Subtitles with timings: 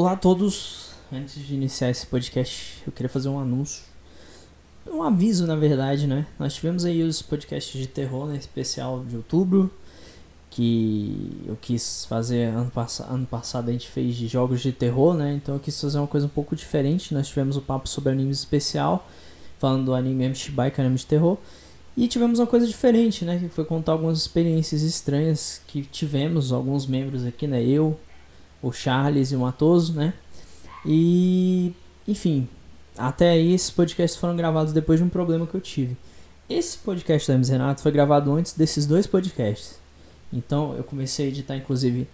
[0.00, 0.90] Olá a todos.
[1.12, 3.82] Antes de iniciar esse podcast, eu queria fazer um anúncio.
[4.86, 6.24] Um aviso, na verdade, né?
[6.38, 8.36] Nós tivemos aí os podcasts de terror, né?
[8.36, 9.68] Especial de outubro.
[10.50, 15.16] Que eu quis fazer ano, pass ano passado a gente fez de jogos de terror,
[15.16, 15.32] né?
[15.32, 17.12] Então eu quis fazer uma coisa um pouco diferente.
[17.12, 19.04] Nós tivemos o papo sobre animes especial,
[19.58, 21.36] falando do anime Amishibai, que é anime de terror.
[21.96, 23.36] E tivemos uma coisa diferente, né?
[23.36, 27.60] Que foi contar algumas experiências estranhas que tivemos, alguns membros aqui, né?
[27.64, 27.98] Eu,
[28.62, 30.14] o Charles e o Matoso, né?
[30.84, 31.72] E,
[32.06, 32.48] enfim,
[32.96, 35.96] até aí esses podcasts foram gravados depois de um problema que eu tive.
[36.48, 39.78] Esse podcast da MS Renato foi gravado antes desses dois podcasts.
[40.32, 42.08] Então eu comecei a editar, inclusive,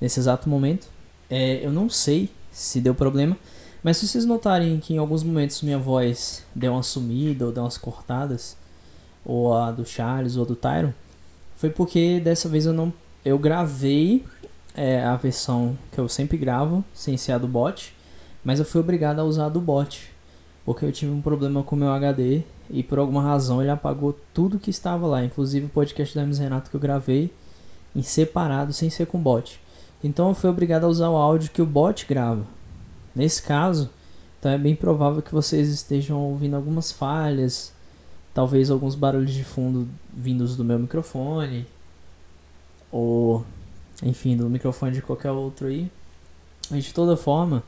[0.00, 0.88] nesse exato momento.
[1.30, 3.36] É, eu não sei se deu problema,
[3.82, 7.62] mas se vocês notarem que em alguns momentos minha voz deu uma sumida ou deu
[7.62, 8.56] umas cortadas,
[9.24, 10.92] ou a do Charles ou a do Tyron,
[11.56, 12.92] foi porque dessa vez eu não
[13.24, 14.24] eu gravei
[14.78, 17.92] é, a versão que eu sempre gravo, sem ser a do bot,
[18.44, 20.08] mas eu fui obrigado a usar a do bot,
[20.64, 24.16] porque eu tive um problema com o meu HD e por alguma razão ele apagou
[24.32, 27.32] tudo que estava lá, inclusive o podcast da MS Renato que eu gravei
[27.94, 29.60] em separado, sem ser com bot.
[30.02, 32.46] Então eu fui obrigado a usar o áudio que o bot grava.
[33.16, 33.90] Nesse caso,
[34.38, 37.72] então é bem provável que vocês estejam ouvindo algumas falhas,
[38.32, 41.66] talvez alguns barulhos de fundo vindos do meu microfone,
[42.92, 43.44] ou
[44.02, 45.90] enfim, do microfone de qualquer outro aí.
[46.70, 47.62] Mas de toda forma,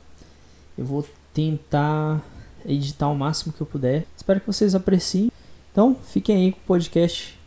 [0.77, 2.23] eu vou tentar
[2.67, 4.07] editar o máximo que eu puder.
[4.17, 5.31] Espero que vocês apreciem.
[5.73, 7.39] Então, fiquem aí com o podcast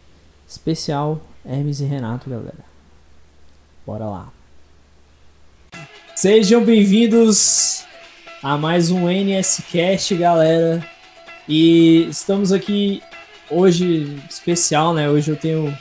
[0.47, 2.65] especial Hermes e Renato, galera.
[3.85, 4.33] Bora lá.
[6.15, 7.85] Sejam bem-vindos
[8.41, 10.87] a mais um NSCast, galera.
[11.47, 13.01] E estamos aqui
[13.49, 15.09] hoje especial, né?
[15.09, 15.77] Hoje eu tenho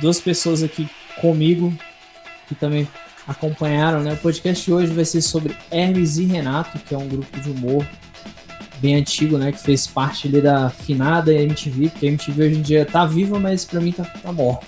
[0.00, 0.88] duas pessoas aqui
[1.20, 1.76] comigo
[2.54, 2.88] que também
[3.26, 4.14] acompanharam, né?
[4.14, 7.50] O podcast de hoje vai ser sobre Hermes e Renato, que é um grupo de
[7.50, 7.86] humor
[8.78, 9.52] bem antigo, né?
[9.52, 13.38] Que fez parte ali da finada MTV, porque a MTV hoje em dia tá viva,
[13.38, 14.66] mas pra mim tá, tá morta.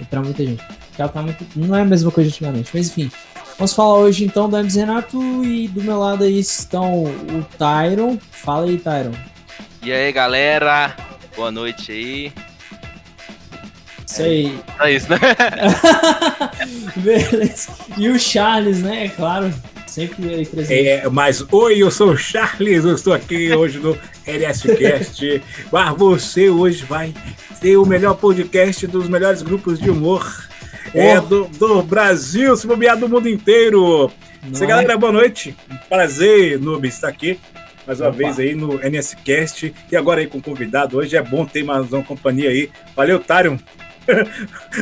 [0.00, 0.64] E pra muita gente.
[0.98, 1.46] Ela tá muito.
[1.56, 2.70] Não é a mesma coisa antigamente.
[2.72, 3.10] Mas enfim.
[3.58, 7.46] Vamos falar hoje então do Hermes e Renato e do meu lado aí estão o
[7.58, 8.18] Tyron.
[8.30, 9.12] Fala aí, Tyron.
[9.82, 10.96] E aí, galera?
[11.36, 12.32] Boa noite aí.
[14.12, 14.58] Isso aí.
[14.78, 15.18] É isso, né?
[16.96, 17.72] Beleza.
[17.96, 19.06] E o Charles, né?
[19.06, 19.50] É claro.
[19.86, 20.86] Sempre aí presente.
[20.86, 25.42] É, mas oi, eu sou o Charles, eu estou aqui hoje no LSCast.
[25.72, 27.14] mas você hoje vai
[27.58, 30.46] ter o melhor podcast dos melhores grupos de humor
[30.92, 34.10] é, do, do Brasil, se bobear do mundo inteiro.
[34.50, 35.56] Você, galera, boa noite.
[35.88, 37.38] Prazer, Noob, estar aqui
[37.86, 38.18] mais uma Opa.
[38.18, 39.74] vez aí no NSCast.
[39.90, 40.98] E agora aí com o convidado.
[40.98, 42.70] Hoje é bom ter mais uma companhia aí.
[42.94, 43.58] Valeu, Tário.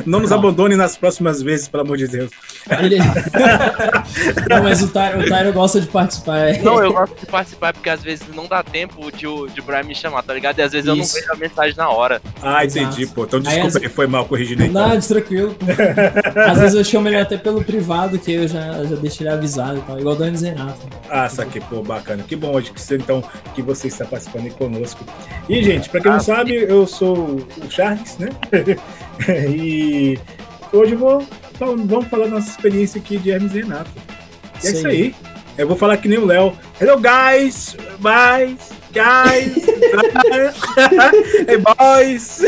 [0.06, 0.38] Não nos Não.
[0.38, 2.30] abandone nas próximas vezes, pelo amor de Deus.
[2.82, 2.98] Ele...
[4.48, 6.38] não, mas o Tyron, o Tyron gosta de participar.
[6.38, 6.58] é.
[6.62, 9.62] Não, eu gosto de participar porque às vezes não dá tempo de, o- de o
[9.64, 10.58] Brian me chamar, tá ligado?
[10.58, 11.14] E às vezes eu não Isso.
[11.14, 12.20] vejo a mensagem na hora.
[12.42, 12.86] Ah, Exato.
[12.86, 13.24] entendi, pô.
[13.24, 14.68] Então Aí, desculpa as- aí, foi mal corrigindo aí.
[14.70, 15.56] Não, tranquilo.
[16.50, 19.78] Às vezes eu chamo ele até pelo privado, que eu já, já deixo ele avisado
[19.78, 19.98] e tal.
[19.98, 20.78] Igual do Hermes e Renato.
[21.08, 22.22] Ah, saquei, pô, bacana.
[22.26, 23.22] Que bom hoje que você, então,
[23.54, 25.04] que você está participando aí conosco.
[25.48, 28.28] E, gente, pra quem não sabe, eu sou o Charles, né?
[29.48, 30.18] e
[30.72, 33.90] hoje eu vou, então, vamos falar da nossa experiência aqui de Hermes e Renato.
[34.62, 35.14] E é Isso isso aí.
[35.58, 36.56] Eu vou falar que nem o Léo.
[36.80, 37.76] Hello, guys!
[37.98, 38.70] Boys!
[38.92, 39.56] Guys!
[41.46, 42.40] hey, boys!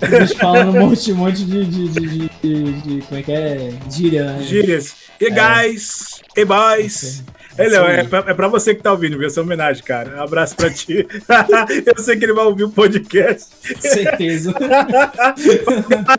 [0.00, 2.28] A gente falando um monte, um monte de, de, de,
[2.72, 3.72] de, Como é que é?
[3.90, 4.42] Gíria, né?
[4.44, 4.94] Gírias.
[5.20, 6.22] Hey, guys!
[6.36, 7.24] Hey, boys!
[7.56, 9.26] Léo, é pra, é pra você que tá ouvindo, viu?
[9.26, 10.16] Essa homenagem, cara.
[10.16, 11.06] Um abraço pra ti.
[11.86, 13.46] eu sei que ele vai ouvir o podcast.
[13.78, 14.54] Certeza.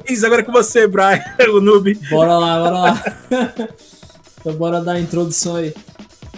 [0.08, 1.94] Mas agora é com você, Brian, o noob.
[2.10, 3.04] Bora lá, bora lá.
[4.40, 5.74] então bora dar a introdução aí.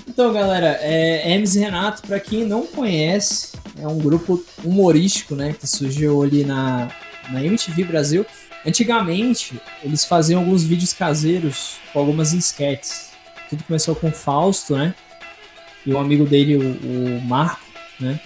[0.08, 5.54] Então, galera, é, Hermes e Renato, pra quem não conhece, é um grupo humorístico, né,
[5.60, 6.90] que surgiu ali na,
[7.30, 8.26] na MTV Brasil.
[8.66, 13.05] Antigamente, eles faziam alguns vídeos caseiros com algumas esquetes.
[13.50, 14.94] Tudo começou com o Fausto, né,
[15.86, 17.66] e o amigo dele, o, o Marco,
[18.00, 18.20] né,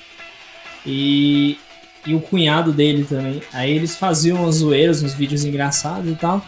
[0.85, 1.57] e,
[2.05, 3.41] e o cunhado dele também.
[3.53, 6.43] Aí eles faziam umas zoeiras, uns vídeos engraçados e tal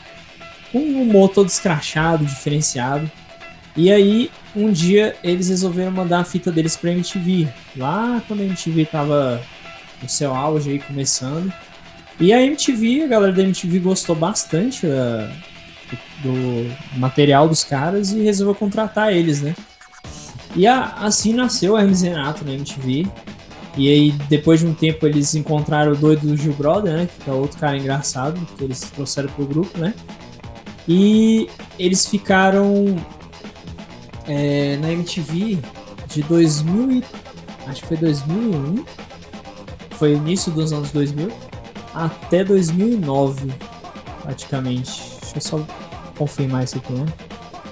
[0.72, 3.12] com um humor todo escrachado, diferenciado.
[3.76, 7.48] E aí, um dia, eles resolveram mandar a fita deles pra MTV.
[7.76, 9.42] Lá quando a MTV tava
[10.02, 11.52] no seu auge aí, começando.
[12.20, 15.30] E a MTV, a galera da MTV gostou bastante da-
[16.24, 19.56] do, material dos caras e resolveu contratar eles, né?
[20.56, 23.08] E a- assim nasceu a Hermes Renato na MTV.
[23.78, 27.10] E aí, depois de um tempo, eles encontraram o doido do Gil Brother, né?
[27.24, 29.94] Que é outro cara engraçado, que eles trouxeram pro grupo, né?
[30.88, 31.48] E
[31.80, 32.98] eles ficaram
[34.28, 35.60] é, na MTV
[36.08, 37.04] de 2000 e,
[37.68, 38.84] acho que foi 2001,
[39.92, 41.32] foi início dos anos 2000,
[41.94, 43.54] até 2009,
[44.24, 45.02] praticamente.
[45.22, 45.68] Deixa eu só
[46.22, 47.06] confirmar isso aqui, né?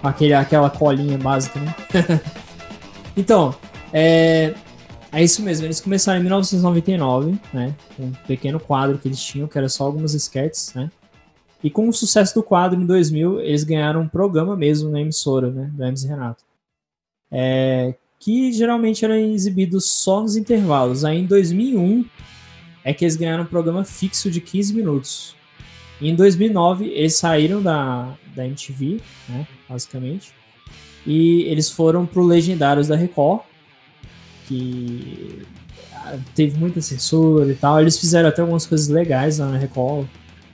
[0.01, 1.75] Aquele, aquela colinha básica, né?
[3.15, 3.53] então,
[3.93, 4.55] é,
[5.11, 7.75] é isso mesmo, eles começaram em 1999, né?
[7.99, 10.89] Um pequeno quadro que eles tinham, que era só algumas sketches, né?
[11.63, 15.51] E com o sucesso do quadro em 2000, eles ganharam um programa mesmo na emissora,
[15.51, 15.69] né?
[15.71, 16.43] Do Hermes Renato.
[17.31, 21.05] É, que geralmente eram exibidos só nos intervalos.
[21.05, 22.03] Aí em 2001
[22.83, 25.38] é que eles ganharam um programa fixo de 15 minutos.
[26.01, 29.47] E em 2009 eles saíram da, da MTV, né?
[29.67, 30.33] Basicamente.
[31.05, 33.41] E eles foram pro Legendários da Record,
[34.47, 35.43] que
[35.93, 37.79] ah, teve muita censura e tal.
[37.79, 40.07] Eles fizeram até algumas coisas legais na Record,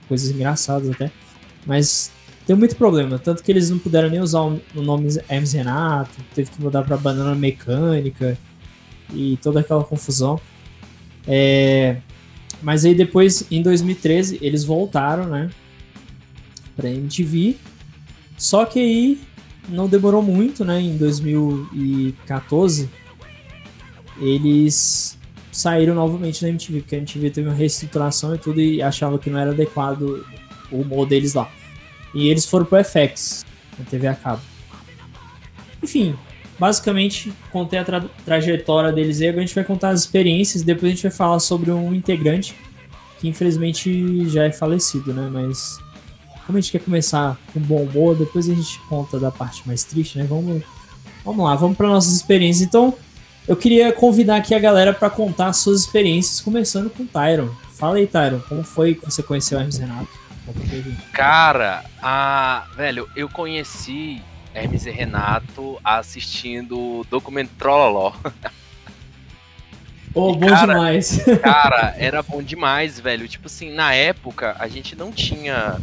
[0.08, 1.10] coisas engraçadas até.
[1.64, 2.10] Mas
[2.46, 6.48] tem muito problema, tanto que eles não puderam nem usar o nome Hermes Renato, teve
[6.48, 8.38] que mudar para Banana Mecânica
[9.12, 10.40] e toda aquela confusão.
[11.26, 11.96] É,
[12.66, 15.48] mas aí depois, em 2013, eles voltaram, né,
[16.74, 17.54] pra MTV.
[18.36, 19.20] Só que aí
[19.68, 22.90] não demorou muito, né, em 2014
[24.18, 25.16] eles
[25.52, 29.30] saíram novamente da MTV, porque a MTV teve uma reestruturação e tudo e achava que
[29.30, 30.26] não era adequado
[30.72, 31.48] o humor deles lá.
[32.12, 33.46] E eles foram pro FX,
[33.78, 34.42] na TV a cabo.
[35.80, 36.16] Enfim,
[36.58, 40.94] basicamente contei a tra trajetória deles agora a gente vai contar as experiências, depois a
[40.94, 42.54] gente vai falar sobre um integrante
[43.18, 45.28] que infelizmente já é falecido, né?
[45.32, 45.78] Mas
[46.46, 49.84] como a gente quer começar com bom humor, depois a gente conta da parte mais
[49.84, 50.24] triste, né?
[50.24, 50.62] Vamos,
[51.24, 52.66] vamos lá, vamos para nossas experiências.
[52.66, 52.94] Então,
[53.48, 57.50] eu queria convidar aqui a galera para contar suas experiências, começando com o Tyron.
[57.74, 60.08] Fala aí, Tyron, como foi que você conheceu o Hermes Renato?
[61.12, 62.66] Cara, a...
[62.76, 64.22] velho, eu conheci
[64.56, 68.14] Hermes e Renato assistindo o documento Trololó.
[70.14, 71.22] Oh, bom cara, demais.
[71.42, 73.28] Cara, era bom demais, velho.
[73.28, 75.78] Tipo assim, na época a gente não tinha.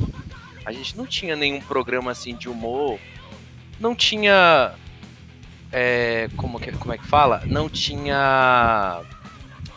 [0.66, 3.00] A gente não tinha nenhum programa assim de humor.
[3.80, 4.74] Não tinha
[5.72, 7.42] é, como, que, como é que fala?
[7.46, 9.02] Não tinha.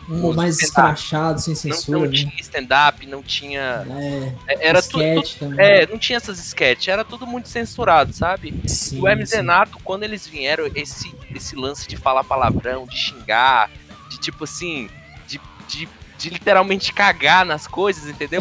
[0.08, 1.98] Um mais escrachado, sem censura.
[1.98, 2.16] Não, não né?
[2.16, 3.84] tinha stand-up, não tinha.
[3.90, 8.54] É, é era tudo, tudo É, não tinha essas sketches, era tudo muito censurado, sabe?
[8.66, 13.70] Sim, o Hermes Renato, quando eles vieram, esse, esse lance de falar palavrão, de xingar,
[14.08, 14.88] de tipo assim,
[15.26, 15.88] de, de
[16.18, 18.40] de literalmente cagar nas coisas, entendeu?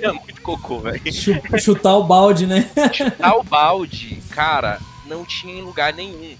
[0.00, 1.02] É muito cocô, velho.
[1.58, 2.70] Chutar o balde, né?
[2.92, 6.36] Chutar o balde, cara, não tinha em lugar nenhum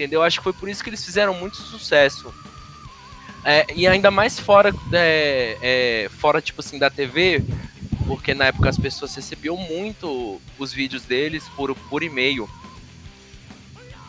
[0.00, 0.22] entendeu?
[0.22, 2.32] Acho que foi por isso que eles fizeram muito sucesso.
[3.44, 7.42] É, e ainda mais fora, é, é, fora tipo assim da TV,
[8.06, 12.48] porque na época as pessoas recebiam muito os vídeos deles por, por e-mail.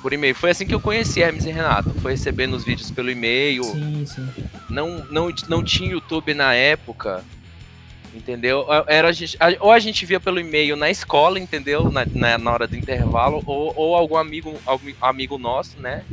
[0.02, 0.34] Por e-mail.
[0.34, 1.92] Foi assim que eu conheci Hermes e Renato.
[2.02, 3.64] Foi recebendo os vídeos pelo e-mail.
[3.64, 4.28] Sim, sim.
[4.70, 7.24] Não, não, não tinha YouTube na época.
[8.14, 8.66] Entendeu?
[8.88, 11.90] Era a gente, ou a gente via pelo e-mail na escola, entendeu?
[11.90, 16.04] Na, na, na, hora do intervalo, ou, ou algum amigo, algum amigo nosso, né?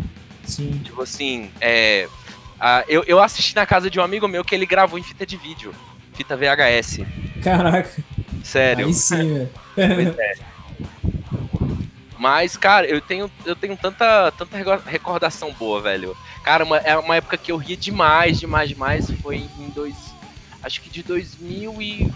[0.45, 0.81] Sim.
[0.85, 2.09] Tipo assim, é,
[2.61, 5.25] a, eu, eu assisti na casa de um amigo meu que ele gravou em fita
[5.25, 5.75] de vídeo.
[6.15, 7.01] Fita VHS.
[7.43, 7.91] Caraca.
[8.43, 8.87] Sério.
[8.87, 10.17] Aí sim, velho.
[10.19, 10.35] É.
[12.19, 16.17] Mas, cara, eu tenho, eu tenho tanta, tanta recordação boa, velho.
[16.43, 19.09] Cara, uma, é uma época que eu ria demais, demais, demais.
[19.23, 19.95] Foi em dois,
[20.63, 22.13] acho que de 2000 e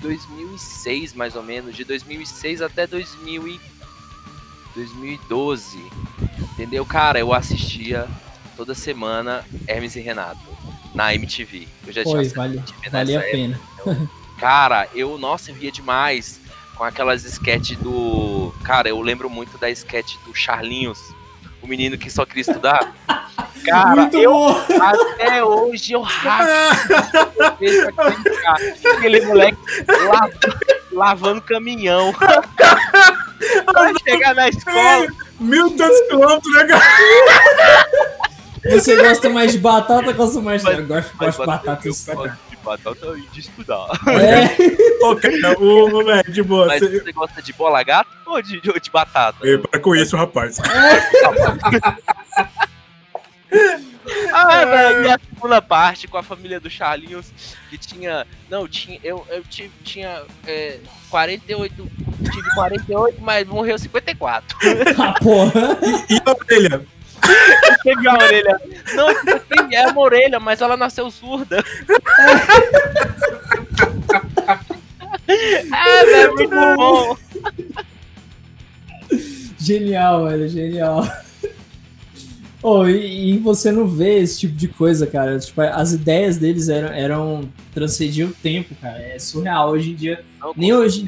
[0.00, 3.60] 2006 mais ou menos, de 2006 até 2000 e
[4.74, 5.78] 2012.
[6.52, 6.84] Entendeu?
[6.84, 8.08] Cara, eu assistia
[8.56, 10.40] toda semana Hermes e Renato
[10.94, 11.68] na MTV.
[11.86, 13.60] Eu já Foi, tinha vale, vale a pena.
[13.80, 14.08] Então,
[14.38, 16.40] cara, eu, nossa, ria demais
[16.74, 18.54] com aquelas sketches do.
[18.64, 20.98] Cara, eu lembro muito da sketch do Charlinhos,
[21.62, 22.94] o menino que só queria estudar.
[23.64, 24.64] Cara, Muito eu, bom.
[24.80, 26.48] até hoje eu racho.
[28.96, 29.58] aquele moleque
[30.92, 32.12] lavando caminhão.
[33.66, 35.08] pra chegar na escola.
[35.40, 38.26] Mil tantos quilômetros, né, cara?
[38.70, 40.70] Você gosta mais de batata ou gosta mais de.
[40.70, 41.88] Eu gosto, gosto de batata.
[41.88, 43.86] de batata e de estudar.
[44.08, 44.76] É.
[45.04, 46.66] Ô, cara, o, velho, de boa.
[46.66, 47.00] Mas você...
[47.00, 49.38] você gosta de bola gata ou de, de, de batata?
[49.46, 50.58] Eu para com isso, rapaz.
[54.32, 57.32] Ah, velho, e a segunda parte com a família do Charlinhos,
[57.68, 58.26] que tinha.
[58.48, 58.98] Não, tinha.
[59.02, 60.78] Eu, eu tive, tinha é,
[61.10, 61.90] 48.
[62.32, 64.56] Tive 48, mas morreu 54.
[64.98, 65.78] Ah, porra!
[66.08, 66.86] E, e a orelha?
[67.82, 68.60] Teve a orelha.
[68.94, 69.08] Não,
[69.72, 71.64] é uma orelha, mas ela nasceu surda.
[75.72, 77.16] ah, velho, muito bom.
[79.58, 81.04] Genial, velho, genial.
[82.62, 85.38] Oh, e, e, você não vê esse tipo de coisa, cara.
[85.38, 88.98] Tipo, as ideias deles eram, eram transcendiam o tempo, cara.
[88.98, 89.70] É surreal.
[89.70, 91.04] Hoje em dia, não, nem hoje,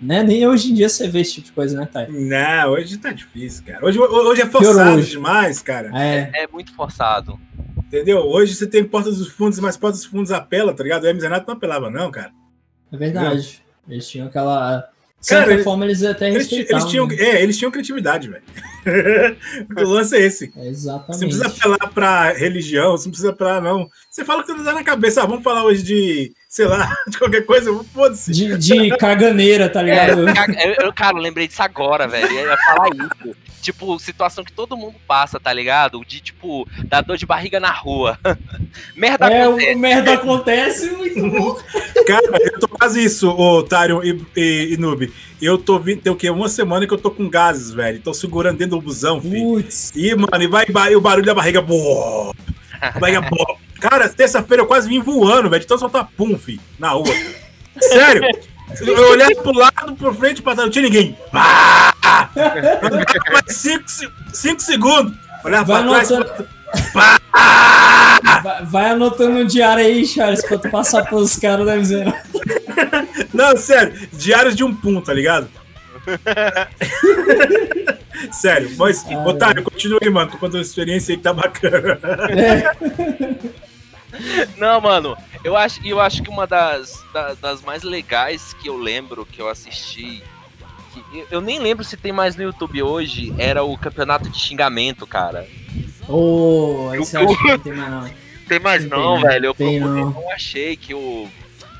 [0.00, 0.22] né?
[0.22, 2.08] Nem hoje em dia você vê esse tipo de coisa, né, Thay?
[2.08, 3.84] Não, hoje tá difícil, cara.
[3.84, 5.10] Hoje, hoje é forçado hoje.
[5.10, 5.90] demais, cara.
[5.94, 6.30] É.
[6.44, 7.38] é muito forçado.
[7.78, 8.18] Entendeu?
[8.20, 11.02] Hoje você tem Portas dos Fundos, mas Portas dos Fundos apela, tá ligado?
[11.02, 12.30] O Hermes Renato não apelava, não, cara.
[12.92, 13.26] É verdade.
[13.26, 13.70] Entendeu?
[13.88, 14.88] Eles tinham aquela.
[15.20, 17.16] De certa Cara, forma, eles até eles, eles tinham, né?
[17.18, 18.42] É, eles tinham criatividade, velho.
[19.76, 20.52] o lance é esse.
[20.56, 21.18] É exatamente.
[21.18, 23.90] Você não precisa apelar pra religião, você não precisa apelar, não.
[24.08, 25.22] Você fala o que você dá na cabeça.
[25.22, 28.32] Ah, vamos falar hoje de, sei lá, de qualquer coisa, foda-se.
[28.32, 30.28] De, de caganeira, tá ligado?
[30.28, 32.26] É, eu, cara, eu lembrei disso agora, velho.
[32.26, 33.36] Eu ia falar isso.
[33.60, 36.02] Tipo, situação que todo mundo passa, tá ligado?
[36.06, 38.18] De, tipo, dar dor de barriga na rua.
[38.96, 39.74] merda é, acontece.
[39.74, 41.58] O merda acontece muito bom.
[42.06, 45.12] Cara, eu tô quase isso, Otário e, e, e Noob.
[45.40, 46.30] Eu tô vindo, tem o quê?
[46.30, 48.00] Uma semana que eu tô com gases, velho.
[48.00, 49.54] Tô segurando dentro do busão, filho.
[49.54, 49.92] Putz.
[49.94, 51.60] E, mano, e vai, vai o barulho da barriga.
[51.60, 52.34] Boa,
[52.98, 53.56] barriga boa.
[53.80, 55.62] Cara, terça-feira eu quase vim voando, velho.
[55.62, 57.14] Então soltar pum, filho, na rua.
[57.80, 58.22] Sério.
[58.80, 61.18] Eu olhava pro lado, pro frente, pra trás, não tinha ninguém.
[61.32, 61.92] Ah!
[63.32, 63.84] Mais cinco,
[64.32, 65.12] cinco segundos.
[65.44, 66.12] Olhava vai pra trás.
[66.12, 66.48] Anotando...
[66.94, 67.18] Vai,
[68.64, 72.14] vai, anotando no diário aí, Charles, pra tu passar pelos caras da miséria.
[73.34, 75.48] Não, sério, diários de um pum, tá ligado?
[78.32, 79.64] sério, mas, ah, Otário, é.
[79.64, 80.30] continua aí, mano.
[80.30, 81.98] Tô contando uma experiência aí que tá bacana.
[82.30, 83.60] É.
[84.58, 88.76] Não, mano, eu acho, eu acho que uma das, das, das, mais legais que eu
[88.76, 90.22] lembro que eu assisti.
[90.92, 95.06] Que eu nem lembro se tem mais no YouTube hoje, era o campeonato de xingamento,
[95.06, 95.46] cara.
[96.08, 98.10] Oh, esse eu acho que não tem mais não.
[98.50, 99.46] Tem mais não, tem, velho.
[99.46, 100.10] Eu, tem, não.
[100.10, 101.28] eu achei que o.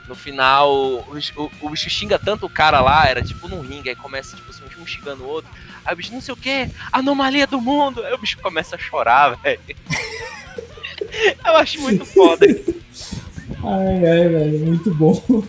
[0.06, 3.90] No final, o, o, o, bicho xinga tanto o cara lá, era tipo num ringue,
[3.90, 5.50] aí começa, tipo assim, um xingando o outro.
[5.84, 8.02] Aí o bicho, não sei o que, anomalia do mundo.
[8.04, 9.60] Aí o bicho começa a chorar, velho.
[11.44, 12.46] Eu acho muito foda.
[12.46, 15.44] Ai, ai, velho, muito bom.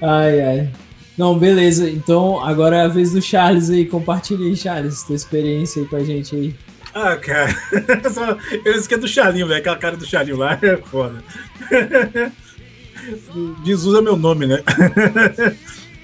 [0.00, 0.70] Ai, ai.
[1.18, 1.90] Não, beleza.
[1.90, 3.84] Então, agora é a vez do Charles aí.
[3.84, 6.54] Compartilha aí, Charles, tua experiência aí com a gente aí.
[6.94, 7.54] Ah, cara.
[8.64, 9.60] Eu esqueci do Charlinho, velho.
[9.60, 11.22] Aquela cara do Charlinho lá é foda.
[13.64, 14.62] Jesus é meu nome, né?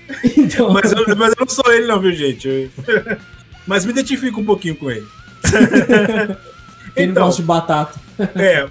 [0.36, 0.72] Então...
[0.72, 2.70] Mas, eu, mas eu não sou ele, não, viu, gente?
[3.66, 5.04] Mas me identifico um pouquinho com ele.
[6.94, 8.00] Ele então, gosta de batata.
[8.36, 8.68] É.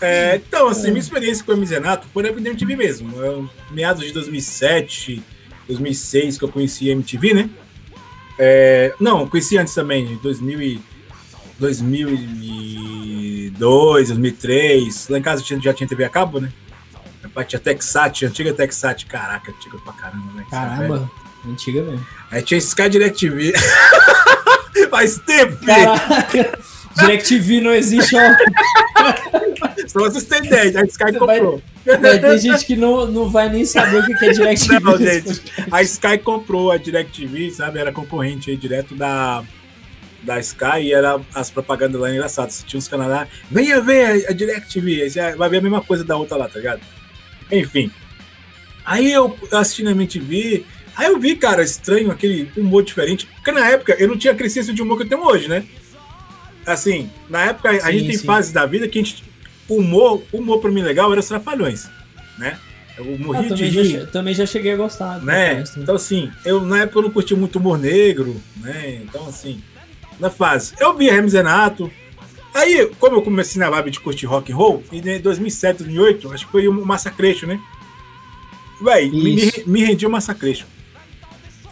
[0.00, 3.16] é então, assim, minha experiência com o MZNato foi na MTV mesmo.
[3.16, 5.22] Eu, meados de 2007,
[5.66, 7.50] 2006 que eu conheci a MTV, né?
[8.38, 10.80] É, não, conheci antes também, 2000 e,
[11.58, 15.08] 2002, 2003.
[15.08, 16.52] Lá em casa já tinha TV a cabo, né?
[17.44, 19.06] Tinha Texat, antiga Texat.
[19.06, 20.44] Caraca, antiga pra caramba, né?
[20.50, 21.10] Caramba,
[21.46, 22.06] antiga mesmo.
[22.30, 23.52] Aí tinha Sky DirecTV.
[24.90, 26.58] Faz tempo, Caraca,
[26.96, 28.20] DirecTV não existe, ó.
[29.88, 31.62] Só vocês têm ideia, a Sky comprou.
[31.84, 34.80] Vai, tem gente que não, não vai nem saber o que é DirecTV.
[34.84, 37.78] Não, gente, a Sky comprou a DirecTV, sabe?
[37.78, 39.42] Era concorrente aí direto da,
[40.22, 42.62] da Sky e era as propagandas lá engraçadas.
[42.66, 46.36] Tinha uns canais lá, venha ver a, DirecTV, vai ver a mesma coisa da outra
[46.36, 46.80] lá, tá ligado?
[47.50, 47.90] Enfim.
[48.84, 50.64] Aí eu assisti na MTV,
[50.98, 53.24] Aí eu vi, cara, estranho, aquele humor diferente.
[53.26, 55.64] Porque na época eu não tinha crescido de humor que eu tenho hoje, né?
[56.66, 59.22] Assim, na época sim, a gente tem fases da vida que a gente.
[59.68, 61.88] Humor, humor pra mim legal era os trapalhões,
[62.36, 62.58] né?
[62.96, 65.22] Eu morri ah, também, de já, também já cheguei a gostar.
[65.22, 65.62] Né?
[65.76, 69.00] Então, assim, eu na época eu não curti muito humor negro, né?
[69.04, 69.62] Então, assim,
[70.18, 70.72] na fase.
[70.80, 71.88] Eu vi Hermes Renato.
[72.58, 76.46] Aí, como eu comecei na vibe de curtir rock and roll, em 2007, 2008, acho
[76.46, 77.60] que foi o Massacration, né?
[78.82, 80.66] Véi, me, me rendi o Massacration.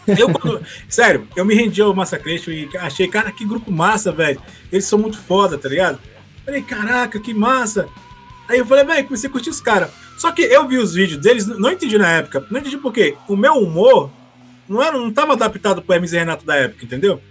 [0.07, 4.41] Eu, quando, sério, eu me rendi ao Massacration e achei, cara, que grupo massa, velho.
[4.71, 5.99] Eles são muito foda, tá ligado?
[6.45, 7.89] Falei, caraca, que massa.
[8.47, 9.89] Aí eu falei, velho, comecei a curtir os caras.
[10.17, 12.47] Só que eu vi os vídeos deles, não entendi na época.
[12.49, 13.17] Não entendi por quê.
[13.27, 14.09] O meu humor
[14.69, 17.21] não, era, não tava adaptado pro Hermes e Renato da época, entendeu?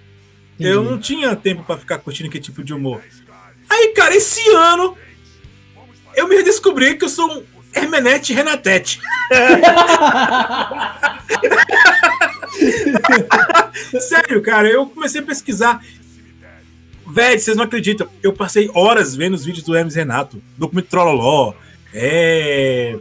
[0.57, 0.71] Entendi.
[0.71, 3.03] Eu não tinha tempo para ficar curtindo aquele tipo de humor.
[3.69, 4.97] Aí, cara, esse ano
[6.15, 7.43] eu me redescobri que eu sou um
[7.75, 9.01] Hermenete Renatete.
[14.01, 15.83] Sério, cara, eu comecei a pesquisar.
[17.07, 18.09] Velho, vocês não acreditam.
[18.23, 21.53] Eu passei horas vendo os vídeos do Hermes Renato, documento Trololó,
[21.93, 22.99] é.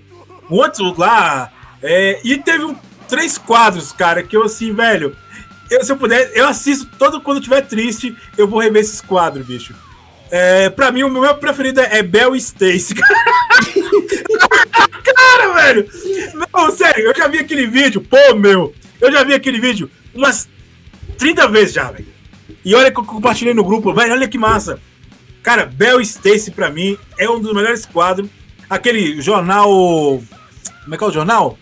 [0.49, 1.51] Outros lá.
[1.81, 2.19] É...
[2.23, 2.75] E teve um,
[3.07, 5.15] três quadros, cara, que eu assim, velho.
[5.69, 9.45] Eu, se eu puder, eu assisto todo quando tiver triste, eu vou rever esses quadros,
[9.45, 9.73] bicho.
[10.31, 12.95] É, pra mim, o meu preferido é Bel e Stacy.
[15.03, 15.89] cara, velho!
[16.53, 18.73] Não, sério, eu já vi aquele vídeo, pô, meu.
[18.99, 20.47] Eu já vi aquele vídeo umas
[21.17, 22.07] 30 vezes já, velho.
[22.63, 24.79] E olha que eu compartilhei no grupo, velho, olha que massa.
[25.43, 28.29] Cara, Bell Stacy pra mim é um dos melhores quadros.
[28.67, 29.69] Aquele jornal.
[30.83, 31.57] Como é que é o jornal?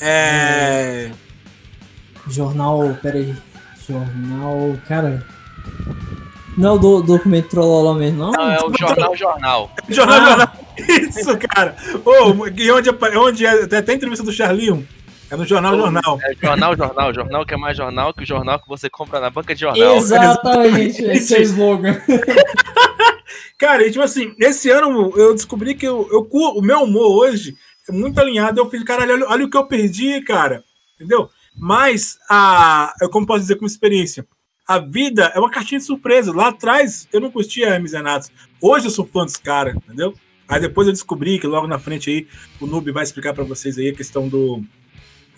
[0.00, 1.12] É.
[2.28, 2.98] Jornal.
[3.00, 3.32] Peraí.
[3.86, 4.76] Jornal.
[4.88, 5.24] Cara.
[6.56, 8.32] Não é o do, documento Trololó mesmo, não?
[8.32, 9.70] Não, é o Jornal Jornal.
[9.88, 10.28] Jornal, ah.
[10.28, 10.52] jornal.
[10.76, 11.76] Isso, cara.
[12.04, 13.66] Oh, e onde, é, onde é?
[13.66, 14.86] Tem até entrevista do Charlinho.
[15.30, 16.18] É no Jornal Jornal.
[16.22, 17.14] É Jornal Jornal.
[17.14, 19.96] Jornal que é mais jornal que o jornal que você compra na banca de jornal.
[19.96, 22.00] Exatamente, esse é o slogan.
[23.58, 27.56] Cara, e tipo assim, esse ano eu descobri que eu, eu, o meu humor hoje
[27.88, 28.60] é muito alinhado.
[28.60, 30.62] Eu fiz, caralho, olha, olha o que eu perdi, cara.
[30.96, 31.30] Entendeu?
[31.56, 34.26] Mas, a, eu como posso dizer com experiência,
[34.66, 36.34] a vida é uma cartinha de surpresa.
[36.34, 38.28] Lá atrás eu não curtia Hermes Renato.
[38.60, 40.14] Hoje eu sou fã dos caras, entendeu?
[40.48, 42.26] Aí depois eu descobri que logo na frente aí
[42.60, 44.62] o Noob vai explicar para vocês aí a questão do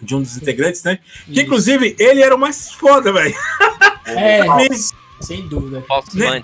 [0.01, 0.99] de um dos integrantes, né?
[1.25, 3.35] Que inclusive ele era o mais foda, velho.
[4.05, 4.43] É,
[5.21, 5.83] sem dúvida.
[5.83, 6.43] Fausto né?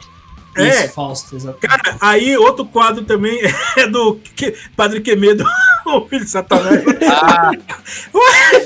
[0.57, 1.67] É, Isso, Fausto, exatamente.
[1.67, 3.41] Cara, aí outro quadro também
[3.77, 5.45] é do que, Padre Quemedo,
[5.87, 6.83] o filho de Satanás.
[7.11, 7.51] Ah,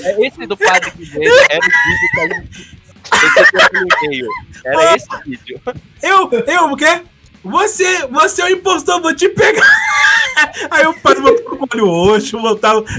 [0.04, 1.70] é esse do Padre Quemedo era o
[2.12, 2.75] que a gente
[4.64, 5.60] era esse vídeo.
[6.02, 7.02] Eu, eu, o quê?
[7.44, 9.64] Você, você é o impostor, vou te pegar.
[10.70, 12.84] Aí o padre botou com o olho roxo, voltava.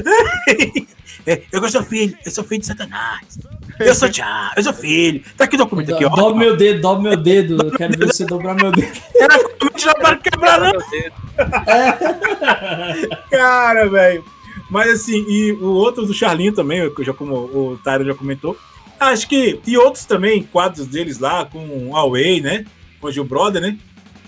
[1.29, 3.37] É, eu sou filho, eu sou filho de Satanás.
[3.77, 5.21] Eu sou Tiago, eu sou filho.
[5.35, 6.09] Tá aqui o documento aqui, ó.
[6.09, 7.65] Dobra meu dedo, dobra meu dedo.
[7.65, 8.97] Eu quero ver você dobrar meu dedo.
[9.13, 10.71] Era como não para quebrar, não.
[13.29, 14.23] Cara, velho.
[14.69, 18.55] Mas assim, e o outro do Charlinho também, que já como o Tyro já comentou.
[18.99, 19.59] Acho que.
[19.65, 22.65] E outros também, quadros deles lá, com Huawei, né?
[22.99, 23.77] Com o Gil Brother, né?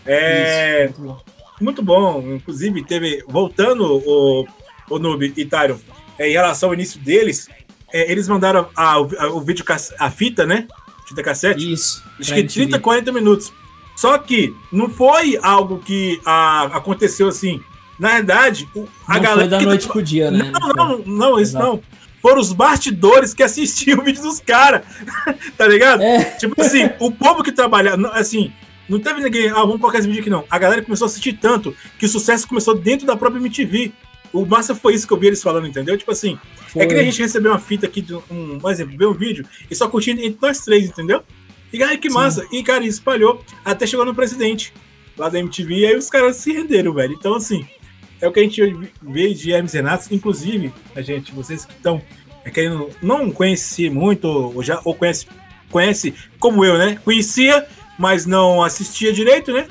[0.06, 0.86] É.
[0.86, 1.22] Isso, muito, bom.
[1.62, 2.36] muito bom.
[2.36, 3.24] Inclusive, teve.
[3.28, 4.48] Voltando o,
[4.90, 5.78] o Noob e Tyron,
[6.18, 7.50] é, em relação ao início deles,
[7.92, 9.00] é, eles mandaram a, a,
[9.32, 9.66] o vídeo,
[10.00, 10.68] a fita, né?
[11.08, 11.72] Fita cassete.
[11.72, 12.04] Isso.
[12.20, 13.52] Acho que 30, 40 minutos.
[13.96, 17.62] Só que não foi algo que a, aconteceu assim.
[18.00, 18.68] Na verdade,
[19.08, 19.50] a não galera.
[19.50, 20.51] Foi da noite pro dia, né?
[20.51, 21.66] Não, não, não, não isso Exato.
[21.66, 21.84] não.
[22.22, 24.84] Foram os bastidores que assistiam o vídeo dos caras.
[25.58, 26.01] tá ligado?
[26.01, 26.24] É.
[26.38, 27.96] Tipo assim, o povo que trabalha.
[28.14, 28.51] Assim,
[28.88, 29.50] não teve ninguém.
[29.50, 30.44] Ah, vamos colocar esse vídeo aqui, não.
[30.50, 33.94] A galera começou a assistir tanto que o sucesso começou dentro da própria MTV.
[34.34, 35.98] O massa foi isso que eu vi eles falando, entendeu?
[35.98, 36.84] Tipo assim, foi.
[36.84, 38.22] é que a gente recebeu uma fita aqui, de um,
[38.64, 41.24] um exemplo, ver um vídeo e só curtindo entre nós três, entendeu?
[41.72, 42.42] E aí, que massa.
[42.42, 42.58] Sim.
[42.58, 44.74] E, cara, espalhou até chegou no presidente
[45.18, 47.14] lá da MTV e aí os caras se renderam, velho.
[47.14, 47.68] Então, assim,
[48.22, 48.62] é o que a gente
[49.01, 50.14] vê de Hermes Renato.
[50.14, 52.01] Inclusive, a gente, vocês que estão
[52.44, 55.27] é, querendo, não conhecer muito, ou já ou conhece,
[55.70, 57.00] conhece como eu, né?
[57.03, 57.66] Conhecia,
[57.98, 59.68] mas não assistia direito, né?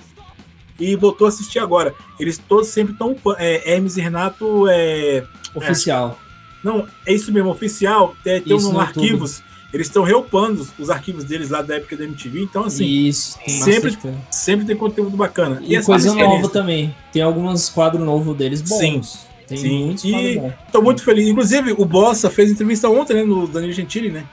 [0.79, 1.95] E voltou a assistir agora.
[2.19, 3.17] Eles todos sempre estão.
[3.37, 5.25] É, Hermes e Renato é.
[5.55, 6.19] Oficial.
[6.23, 6.29] É,
[6.63, 8.15] não, é isso mesmo, oficial.
[8.25, 9.43] É, tem um arquivos.
[9.73, 12.87] Eles estão reupando os arquivos deles lá da época da MTV, então assim.
[12.87, 13.99] Isso, sempre,
[14.31, 15.61] sempre tem conteúdo bacana.
[15.63, 16.95] E, e coisa nova também.
[17.13, 18.79] Tem alguns quadros novos deles bons.
[18.79, 19.03] Sim.
[19.47, 21.27] Tem Sim, e tô muito feliz.
[21.27, 24.25] Inclusive, o Bossa fez entrevista ontem, né, no Danilo Gentili, né?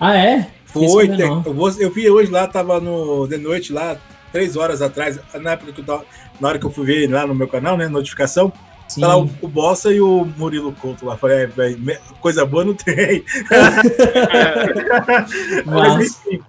[0.00, 0.48] Ah, é?
[0.64, 3.98] Foi, eu, vou, eu vi hoje lá, tava no de noite lá,
[4.32, 6.04] três horas atrás, na época que eu,
[6.40, 8.52] na hora que eu fui ver lá no meu canal, né, notificação,
[8.88, 9.00] Sim.
[9.00, 11.16] Tá lá o, o Bossa e o Murilo Couto lá.
[11.16, 11.48] Falei, é,
[12.20, 13.24] coisa boa não tem.
[15.66, 16.40] Mas, enfim,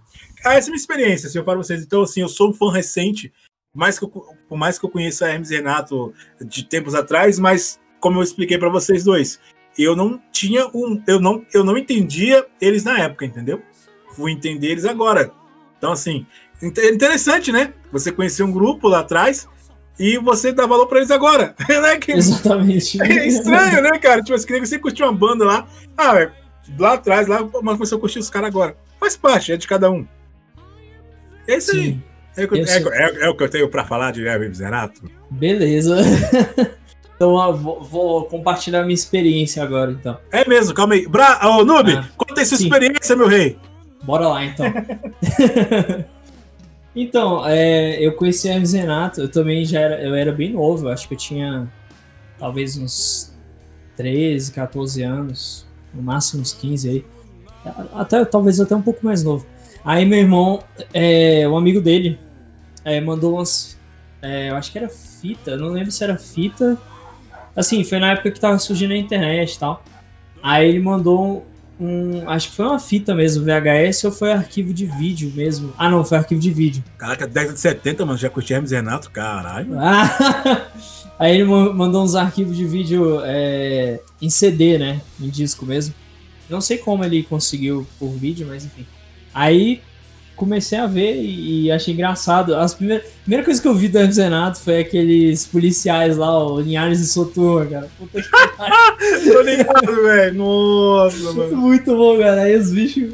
[0.45, 1.84] ah, essa é a minha experiência, assim, eu para vocês.
[1.84, 3.34] Então, assim, eu sou um fã recente,
[3.73, 7.80] mais que eu, por mais que eu conheça a Hermes Renato de tempos atrás, mas
[8.00, 9.39] como eu expliquei para vocês dois,
[9.78, 13.62] eu não tinha um, eu não, eu não entendia eles na época, entendeu?
[14.15, 15.32] Fui entender eles agora.
[15.78, 16.26] Então assim,
[16.62, 17.73] interessante, né?
[17.91, 19.47] Você conhecer um grupo lá atrás
[19.99, 21.97] e você dá valor para eles agora, né?
[21.97, 23.01] Que Exatamente.
[23.03, 24.21] É estranho, né, cara?
[24.21, 26.31] Tipo assim, você curtiu uma banda lá, ah, é,
[26.77, 28.75] lá atrás, lá, mas começou a curtir os caras agora.
[28.99, 30.05] Faz parte, é de cada um.
[31.47, 31.99] É isso aí.
[32.36, 35.10] É, é, é, o que eu tenho para falar de Hermes Renato.
[35.29, 35.97] Beleza.
[37.17, 40.19] Então vou, vou, compartilhar minha experiência agora, então.
[40.31, 41.07] É mesmo, calma aí.
[41.07, 41.39] Bra...
[41.49, 42.65] Ô, Noob, ah, conta aí sua sim.
[42.65, 43.57] experiência, meu rei.
[44.03, 44.71] Bora lá, então.
[47.01, 51.07] Então, é, eu conheci Hermes Renato, eu também já era, eu era bem novo, acho
[51.07, 51.71] que eu tinha
[52.38, 53.33] talvez uns
[53.95, 57.05] 13, 14 anos, no máximo uns 15 aí.
[57.93, 59.45] Até, talvez até um pouco mais novo.
[59.83, 62.19] Aí meu irmão, é, um amigo dele,
[62.83, 63.77] é, mandou umas.
[64.21, 66.77] É, eu acho que era fita, não lembro se era fita
[67.57, 69.83] Assim, foi na época que tava surgindo a internet e tal.
[70.43, 71.43] Aí ele mandou
[71.80, 72.30] um.
[72.30, 75.74] Acho que foi uma fita mesmo, VHS, ou foi arquivo de vídeo mesmo?
[75.78, 76.84] Ah, não, foi arquivo de vídeo.
[76.98, 79.78] Caraca, década de 70, mano, já curti Hermes Renato, caralho.
[79.80, 80.68] Ah,
[81.20, 85.02] aí ele mandou uns arquivos de vídeo é, em CD, né?
[85.20, 85.94] Em disco mesmo.
[86.50, 88.86] Não sei como ele conseguiu por vídeo, mas enfim.
[89.34, 89.82] Aí
[90.38, 92.56] comecei a ver e, achei engraçado.
[92.56, 96.62] As primeiras, a primeira coisa que eu vi do Renato foi aqueles policiais lá, o
[96.62, 97.89] Linhares e Soturra, cara.
[97.97, 98.30] Puta que
[99.34, 100.34] Tô ligado, velho.
[100.36, 101.58] Nossa, mano.
[101.58, 102.43] Muito bom, cara.
[102.43, 103.13] Aí os bichos.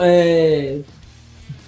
[0.00, 0.78] É,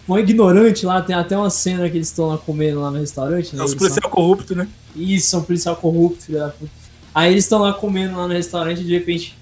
[0.09, 3.57] um ignorante lá, tem até uma cena que eles estão lá comendo lá no restaurante.
[3.57, 3.63] Né?
[3.63, 4.69] É os Eles são- corruptos, né?
[4.95, 6.71] Isso, é um policial corrupto, filho da puta.
[7.15, 9.37] Aí eles estão lá comendo lá no restaurante e de repente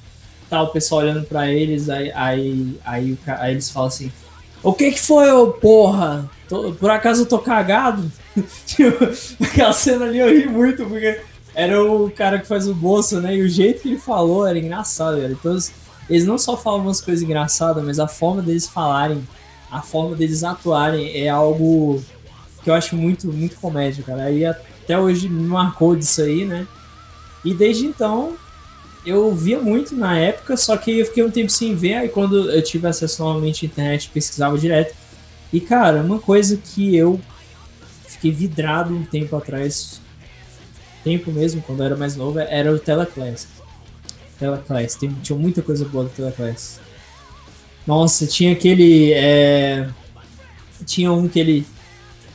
[0.48, 4.10] tá o pessoal olhando pra eles, aí, aí, aí, aí eles falam assim:
[4.66, 6.28] O que que foi, ô porra?
[6.48, 8.10] Tô- por acaso eu tô cagado?
[8.66, 8.96] tipo,
[9.44, 11.20] aquela cena ali eu ri muito, porque
[11.54, 13.36] era o cara que faz o bolso, né?
[13.36, 15.32] E o jeito que ele falou era engraçado, velho.
[15.38, 15.56] Então,
[16.10, 19.26] eles- não só falam umas coisas engraçadas, mas a forma deles falarem,
[19.70, 22.02] a forma deles atuarem é algo
[22.64, 24.24] que eu acho muito, muito comédia, cara.
[24.24, 26.66] Aí até hoje me marcou disso aí, né?
[27.44, 28.34] E desde então
[29.06, 32.50] eu via muito na época, só que eu fiquei um tempo sem ver, aí quando
[32.50, 34.94] eu tive acesso novamente à internet, pesquisava direto.
[35.52, 37.20] E cara, uma coisa que eu
[38.06, 40.00] fiquei vidrado um tempo atrás,
[41.04, 43.46] tempo mesmo, quando eu era mais novo, era o Teleclass.
[44.38, 46.80] Teleclass, tem, tinha muita coisa boa do Teleclass.
[47.86, 49.12] Nossa, tinha aquele.
[49.12, 49.88] é,
[50.84, 51.66] tinha um que ele.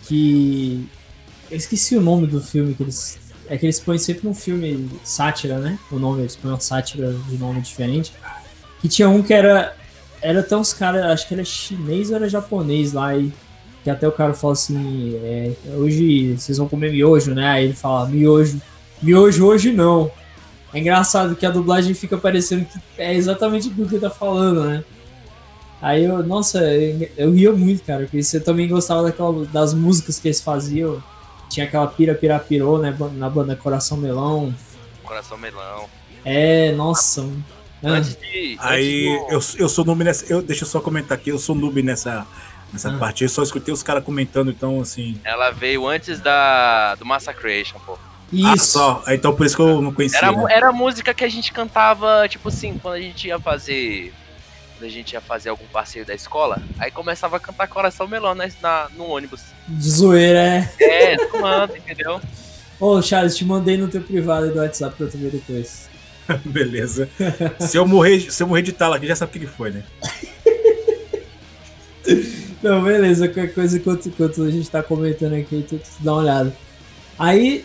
[0.07, 0.87] que.
[1.49, 3.19] Eu esqueci o nome do filme que eles.
[3.51, 5.77] É que eles põem sempre num filme sátira, né?
[5.91, 8.13] O nome, eles põem uma sátira de nome diferente.
[8.79, 9.75] Que tinha um que era.
[10.21, 13.33] Era até uns caras, acho que era chinês ou era japonês lá, e
[13.83, 17.45] que até o cara fala assim, é, hoje vocês vão comer miojo, né?
[17.45, 18.61] Aí ele fala, miojo.
[19.01, 20.09] Miojo hoje não.
[20.73, 24.63] É engraçado que a dublagem fica parecendo que é exatamente aquilo que ele tá falando,
[24.63, 24.81] né?
[25.81, 30.19] Aí eu, nossa, eu, eu ria muito, cara, porque você também gostava daquela, das músicas
[30.19, 31.03] que eles faziam.
[31.51, 34.53] Tinha aquela Pira Pira Pirou, né, na banda Coração Melão.
[35.03, 35.89] Coração melão.
[36.23, 37.27] É, nossa.
[37.83, 38.55] Ah, Antes de.
[38.59, 40.31] Aí antes eu, eu sou noob nessa.
[40.31, 42.25] Eu, deixa eu só comentar aqui, eu sou noob nessa,
[42.71, 42.97] nessa Ah.
[42.97, 43.23] parte.
[43.23, 45.19] Eu só escutei os caras comentando, então assim.
[45.25, 47.97] Ela veio antes da, do Massacration, pô.
[48.45, 48.67] Ah, isso.
[48.67, 49.03] só.
[49.09, 50.19] Então por isso que eu não conhecia.
[50.19, 50.45] Era, né?
[50.49, 54.13] era a música que a gente cantava, tipo assim, quando a gente ia fazer.
[54.81, 58.33] Quando a gente ia fazer algum passeio da escola, aí começava a cantar Coração Melão
[58.33, 59.39] na, na- no ônibus.
[59.67, 60.73] De zoeira, é.
[60.79, 62.19] É, tomando, entendeu?
[62.79, 65.87] Ô, Charles, te mandei no teu privado do WhatsApp pra tu ver depois.
[66.43, 67.07] Beleza.
[67.59, 69.69] se, eu morrer, se eu morrer de tala aqui, já sabe o que que foi,
[69.69, 69.83] né?
[72.63, 76.21] Não, beleza, qualquer coisa enquanto, enquanto a gente tá comentando aqui, tu, tu dá uma
[76.23, 76.57] olhada.
[77.19, 77.63] Aí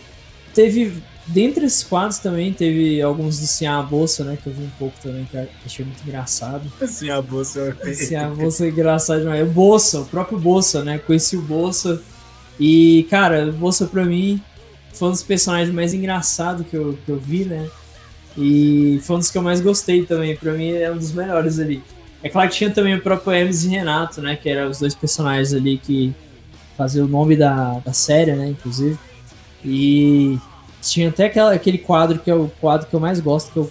[0.52, 4.38] teve, dentre esses quadros também, teve alguns do Cian a Bolsa, né?
[4.40, 6.70] Que eu vi um pouco também, que eu achei muito engraçado.
[6.80, 7.76] Assim, a bolsa.
[7.94, 9.42] Cian a Bolsa é engraçado demais.
[9.42, 10.98] O Bolsa, o próprio Bolsa, né?
[10.98, 12.00] Conheci o Bolsa.
[12.58, 14.40] E, cara, o Bolsa pra mim
[14.92, 17.68] foi um dos personagens mais engraçados que eu, que eu vi, né?
[18.36, 20.36] E foi um dos que eu mais gostei também.
[20.36, 21.82] Pra mim é um dos melhores ali.
[22.22, 24.36] É claro que tinha também o próprio Hermes e Renato, né?
[24.36, 26.14] Que eram os dois personagens ali que
[26.76, 28.48] faziam o nome da, da série, né?
[28.48, 28.98] Inclusive.
[29.64, 30.38] E
[30.90, 33.70] tinha até aquela, aquele quadro que é o quadro que eu mais gosto, que eu.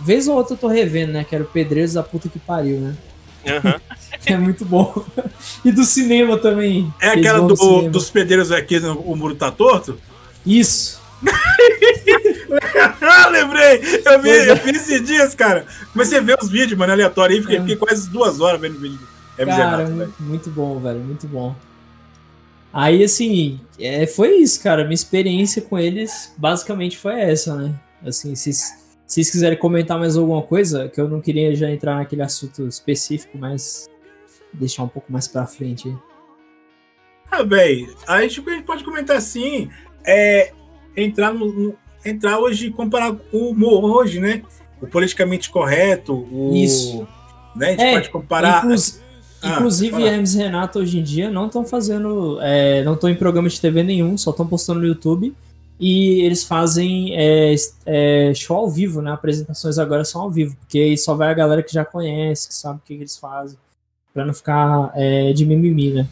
[0.00, 1.24] Vez ou outra eu tô revendo, né?
[1.24, 2.96] Que era o Pedreiros da puta que pariu, né?
[3.46, 3.80] Aham.
[4.26, 5.04] É muito bom.
[5.64, 6.92] E do cinema também.
[7.00, 7.90] É aquela do, cinema.
[7.90, 9.98] dos pedreiros aqui, o muro tá torto?
[10.44, 11.00] Isso.
[13.00, 13.80] Ah, lembrei!
[14.04, 14.50] Eu vi, é.
[14.50, 15.66] eu vi esses dias, cara.
[15.92, 17.60] Comecei a ver os vídeos, mano, aleatório aí, fiquei, É.
[17.60, 19.00] fiquei quase duas horas vendo vídeo.
[19.36, 21.00] É Cara, muito, muito bom, velho.
[21.00, 21.54] Muito bom.
[22.72, 24.82] Aí, assim, é, foi isso, cara.
[24.84, 27.74] Minha experiência com eles basicamente foi essa, né?
[28.04, 28.74] Assim, se se
[29.06, 33.38] vocês quiserem comentar mais alguma coisa, que eu não queria já entrar naquele assunto específico,
[33.38, 33.88] mas
[34.52, 35.94] deixar um pouco mais pra frente aí.
[37.30, 39.70] Ah, velho, a gente, a gente pode comentar assim,
[40.06, 40.52] é,
[40.94, 44.42] entrar no, no- entrar hoje e comparar o humor hoje, né?
[44.80, 46.54] O politicamente correto, o...
[46.54, 47.08] Isso.
[47.56, 47.68] Né?
[47.68, 48.58] A gente É, pode comparar...
[48.64, 49.07] Inclus- Ah,
[49.44, 50.06] inclusive, fala.
[50.06, 52.38] Hermes e Renato hoje em dia não estão fazendo.
[52.40, 55.34] é, não estão em programa de TV nenhum, só estão postando no YouTube.
[55.80, 57.54] E eles fazem é,
[57.86, 59.12] é, show ao vivo, né?
[59.12, 62.54] Apresentações agora são ao vivo, porque aí só vai a galera que já conhece, que
[62.54, 63.56] sabe o que, que eles fazem.
[64.12, 66.08] Pra não ficar é, de mimimi, né?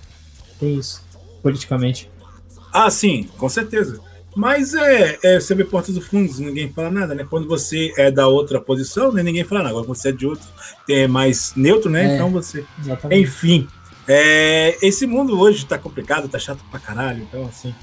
[0.61, 1.03] Tem isso,
[1.43, 2.09] politicamente.
[2.73, 4.01] Ah, sim, com certeza.
[4.37, 7.27] Mas é, é você vê portas do fundos, ninguém fala nada, né?
[7.29, 9.71] Quando você é da outra posição, né, ninguém fala nada.
[9.71, 10.47] Agora quando você é de outro,
[10.91, 12.05] é mais neutro, né?
[12.05, 12.15] É.
[12.15, 12.63] Então você.
[12.79, 13.23] Exatamente.
[13.23, 13.67] Enfim,
[14.07, 17.23] é, esse mundo hoje tá complicado, tá chato pra caralho.
[17.23, 17.75] Então, assim,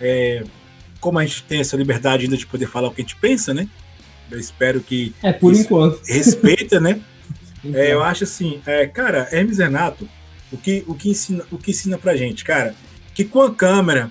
[0.00, 0.42] é,
[1.00, 3.54] como a gente tem essa liberdade ainda de poder falar o que a gente pensa,
[3.54, 3.68] né?
[4.30, 6.00] Eu espero que É, por enquanto.
[6.04, 7.00] respeita, né?
[7.64, 10.08] Então, É, eu acho assim, é, cara, Hermes Renato,
[10.52, 12.74] o que, o, que ensina, o que ensina pra gente, cara,
[13.14, 14.10] que com a câmera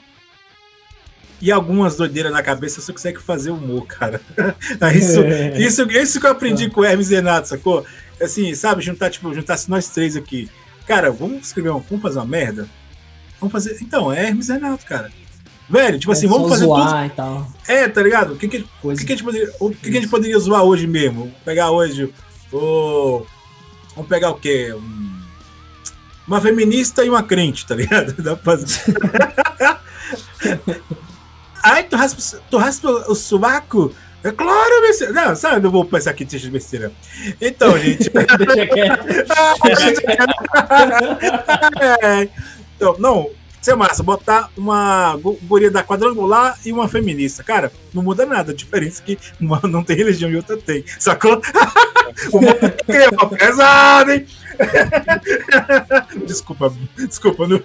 [1.46, 4.22] e algumas doideiras na cabeça você consegue fazer humor, cara.
[4.96, 5.58] isso, É.
[5.60, 7.86] isso, isso que eu aprendi com o Hermes Renato, sacou?
[8.22, 10.50] Assim, sabe, juntar, tipo, juntasse nós três aqui.
[10.88, 12.68] cara, vamos escrever uma, vamos fazer uma merda?
[13.40, 13.78] Vamos fazer.
[13.82, 15.12] Então, é Hermes Renato, cara.
[15.70, 17.06] Velho, tipo É assim, vamos fazer zoar tudo.
[17.06, 17.52] e tal.
[17.68, 18.34] É, tá ligado?
[18.34, 19.00] O que, que, Coisa.
[19.02, 21.34] que, que a gente poderia, o que, que a gente poderia zoar hoje mesmo?
[21.44, 22.14] Pegar hoje
[22.52, 23.26] o.
[23.96, 24.74] Vamos pegar o quê?
[24.74, 25.14] Um-
[26.28, 28.14] Uma feminista e uma crente, tá ligado?
[28.22, 28.80] Dá pra fazer.
[31.64, 33.94] Ai, tu raspa, tu raspa o sovaco?
[34.24, 35.14] É claro, besteira.
[35.14, 36.92] Não, sabe, não vou pensar que tinha besteira.
[37.42, 38.10] Então, gente.
[38.10, 39.06] Deixa quieto.
[39.64, 40.34] Deixa quieto.
[42.02, 42.30] É.
[42.76, 43.30] Então, não,
[43.62, 47.44] isso é massa, botar uma gu- guria da quadrangular e uma feminista.
[47.44, 50.84] Cara, não muda nada, a diferença é que uma não tem religião e outra tem.
[51.00, 51.42] Sacou?
[52.32, 54.28] Uma é uma pesada, hein?
[56.28, 57.62] Desculpa, desculpa, não.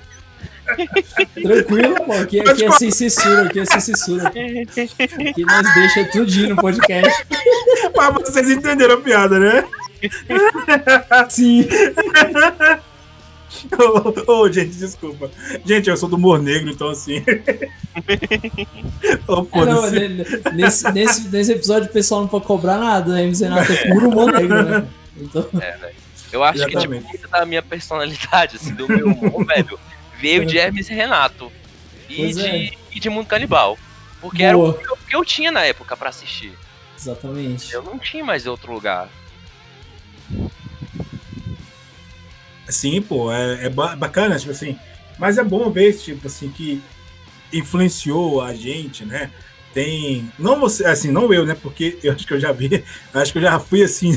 [1.35, 2.13] Tranquilo, pô.
[2.13, 4.29] Aqui, aqui é sem censura, aqui é sem censura.
[4.29, 7.25] Aqui nós deixa tudinho no podcast.
[7.97, 9.65] Mas vocês entenderam a piada, né?
[11.29, 11.67] Sim.
[14.27, 15.31] Ô, ô, gente, desculpa.
[15.65, 17.25] Gente, eu sou do humor negro, então assim.
[19.27, 23.23] Ô, É, não, ne- nesse, nesse, nesse episódio o pessoal não pode cobrar nada, né?
[23.25, 24.87] MC Renato é puro humor negro, né?
[25.17, 25.49] Então,
[26.31, 27.01] Eu acho que, Exatamente.
[27.07, 29.79] tipo, muito da minha personalidade, assim, do meu humor, velho,
[30.21, 31.51] veio de Hermes e Renato.
[32.09, 32.71] E de, é.
[32.93, 33.79] e de Mundo Canibal.
[34.21, 34.71] Porque era Boa.
[34.71, 36.53] o que eu, que eu tinha na época pra assistir.
[36.99, 37.73] exatamente.
[37.73, 39.09] Eu não tinha mais outro lugar.
[42.69, 44.79] Sim, pô, é, é ba- bacana, tipo assim.
[45.19, 46.83] Mas é bom ver, tipo assim, que
[47.53, 49.31] influenciou a gente, né?
[49.73, 50.31] Tem.
[50.39, 51.57] Não você, assim, não eu, né?
[51.61, 54.13] Porque eu acho que eu já vi, acho que eu já fui assim.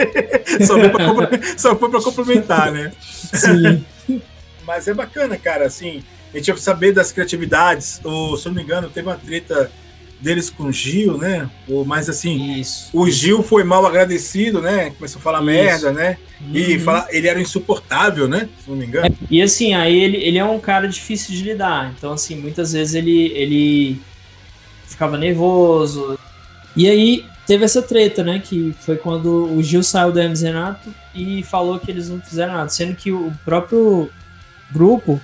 [0.66, 1.08] só, foi pra,
[1.58, 2.92] só foi pra complementar, né?
[3.00, 3.84] Sim.
[4.66, 6.02] Mas é bacana, cara, assim.
[6.32, 8.00] A gente tinha que saber das criatividades.
[8.04, 9.70] Ou, se eu não me engano, teve uma treta
[10.20, 11.50] deles com o Gil, né?
[11.68, 12.88] Ou, mas assim, Isso.
[12.92, 14.90] o Gil foi mal agradecido, né?
[14.90, 15.46] Começou a falar Isso.
[15.46, 16.16] merda, né?
[16.52, 16.80] E Uhum.
[16.80, 18.48] fala, ele era insuportável, né?
[18.64, 19.14] Se não me engano.
[19.28, 21.92] E assim, aí ele, ele é um cara difícil de lidar.
[21.98, 24.00] Então, assim, muitas vezes ele, ele
[24.86, 26.16] ficava nervoso.
[26.76, 28.40] E aí teve essa treta, né?
[28.42, 32.52] Que foi quando o Gil saiu do e Renato e falou que eles não fizeram
[32.54, 32.68] nada.
[32.68, 34.08] Sendo que o próprio
[34.72, 35.20] grupo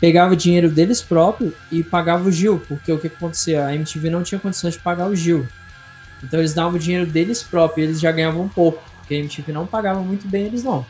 [0.00, 2.60] pegava o dinheiro deles próprio e pagava o Gil.
[2.66, 3.66] Porque o que acontecia?
[3.66, 5.46] A MTV não tinha condições de pagar o Gil.
[6.22, 8.82] Então eles davam o dinheiro deles próprios e eles já ganhavam um pouco.
[8.98, 10.84] Porque a MTV não pagava muito bem eles, não.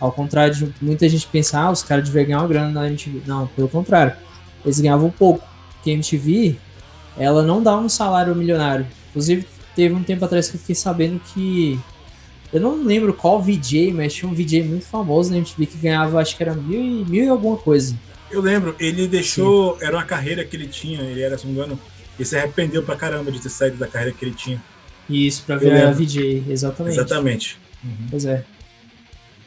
[0.00, 3.22] Ao contrário de muita gente pensar, ah, os caras deviam ganhar uma grana na MTV.
[3.26, 4.14] Não, pelo contrário.
[4.64, 5.46] Eles ganhavam pouco.
[5.74, 6.56] Porque a MTV,
[7.16, 8.86] ela não dá um salário milionário.
[9.10, 11.78] Inclusive, teve um tempo atrás que eu fiquei sabendo que.
[12.52, 16.20] Eu não lembro qual VJ, mas tinha um VJ muito famoso na MTV que ganhava,
[16.20, 17.96] acho que era mil e, mil e alguma coisa.
[18.30, 19.78] Eu lembro, ele deixou.
[19.80, 21.80] Era uma carreira que ele tinha, ele era, se não me engano,
[22.18, 24.62] ele se arrependeu pra caramba de ter saído da carreira que ele tinha.
[25.08, 25.92] Isso, pra virar.
[25.92, 26.94] VJ, exatamente.
[26.94, 27.58] Exatamente.
[28.10, 28.44] Pois é.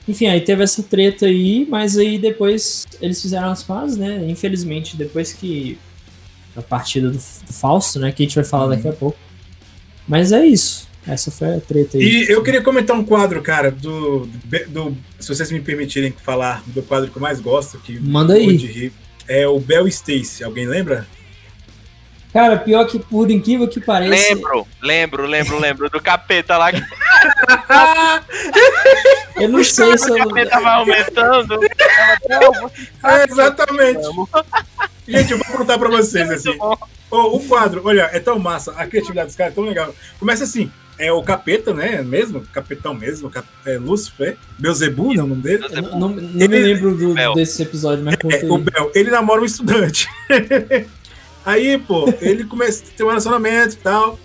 [0.08, 4.24] Enfim, aí teve essa treta aí, mas aí depois eles fizeram as pazes, né?
[4.28, 5.80] Infelizmente, depois que
[6.56, 8.12] a partida do, do Fausto, né?
[8.12, 9.18] Que a gente vai falar daqui a pouco.
[10.08, 10.88] Mas é isso.
[11.08, 12.04] Essa foi a treta aí.
[12.04, 16.64] E eu queria comentar um quadro, cara, do, do, do- Se vocês me permitirem falar
[16.68, 18.92] do quadro que eu mais gosto, que Manda aí.
[19.28, 20.44] é o Bel Stacy.
[20.44, 21.06] Alguém lembra?
[22.34, 24.34] Cara, pior que por incrível que pareça.
[24.34, 26.84] Lembro, lembro, lembro, lembro do capeta lá que
[29.38, 30.28] Eu não sei se o eu.
[30.28, 31.60] capeta tava aumentando.
[31.60, 32.72] Tava tão-
[33.12, 34.02] É, exatamente.
[35.08, 36.58] Gente, eu vou perguntar pra vocês assim.
[37.12, 39.94] Ô, o quadro, olha, é tão massa, a criatividade dos caras é tão legal.
[40.20, 42.02] Começa assim, é o capeta, né?
[42.02, 45.66] Mesmo, capetão mesmo, cap, é Lúcifer, Beuzebu, não é o nome dele?
[45.70, 48.58] eu não, não, não me lembro do- desse episódio, mas É, o.
[48.58, 50.08] Bel, ele namora um estudante.
[51.46, 54.18] Aí, pô, ele começa a ter um relacionamento e tal.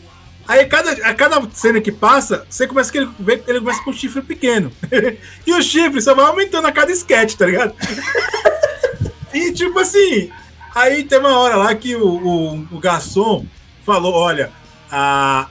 [0.49, 3.83] Aí, cada, a cada cena que passa, você começa que ele, vê que ele começa
[3.85, 4.73] com um chifre pequeno.
[5.47, 7.75] e o chifre só vai aumentando a cada sketch, tá ligado?
[9.35, 10.31] e, tipo assim,
[10.75, 13.45] aí tem uma hora lá que o, o, o garçom
[13.85, 14.51] falou: olha,
[14.91, 15.49] a,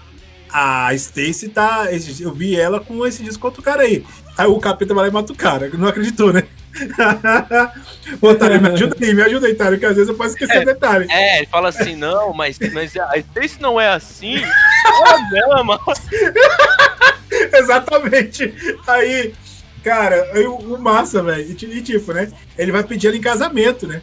[0.52, 1.88] a Stacy tá.
[2.20, 4.04] Eu vi ela com esse disco com outro cara aí.
[4.38, 5.70] Aí o capeta vai lá e mata o cara.
[5.74, 6.44] Não acreditou, né?
[8.22, 11.08] Ô, Tário, me ajuda aí, me ajuda aí, que às vezes eu posso esquecer detalhe.
[11.10, 14.36] É, ele fala assim, não, mas, mas a Stacy não é assim.
[15.36, 15.80] Ela ama.
[17.54, 18.54] Exatamente.
[18.88, 19.34] Aí,
[19.84, 21.52] cara, aí o, o massa, velho.
[21.52, 22.32] E, ti- e tipo, né?
[22.58, 24.02] Ele vai pedir ela em casamento, né?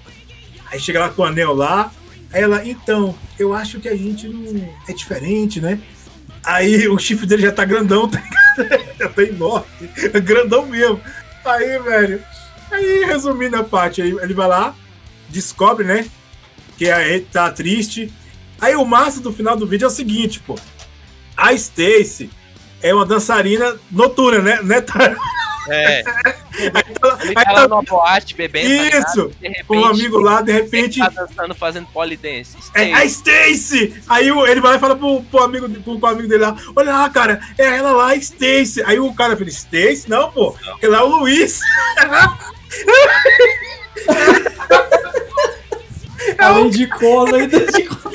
[0.70, 1.90] Aí chega lá com o anel lá.
[2.32, 5.78] Aí ela, então, eu acho que a gente não é diferente, né?
[6.46, 8.22] Aí o chifre dele já tá grandão, tá
[8.96, 9.66] já tá enorme.
[10.14, 11.00] É grandão mesmo.
[11.44, 12.22] Aí, velho.
[12.70, 14.74] Aí, resumindo a parte, aí ele vai lá,
[15.28, 16.06] descobre, né?
[16.78, 18.12] Que a ele tá triste.
[18.60, 20.56] Aí o massa do final do vídeo é o seguinte, pô.
[21.36, 22.30] A Stacy
[22.80, 24.62] é uma dançarina noturna, né?
[24.62, 24.84] né
[25.68, 26.02] É.
[26.02, 26.04] Aí
[27.00, 28.76] tá, Ele tá tá- lá numa boate bebendo.
[28.76, 29.08] tá ligado?
[29.08, 29.30] Isso!
[29.66, 30.98] Com um amigo lá, de repente.
[31.00, 32.56] tá dançando, fazendo polidense.
[32.74, 33.94] É a Stacy!
[34.08, 37.10] Aí ele vai e fala pro, pro amigo, pro, pro amigo dele lá: Olha lá,
[37.10, 38.82] cara, é ela lá, Stacy.
[38.84, 40.04] Aí o cara fala: Stacy?
[40.08, 41.60] Não, pô, ele lá é o Luiz.
[46.38, 48.14] Além de cola, ainda de cola.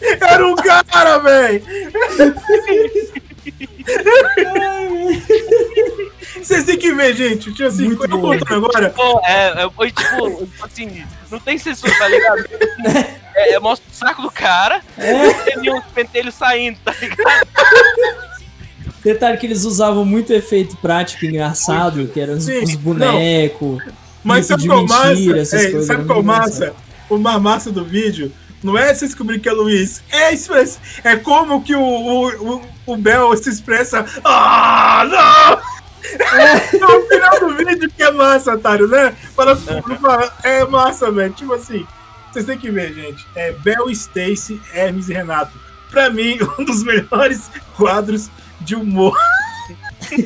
[0.20, 1.62] Era um cara, velho.
[6.42, 7.52] Vocês têm que ver, gente.
[7.52, 8.38] Tipo assim, tô bom.
[8.38, 8.94] contando agora.
[9.24, 12.44] É, é, foi tipo, assim, não tem censura, tá ligado?
[13.34, 15.64] É, é, mostra o saco do cara É.
[15.64, 17.46] e um pentelho saindo, tá ligado?
[19.02, 23.82] Detalhe que eles usavam muito efeito prático engraçado, que eram os, Sim, os bonecos.
[24.24, 25.08] Mas sabe qual massa?
[25.10, 26.74] mentira, essas É, coisas, sabe qual massa?
[27.08, 28.32] O mais massa do vídeo
[28.62, 32.62] não é se descobrir que é Luiz, é express, é como que o, o, o,
[32.86, 34.04] o Bel se expressa.
[34.24, 35.77] Ah, não!
[36.80, 39.14] No final do vídeo que é massa, otário, né?
[39.34, 41.32] Fala, fala, é massa, velho.
[41.32, 41.86] Tipo assim,
[42.30, 43.26] vocês têm que ver, gente.
[43.34, 45.58] É Bel, Stacy, Hermes e Renato.
[45.90, 49.16] Pra mim, um dos melhores quadros de humor.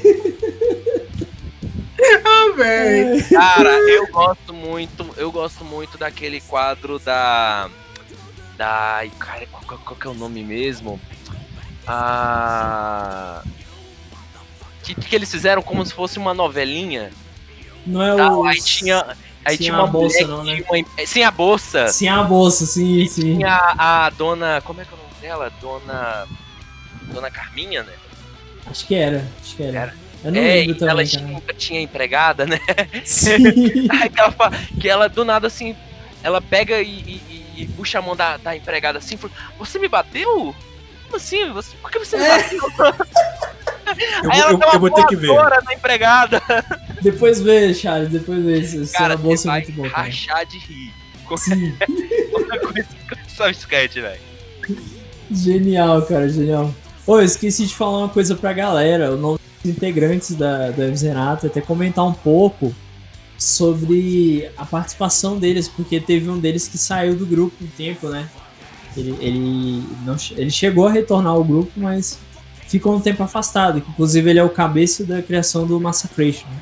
[2.24, 3.28] ah, velho.
[3.28, 7.68] Cara, eu gosto muito, eu gosto muito daquele quadro da.
[8.56, 9.02] Da.
[9.18, 11.00] Cara, qual, qual- qual que é o nome mesmo?
[11.86, 13.42] Ah.
[14.82, 17.10] Que, que eles fizeram como se fosse uma novelinha.
[17.86, 18.46] Não é Tal, o.
[18.46, 19.16] aí tinha.
[19.44, 20.62] Aí Sem tinha a uma bolsa, não, né?
[20.68, 21.88] uma em- Sem a bolsa.
[21.88, 23.36] Sim, a bolsa, sim, sim.
[23.38, 24.60] Tinha a, a dona.
[24.64, 25.52] Como é que é o nome dela?
[25.60, 26.26] Dona.
[27.12, 27.92] Dona Carminha, né?
[28.66, 29.78] Acho que era, acho que era.
[29.78, 29.94] Era.
[30.24, 32.60] Eu não é, lembro e ela também, tinha, tinha empregada, né?
[33.04, 33.88] Sim.
[33.90, 35.74] Aí que ela, fala- que ela do nada assim,
[36.22, 39.88] ela pega e, e- e- puxa a mão da, da empregada assim, fala, você me
[39.88, 40.54] bateu?
[41.04, 41.50] Como assim?
[41.52, 42.38] Você, por que você me É.
[44.22, 45.28] Eu, Aí ela eu- eu vou ter que ver.
[45.64, 46.40] na empregada.
[47.02, 48.86] Depois vê, Charles, depois vê.
[48.92, 50.02] Cara, você é vai muito bom, cara.
[50.04, 50.92] rachar de rir.
[51.36, 51.74] Sim.
[52.76, 52.88] Esse-
[53.36, 54.20] com esse sketch, velho.
[55.30, 56.72] Genial, cara, genial.
[57.06, 60.84] Ô, eu esqueci de falar uma coisa pra galera, o nome dos integrantes da, da
[60.86, 62.74] Renato, até comentar um pouco
[63.38, 68.28] sobre a participação deles, porque teve um deles que saiu do grupo um tempo, né?
[68.96, 72.18] Ele, ele, não, ele chegou a retornar ao grupo, mas
[72.72, 73.78] ficou um tempo afastado.
[73.78, 76.46] Inclusive, ele é o cabeça da criação do Massacration.
[76.48, 76.60] né?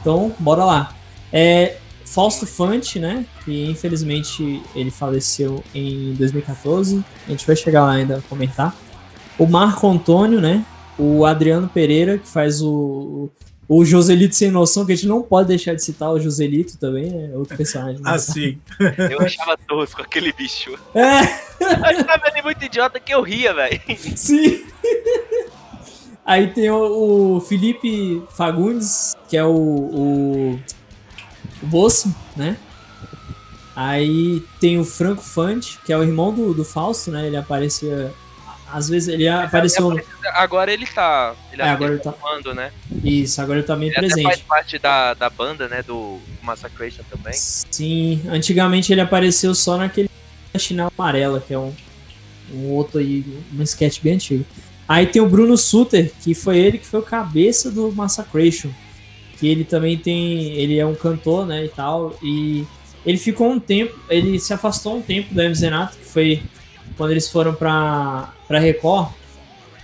[0.00, 0.94] Então, bora lá.
[1.32, 3.26] É, Fausto Fante, né?
[3.44, 7.04] Que infelizmente ele faleceu em 2014.
[7.26, 8.74] A gente vai chegar lá ainda a comentar.
[9.38, 10.64] O Marco Antônio, né?
[10.98, 13.28] O Adriano Pereira, que faz o,
[13.68, 17.10] o Joselito sem noção, que a gente não pode deixar de citar o Joselito também,
[17.10, 17.30] né?
[17.34, 18.00] Outro personagem.
[18.00, 18.10] né?
[18.12, 18.58] Assim.
[19.10, 20.72] Eu achava tosco aquele bicho.
[20.94, 21.20] É,
[21.60, 23.80] Eu achava ele muito idiota que eu ria, velho.
[24.16, 24.64] sim.
[26.24, 30.60] Aí tem o, o Felipe Fagundes, que é o, o,
[31.62, 32.56] o Bosso, né?
[33.74, 37.26] Aí tem o Franco Fante, que é o irmão do, do Fausto, né?
[37.26, 38.12] Ele aparecia.
[38.72, 39.90] Às vezes ele apareceu.
[39.90, 40.00] no-
[40.34, 41.34] Agora ele tá.
[41.52, 42.72] Ele É, agora ele tá- comando, né?
[43.04, 44.44] Isso, agora ele tá bem Ele até faz presente.
[44.46, 45.82] parte da, da banda, né?
[45.82, 47.34] Do Massacration também.
[47.34, 50.10] Sim, antigamente ele apareceu só naquele
[50.58, 51.72] chinela amarela, que é um,
[52.52, 53.24] um outro aí,
[53.56, 54.44] um sketch bem antigo.
[54.88, 58.70] Aí tem o Bruno Suter, que foi ele que foi o cabeça do Massacration.
[59.38, 60.52] Que ele também tem.
[60.52, 61.64] Ele é um cantor, né?
[61.64, 62.16] E tal.
[62.22, 62.64] E
[63.04, 63.98] ele ficou um tempo.
[64.08, 66.42] Ele se afastou um tempo do MZ Renato, que foi
[66.96, 69.10] quando eles foram pra, pra Record.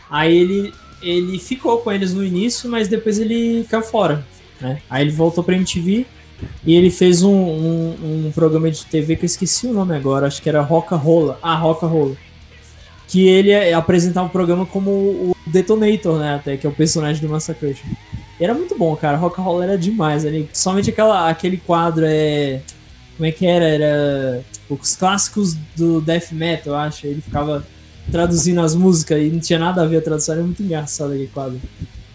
[0.08, 4.26] Aí ele, ele ficou com eles no início, mas depois ele caiu fora.
[4.60, 4.80] Né?
[4.88, 6.06] Aí ele voltou pra MTV
[6.64, 10.26] e ele fez um, um, um programa de TV que eu esqueci o nome agora,
[10.26, 11.38] acho que era Roca Rola.
[11.42, 12.16] Ah, Roca Rola.
[13.12, 16.37] Que ele é- apresentava o programa como o Detonator, né?
[16.37, 17.87] Até, que é o personagem do Massacration.
[18.40, 19.18] E era muito bom, cara.
[19.18, 20.25] Roca Rola era demais.
[20.25, 20.48] Ali.
[20.51, 22.62] Somente aquela, aquele quadro é.
[23.18, 23.66] Como é que era?
[23.66, 24.42] Era.
[24.70, 27.07] Os clássicos do Death Metal, eu acho.
[27.07, 27.66] Ele ficava
[28.11, 30.35] traduzindo as músicas e não tinha nada a ver a tradução.
[30.35, 31.61] Era muito engraçado aquele quadro.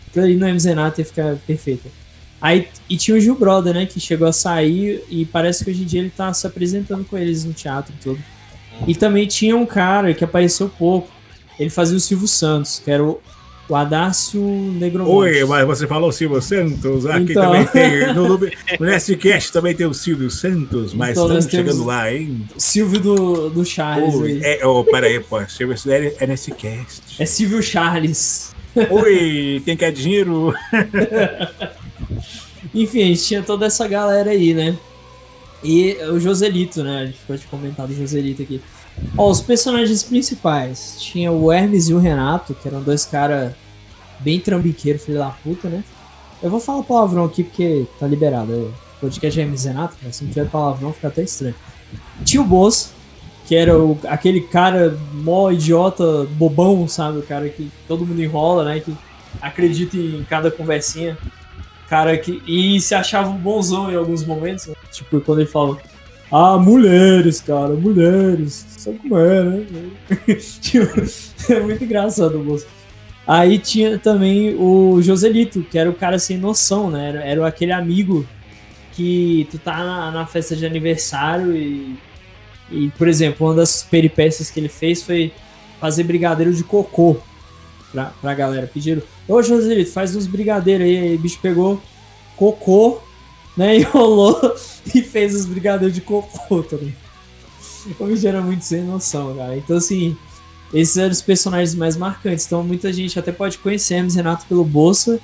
[0.07, 1.91] Aquilo ali no MZNAT ia ficar perfeito.
[2.41, 5.83] Aí, e tinha o Gil Brother, né, que chegou a sair e parece que hoje
[5.83, 8.19] em dia ele tá se apresentando com eles no teatro e tudo.
[8.85, 11.09] E também tinha um cara que apareceu pouco.
[11.59, 13.19] Ele fazia o Silvio Santos, que era o,
[13.67, 15.15] o Adácio Negromonte.
[15.15, 17.05] Oi, mas você falou Silvio Santos.
[17.05, 17.43] Aqui Então.
[17.43, 18.13] também tem.
[18.13, 22.47] No, no, no Nestcast também tem o Silvio Santos, mas Então, estamos chegando lá, hein?
[22.57, 24.13] Silvio do, do Charles.
[24.15, 24.59] Oi, aí.
[24.61, 25.43] é, oh, peraí, pô.
[25.47, 27.01] Silvio é, é Nestcast.
[27.19, 28.55] É Silvio Charles.
[28.91, 30.53] Oi, tem que dinheiro?
[32.73, 34.77] Enfim, a gente tinha toda essa galera aí, né?
[35.63, 37.01] E o Joselito, né?
[37.01, 38.61] A gente pode comentar do Joselito aqui.
[39.17, 40.97] Ó, os personagens principais.
[40.99, 43.53] Tinha o Hermes e o Renato, que eram dois caras
[44.19, 45.83] bem trambiqueiros, filho da puta, né?
[46.41, 48.73] Eu vou falar palavrão aqui porque tá liberado.
[48.97, 50.13] O podcast é misenato, cara.
[50.13, 51.55] Se não tiver palavrão, fica até estranho.
[52.23, 52.91] Tio Boss,
[53.47, 57.19] que era o, aquele cara mó idiota, bobão, sabe?
[57.19, 58.79] O cara que todo mundo enrola, né?
[58.79, 58.95] Que
[59.41, 61.17] acredita em cada conversinha.
[61.89, 62.41] Cara que.
[62.47, 64.67] E se achava um bonzão em alguns momentos.
[64.67, 64.75] Né?
[64.91, 65.79] Tipo, quando ele falava.
[66.31, 68.65] Ah, mulheres, cara, mulheres.
[68.77, 69.65] Sabe como é, né?
[70.61, 70.87] tipo,
[71.51, 72.67] é muito engraçado o moço.
[73.25, 77.09] Aí tinha também o Joselito, que era o cara sem noção, né?
[77.09, 78.25] Era, era aquele amigo
[78.93, 81.97] que tu tá na, na, festa de aniversário e,
[82.71, 85.31] e, por exemplo, uma das peripécias que ele fez foi
[85.79, 87.17] fazer brigadeiro de cocô
[87.91, 88.69] pra, pra galera.
[88.71, 90.97] Pediram, ô Joselito, faz uns brigadeiros aí.
[90.97, 91.81] Aí o bicho pegou
[92.35, 92.99] cocô,
[93.55, 93.77] né?
[93.79, 94.55] Enrolou
[94.93, 96.95] e fez os brigadeiros de cocô também.
[97.99, 99.57] O bicho era muito sem noção, cara.
[99.57, 100.15] Então, assim,
[100.73, 102.45] esses eram os personagens mais marcantes.
[102.45, 105.19] Então muita gente até pode conhecer Hermes Renato pelo Bolsa,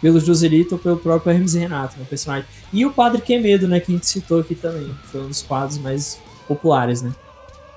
[0.00, 2.46] pelo Joselito ou pelo próprio Hermes Renato, né, personagem.
[2.72, 4.90] E o Padre Quemedo, né, que a gente citou aqui também.
[5.04, 7.12] Foi um dos quadros mais populares, né.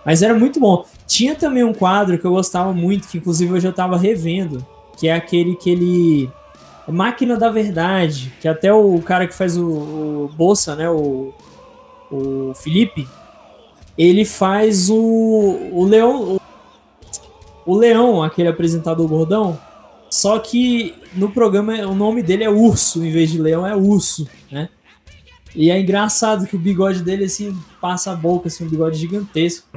[0.06, 0.86] Mas era muito bom.
[1.12, 4.66] Tinha também um quadro que eu gostava muito, que inclusive hoje eu tava revendo,
[4.98, 6.32] que é aquele que ele...
[6.88, 11.34] Máquina da Verdade, que até o cara que faz o, o Bolsa, né, o,
[12.10, 13.06] o Felipe,
[13.98, 16.40] ele faz o, o Leão,
[17.66, 19.60] o Leão, aquele apresentador gordão,
[20.10, 24.26] só que no programa o nome dele é Urso, em vez de Leão é Urso,
[24.50, 24.70] né?
[25.54, 29.68] E é engraçado que o bigode dele, assim, passa a boca, assim, um bigode gigantesco.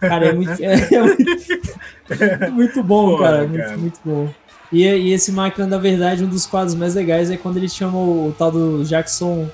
[0.00, 3.48] Cara, é muito, é, é muito, muito, bom, Porra, cara, cara.
[3.48, 4.28] Muito, muito bom.
[4.72, 7.98] E, e, esse Máquina da Verdade, um dos quadros mais legais é quando ele chama
[7.98, 9.48] o, o tal do Jackson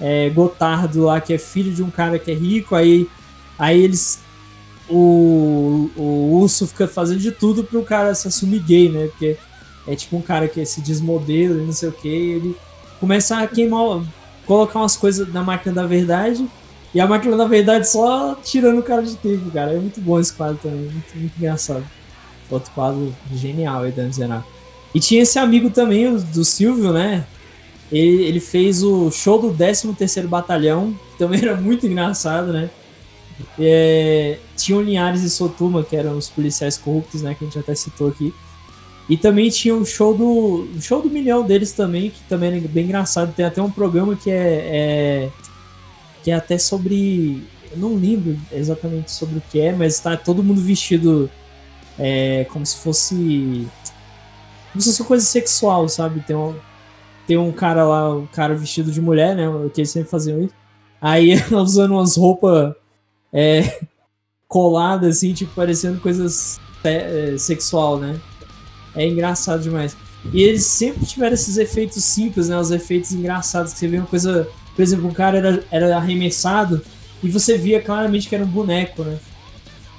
[0.00, 3.08] é, Gotardo lá, que é filho de um cara que é rico, aí,
[3.58, 4.20] aí eles
[4.88, 9.08] o, o urso fica fazendo de tudo pro cara se assumir gay, né?
[9.08, 9.36] Porque
[9.86, 12.56] é tipo um cara que se desmodela e não sei o que, ele
[12.98, 14.02] começa a queimar,
[14.46, 16.46] colocar umas coisas na máquina da verdade,
[16.98, 19.72] e a máquina da verdade só tirando o cara de tempo, cara.
[19.72, 21.86] É muito bom esse quadro também, muito, muito engraçado.
[22.50, 24.44] Outro quadro genial aí da Zenar.
[24.92, 27.24] E tinha esse amigo também, do Silvio, né?
[27.92, 32.68] Ele, ele fez o show do 13 terceiro Batalhão, que também era muito engraçado, né?
[33.56, 37.32] É, tinha o Linhares e Sotuma, que eram os policiais corruptos, né?
[37.32, 38.34] Que a gente até citou aqui.
[39.08, 40.66] E também tinha o show do.
[40.80, 43.32] Show do milhão deles também, que também é bem engraçado.
[43.32, 45.28] Tem até um programa que é.
[45.28, 45.28] é
[46.28, 47.42] que é até sobre.
[47.72, 51.30] Eu não lembro exatamente sobre o que é, mas tá todo mundo vestido
[51.98, 53.66] é, como se fosse.
[54.70, 56.20] Como se fosse coisa sexual, sabe?
[56.20, 56.54] Tem um,
[57.26, 59.46] tem um cara lá, um cara vestido de mulher, né?
[59.72, 60.54] Que eles sempre faziam isso.
[61.00, 62.74] Aí usando umas roupas
[63.32, 63.80] é,
[64.46, 68.20] colada, assim, tipo, parecendo coisas é, sexual, né?
[68.94, 69.96] É engraçado demais.
[70.30, 72.58] E eles sempre tiveram esses efeitos simples, né?
[72.58, 74.46] Os efeitos engraçados, que você vê uma coisa.
[74.78, 76.80] Por exemplo, um cara era, era arremessado
[77.20, 79.18] e você via claramente que era um boneco, né?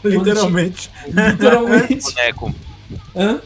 [0.01, 0.89] Literalmente.
[1.03, 1.99] Tinha, literalmente.
[2.15, 2.55] boneco.
[3.13, 3.41] Hã?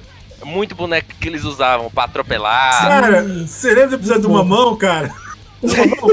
[0.46, 2.88] Muito boneco que eles usavam pra atropelar.
[2.88, 5.12] Cara, você lembra do episódio do Mamão, cara?
[5.60, 6.10] Do Mamão?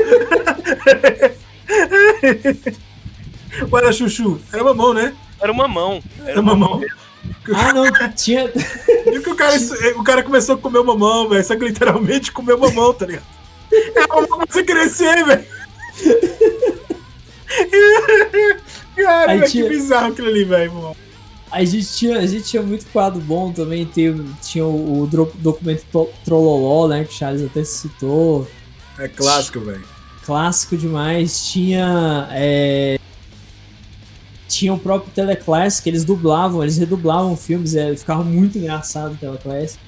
[3.71, 4.41] Ou era chuchu?
[4.51, 5.15] Era mamão, né?
[5.39, 6.03] Era uma mão.
[6.21, 6.81] Era, era mamão.
[6.81, 6.87] mamão.
[7.55, 8.51] Ah, não, tinha.
[9.07, 9.55] E que o cara,
[9.97, 11.45] o cara começou a comer mamão, velho.
[11.45, 13.40] Só que literalmente comeu mamão, tá ligado?
[13.73, 15.45] É pra você crescer, velho.
[18.97, 19.65] Cara, Aí tinha...
[19.65, 20.97] que bizarro aquilo ali, velho,
[21.51, 23.87] A gente, tinha, a gente tinha muito quadro bom também.
[23.87, 25.85] Teve, tinha o, o documento
[26.25, 27.05] Trololó, né?
[27.05, 28.49] Que o Charles até citou.
[28.99, 29.85] É clássico, velho.
[30.25, 31.51] Clássico demais.
[31.51, 32.29] Tinha.
[32.33, 33.01] É,
[34.51, 39.17] tinha o próprio Teleclass, que eles dublavam, eles redublavam filmes, é, ficava muito engraçado o
[39.17, 39.79] Teleclass.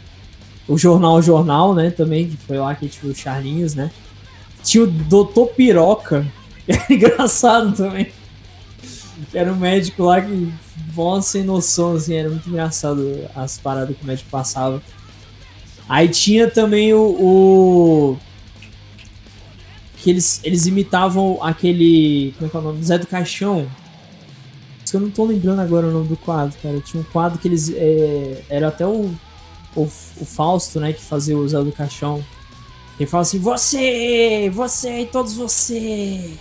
[0.69, 3.91] O Jornal Jornal, né, também, que foi lá que tinha o Charlinhos, né.
[4.63, 6.27] Tinha o Doutor Piroca,
[6.65, 8.13] que era engraçado também.
[9.31, 10.53] Que era um médico lá que,
[10.95, 14.83] bom, sem noção, assim, era muito engraçado as paradas que o médico passava.
[15.89, 18.19] Aí tinha também o, o
[19.97, 22.35] que eles, eles imitavam aquele.
[22.39, 22.85] Como é que é o nome?
[22.85, 23.69] Zé do Caixão
[24.95, 26.81] eu não tô lembrando agora o nome do quadro, cara.
[26.81, 27.73] Tinha um quadro que eles.
[27.75, 29.11] É, era até o,
[29.75, 32.25] o, o, Fausto, né, que fazia o Zé do Caixão.
[32.99, 36.35] Ele fala assim: Você, você e todos você.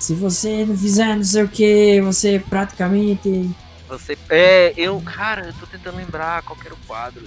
[0.00, 3.50] Se você não fizer não sei o que, você praticamente.
[3.88, 4.18] Você.
[4.28, 5.00] É, eu.
[5.00, 7.22] Cara, eu tô tentando lembrar qual era o quadro.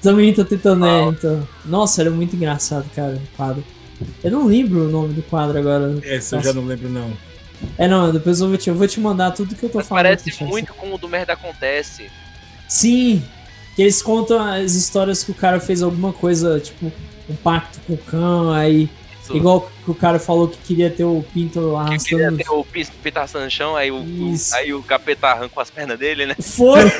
[0.00, 1.02] Também tô tentando, né?
[1.04, 1.46] Então.
[1.64, 3.64] Nossa, era muito engraçado, cara, o quadro.
[4.22, 5.98] Eu não lembro o nome do quadro agora.
[6.02, 7.12] Esse eu já não lembro, não.
[7.78, 9.88] É, não, depois eu vou te, eu vou te mandar tudo que eu tô Mas
[9.88, 10.04] falando.
[10.04, 12.10] Parece muito com o do Merda Acontece.
[12.68, 13.22] Sim,
[13.74, 16.92] Que eles contam as histórias que o cara fez alguma coisa, tipo,
[17.28, 18.88] um pacto com o cão, aí.
[19.22, 19.36] Isso.
[19.36, 22.36] Igual que o cara falou que queria ter o pinto Que queria arrastando.
[22.38, 25.98] ter o pis- pitaço no chão, aí o, o- aí o capeta arrancou as pernas
[25.98, 26.34] dele, né?
[26.40, 26.80] Foi!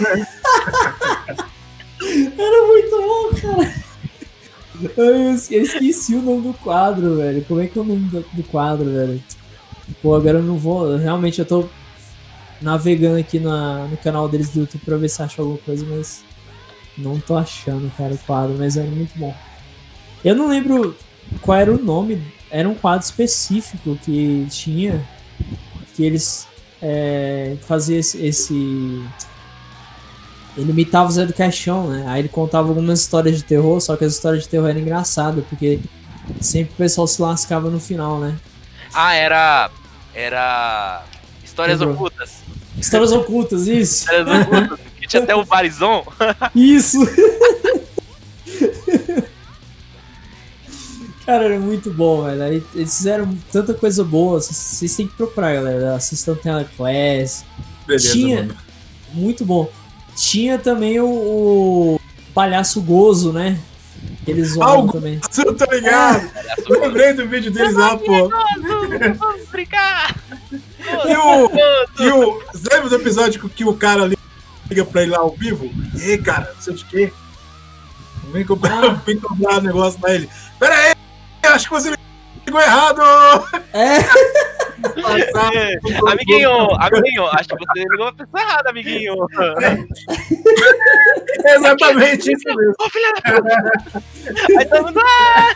[2.38, 3.74] Era muito bom, cara.
[4.96, 7.44] Eu esqueci o nome do quadro, velho.
[7.46, 9.22] Como é que é o nome do, do quadro, velho?
[10.02, 10.96] Pô, agora eu não vou.
[10.96, 11.68] Realmente eu tô
[12.60, 16.24] navegando aqui na, no canal deles do YouTube pra ver se acho alguma coisa, mas
[16.96, 19.34] não tô achando, cara, o quadro, mas era muito bom.
[20.24, 20.96] Eu não lembro
[21.40, 25.02] qual era o nome, era um quadro específico que tinha,
[25.94, 26.46] que eles
[26.80, 29.02] é, faziam esse, esse-
[30.56, 32.04] Ele imitava o Zé do Caixão, né?
[32.06, 35.42] Aí ele contava algumas histórias de terror, só que as histórias de terror eram engraçadas,
[35.48, 35.80] porque
[36.40, 38.36] sempre o pessoal se lascava no final, né?
[38.92, 39.70] Ah, era.
[40.14, 41.04] Era.
[41.42, 41.96] Histórias Lembrou.
[41.96, 42.42] ocultas.
[42.78, 44.04] Histórias ocultas, isso!
[44.04, 44.78] Histórias ocultas.
[45.08, 46.04] Tinha até o Barizon.
[46.54, 46.98] Isso!
[51.24, 52.64] Cara, era muito bom, velho.
[52.74, 54.40] Eles fizeram tanta coisa boa.
[54.40, 55.94] Vocês- têm que procurar, galera.
[55.94, 57.44] Assistam Tela Class.
[57.86, 58.56] Beleza, Tinha- mano.
[59.14, 59.70] Muito bom.
[60.16, 62.00] Tinha também o, o
[62.34, 63.58] Palhaço Gozo, né?
[64.24, 65.20] Que eles Ah, zoavam o também.
[65.30, 66.28] Você tá ligado?
[66.68, 68.28] Eu lembrei do vídeo deles lá, pô.
[69.18, 70.16] Vamos brincar!
[70.82, 71.50] E o,
[72.04, 72.42] e o.
[72.52, 74.10] Você lembra do episódio que- que o cara
[74.72, 75.70] liga pra ele lá ao vivo?
[75.94, 77.12] E aí, cara, não sei de quê.
[78.32, 79.00] Vem comprar, Ah.
[79.06, 80.28] vem comprar um negócio pra ele.
[80.58, 80.94] Pera aí,
[81.52, 81.94] acho que você
[82.46, 83.00] ligou errado!
[83.72, 83.98] É,
[86.10, 86.50] amiguinho,
[86.80, 89.14] amiguinho, acho que você ligou a pessoa errada, amiguinho.
[91.44, 92.74] É exatamente isso mesmo.
[92.80, 94.02] Ô, filha da puta!
[94.58, 95.00] Aí todo mundo.
[95.04, 95.54] "Ah!"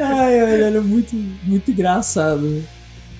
[0.00, 2.64] ai, ai, era muito, muito engraçado.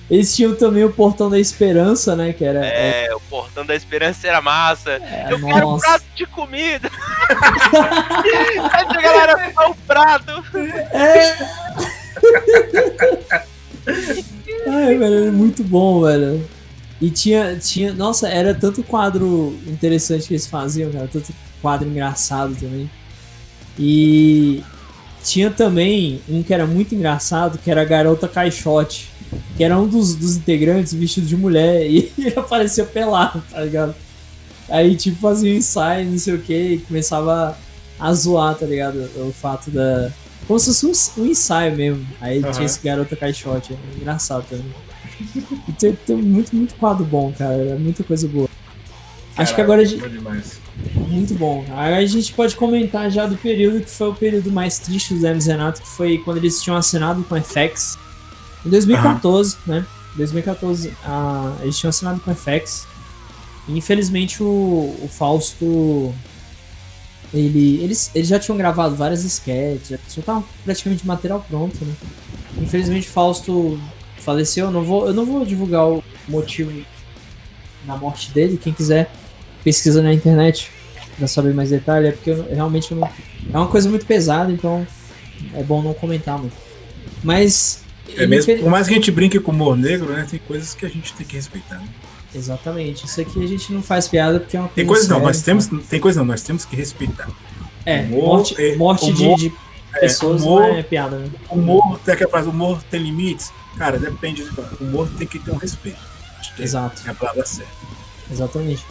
[0.09, 2.31] Eles tinham também o Portão da Esperança, né?
[2.31, 2.65] Que era.
[2.65, 4.91] É, o portão da esperança era massa.
[4.91, 5.85] é, Eu quero um nossa.
[5.85, 6.89] prato de comida.
[8.71, 10.31] Aí a galera só o prato.
[10.93, 11.37] É.
[14.67, 16.47] Ai, velho, era muito bom, velho.
[17.01, 17.93] E tinha, tinha.
[17.93, 21.09] Nossa, era tanto quadro interessante que eles faziam, cara.
[21.11, 22.89] Tanto quadro engraçado também.
[23.77, 24.63] E
[25.27, 29.09] tinha também um que era muito engraçado, que era a Garota Caixote.
[29.57, 31.85] Que era um dos, dos integrantes vestido de mulher.
[31.91, 33.93] E ele aparecia pelado, tá ligado?
[34.69, 37.57] Aí, tipo, fazia um ensaio, não sei o que, e começava
[37.99, 39.09] a zoar, tá ligado?
[39.17, 40.11] O fato da.
[40.47, 42.07] Como se fosse um, um ensaio mesmo.
[42.21, 42.51] Aí Aham.
[42.51, 43.73] tinha esse Garota Caixote.
[43.73, 44.65] É engraçado também.
[45.77, 47.55] Tem, tem muito, muito quadro bom, cara.
[47.55, 48.49] É muita coisa boa.
[49.35, 50.01] Acho que agora a gente.
[51.07, 51.65] Muito bom.
[51.71, 55.25] Aí a gente pode comentar já do período que foi o período mais triste do
[55.25, 57.97] Hermes Renato, que foi quando eles tinham assinado com a FX.
[58.65, 59.85] Em 2014, né?
[60.15, 62.87] 2014, ah, eles tinham assinado com a FX.
[63.67, 66.13] E infelizmente o, o Fausto.
[67.33, 71.93] Ele, eles, eles já tinham gravado várias sketches, já, já tava praticamente material pronto, né?
[72.57, 73.79] Infelizmente o Fausto
[74.19, 74.67] faleceu.
[74.67, 76.71] Eu não vou, eu não vou divulgar o motivo
[77.85, 78.57] da morte dele.
[78.57, 79.11] Quem quiser
[79.67, 80.71] pesquisa na internet
[81.17, 83.07] pra saber mais detalhes, é porque eu, realmente eu não,
[83.53, 84.87] é uma coisa muito pesada, então
[85.53, 86.55] é bom não comentar muito.
[87.21, 87.81] Mas.
[88.15, 90.25] É mesmo, infel- por mais que a gente brinque com o humor negro, né?
[90.29, 91.75] Tem coisas que a gente tem que respeitar.
[91.79, 91.87] Né?
[92.33, 93.05] Exatamente.
[93.05, 94.75] Isso aqui a gente não faz piada porque é uma coisa.
[94.75, 95.67] Tem coisas não, séria, nós temos.
[95.89, 97.27] Tem coisas não, nós temos que respeitar.
[97.85, 99.53] É, humor, morte, é, morte de- humor, de,
[99.99, 101.29] pessoas humor- não é piada, né?
[101.49, 103.51] Humor, tem aquela frase, humor tem limites.
[103.77, 104.43] Cara, depende.
[104.79, 105.99] O humor tem que ter um respeito.
[106.39, 107.01] Acho que Exato.
[107.05, 107.71] é a palavra certa.
[108.31, 108.85] Exatamente.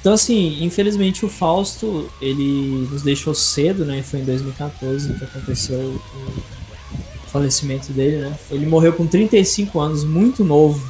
[0.00, 4.02] Então, assim, infelizmente o Fausto, ele nos deixou cedo, né?
[4.02, 8.38] Foi em 2014 que aconteceu o falecimento dele, né?
[8.50, 10.88] Ele morreu com 35 anos, muito novo.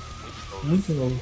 [0.62, 1.18] Muito novo.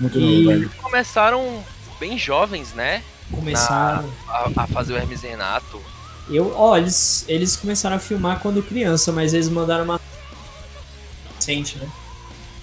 [0.00, 0.70] Muito E- novo, velho.
[0.82, 1.62] Começaram
[2.00, 3.02] bem jovens, né?
[3.30, 4.10] Começaram.
[4.28, 5.80] A, a fazer o Hermes Renato.
[6.28, 10.00] Eu, ó, eles, eles começaram a filmar quando criança, mas eles mandaram uma.
[11.36, 11.88] recente, né?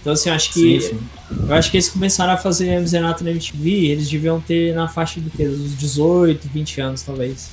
[0.02, 0.82] Então, assim, eu acho que.
[0.82, 1.00] Sim, sim.
[1.48, 4.88] Eu acho que eles começaram a fazer Hermes Renato na MTV, eles deviam ter na
[4.88, 5.46] faixa do quê?
[5.46, 7.50] Dos 18, 20 anos, talvez.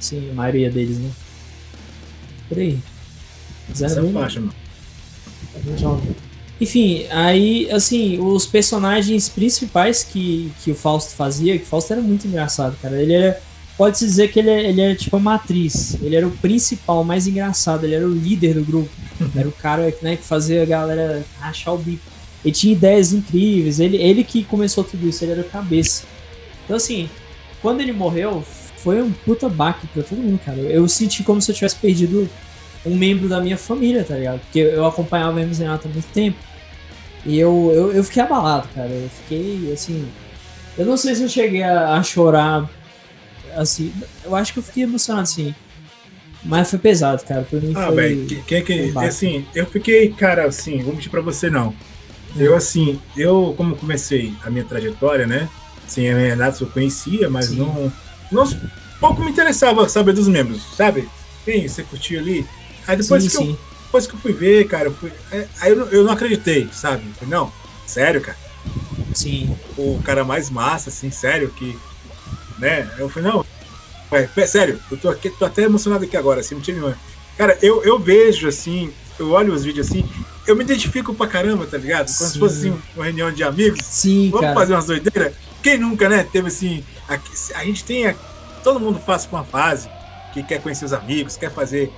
[0.00, 1.10] Sim, a maioria deles, né?
[2.48, 2.78] Por aí.
[3.70, 4.54] Essa bem- faixa, mano.
[6.60, 12.02] Enfim, aí, assim, os personagens principais que, que o Fausto fazia, que o Fausto era
[12.02, 13.00] muito engraçado, cara.
[13.00, 13.40] Ele era.
[13.80, 15.96] Pode-se dizer que ele, é- ele era tipo a matriz.
[16.02, 17.84] Ele era o principal, o mais engraçado.
[17.84, 18.90] Ele era o líder do grupo.
[19.34, 22.02] Era o cara né, que fazia a galera rachar o bico.
[22.44, 23.80] Ele tinha ideias incríveis.
[23.80, 26.04] Ele, ele que começou tudo isso, ele era o cabeça.
[26.64, 27.08] Então, assim,
[27.62, 28.44] quando ele morreu,
[28.76, 30.58] foi um puta baque pra todo mundo, cara.
[30.58, 32.28] Eu senti como se eu tivesse perdido
[32.84, 34.40] um membro da minha família, tá ligado?
[34.40, 36.36] Porque eu acompanhava o Renato há muito tempo.
[37.24, 38.90] E eu, eu, eu fiquei abalado, cara.
[38.90, 40.06] Eu fiquei, assim.
[40.76, 42.68] Eu não sei se eu cheguei a, a chorar
[43.56, 43.92] assim,
[44.24, 45.54] eu acho que eu fiquei emocionado, sim.
[46.42, 47.42] Mas foi pesado, cara.
[47.42, 47.96] Pra mim Ah, foi.
[47.96, 48.42] velho, que,
[49.04, 51.74] assim, eu fiquei, cara, assim, vou mentir pra você não.
[52.36, 55.48] Eu, assim, eu, como comecei a minha trajetória, né?
[55.86, 57.56] Assim, a Renato eu conhecia, mas Sim.
[57.56, 57.92] não,
[58.30, 58.60] não.
[59.00, 61.08] Pouco me interessava saber dos membros, sabe?
[61.44, 62.46] Sim, você curtiu ali.
[62.86, 63.50] Aí depois, sim, que, sim.
[63.50, 66.12] Eu, depois que eu fui ver, cara, eu fui, é, aí eu, não- eu não
[66.12, 67.02] acreditei, sabe?
[67.26, 67.52] Não,
[67.86, 68.38] sério, cara.
[69.14, 69.54] Sim.
[69.76, 71.76] o cara mais massa, assim, sério, que.
[72.60, 72.88] Né?
[72.98, 73.44] Eu falei, não.
[74.12, 76.98] É sério, eu tô, aqui, tô até emocionado aqui agora, assim, não tinha nenhuma.
[77.38, 80.08] Cara, eu, eu vejo, assim, eu olho os vídeos assim,
[80.46, 82.06] eu me identifico pra caramba, tá ligado?
[82.06, 82.38] Como se Sim.
[82.38, 83.84] fosse assim, uma reunião de amigos.
[83.84, 84.54] Sim, Vamos cara.
[84.54, 85.34] fazer umas doideiras?
[85.62, 86.24] Quem nunca, né?
[86.24, 86.84] Teve assim.
[87.08, 87.18] A,
[87.58, 88.06] a gente tem.
[88.08, 88.14] A,
[88.64, 89.88] todo mundo passa por uma fase
[90.32, 91.92] que quer conhecer os amigos, quer fazer.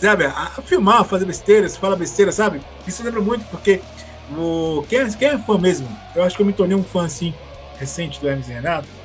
[0.00, 0.24] Sabe?
[0.24, 2.60] A, a filmar, fazer besteiras, fala besteira, sabe?
[2.86, 3.80] Isso lembra muito, porque
[4.36, 7.04] o, quem, é, quem é fã mesmo, eu acho que eu me tornei um fã
[7.04, 7.34] assim,
[7.78, 8.99] recente do Hermes e Renato.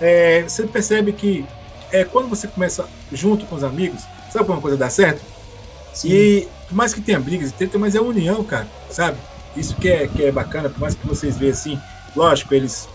[0.00, 1.44] É, você percebe que
[1.92, 5.22] é, quando você começa junto com os amigos, sabe quando uma coisa dá certo?
[5.92, 6.08] Sim.
[6.08, 9.18] E por mais que tenha brigas e treta, mas é união, cara, sabe?
[9.56, 11.80] Isso que é, que é bacana, por mais que vocês vejam assim,
[12.14, 12.88] lógico, eles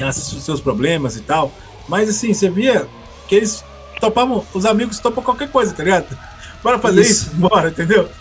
[0.00, 1.50] assistem os seus problemas e tal,
[1.88, 2.86] mas assim, você via
[3.26, 3.64] que eles
[4.00, 6.16] topavam, os amigos topam qualquer coisa, tá ligado?
[6.62, 7.26] Bora fazer Isso.
[7.26, 7.36] isso?
[7.36, 8.08] Bora, entendeu?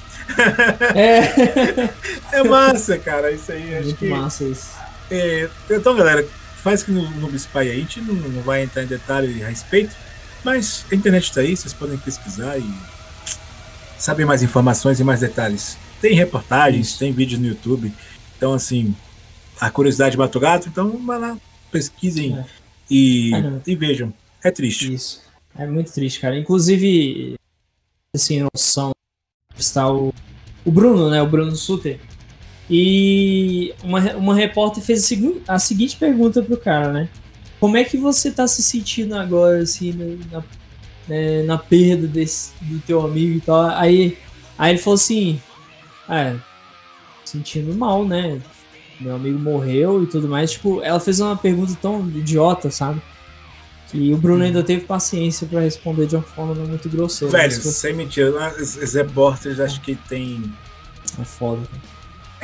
[0.96, 1.90] É.
[2.32, 4.10] É massa, cara, isso aí, acho Muito que...
[4.10, 4.72] massa isso.
[5.12, 6.26] É, então, galera,
[6.64, 9.50] faz que no, no Spy aí, a gente não, não vai entrar em detalhe a
[9.50, 9.96] respeito,
[10.44, 12.64] mas a internet está aí, vocês podem pesquisar e
[13.98, 15.78] saber mais informações e mais detalhes.
[16.02, 17.00] Tem reportagens, Isso.
[17.00, 17.94] tem vídeos no YouTube,
[18.38, 18.96] então assim,
[19.60, 21.38] a curiosidade mata o gato, então vai lá,
[21.72, 22.46] pesquisem É.
[22.90, 23.62] e, Ah, não.
[23.66, 24.14] e vejam.
[24.44, 24.94] É triste.
[24.94, 25.22] Isso.
[25.58, 26.38] É muito triste, cara.
[26.38, 27.36] Inclusive,
[28.14, 28.92] assim, noção,
[29.58, 30.14] está o,
[30.66, 31.22] o Bruno, né?
[31.22, 32.00] O Bruno Suter.
[32.70, 37.10] E uma, uma repórter fez a, segu- a seguinte pergunta pro cara, né?
[37.60, 40.44] Como é que você tá se sentindo agora, assim, na, na,
[41.08, 43.62] né, na perda desse, do teu amigo e tal?
[43.70, 44.18] Aí,
[44.58, 45.42] aí ele falou assim,
[46.10, 46.36] é,
[47.24, 48.42] sentindo mal, né?
[49.00, 50.52] Meu amigo morreu e tudo mais.
[50.52, 53.02] Tipo, ela fez uma pergunta tão idiota, sabe?
[53.92, 57.32] Que o Bruno ainda teve paciência pra responder de uma forma não muito grosseira.
[57.38, 60.42] Velho, mas sem mentira, os, os repórteres acho que tem,
[61.20, 61.62] É foda.
[61.68, 61.93] cara.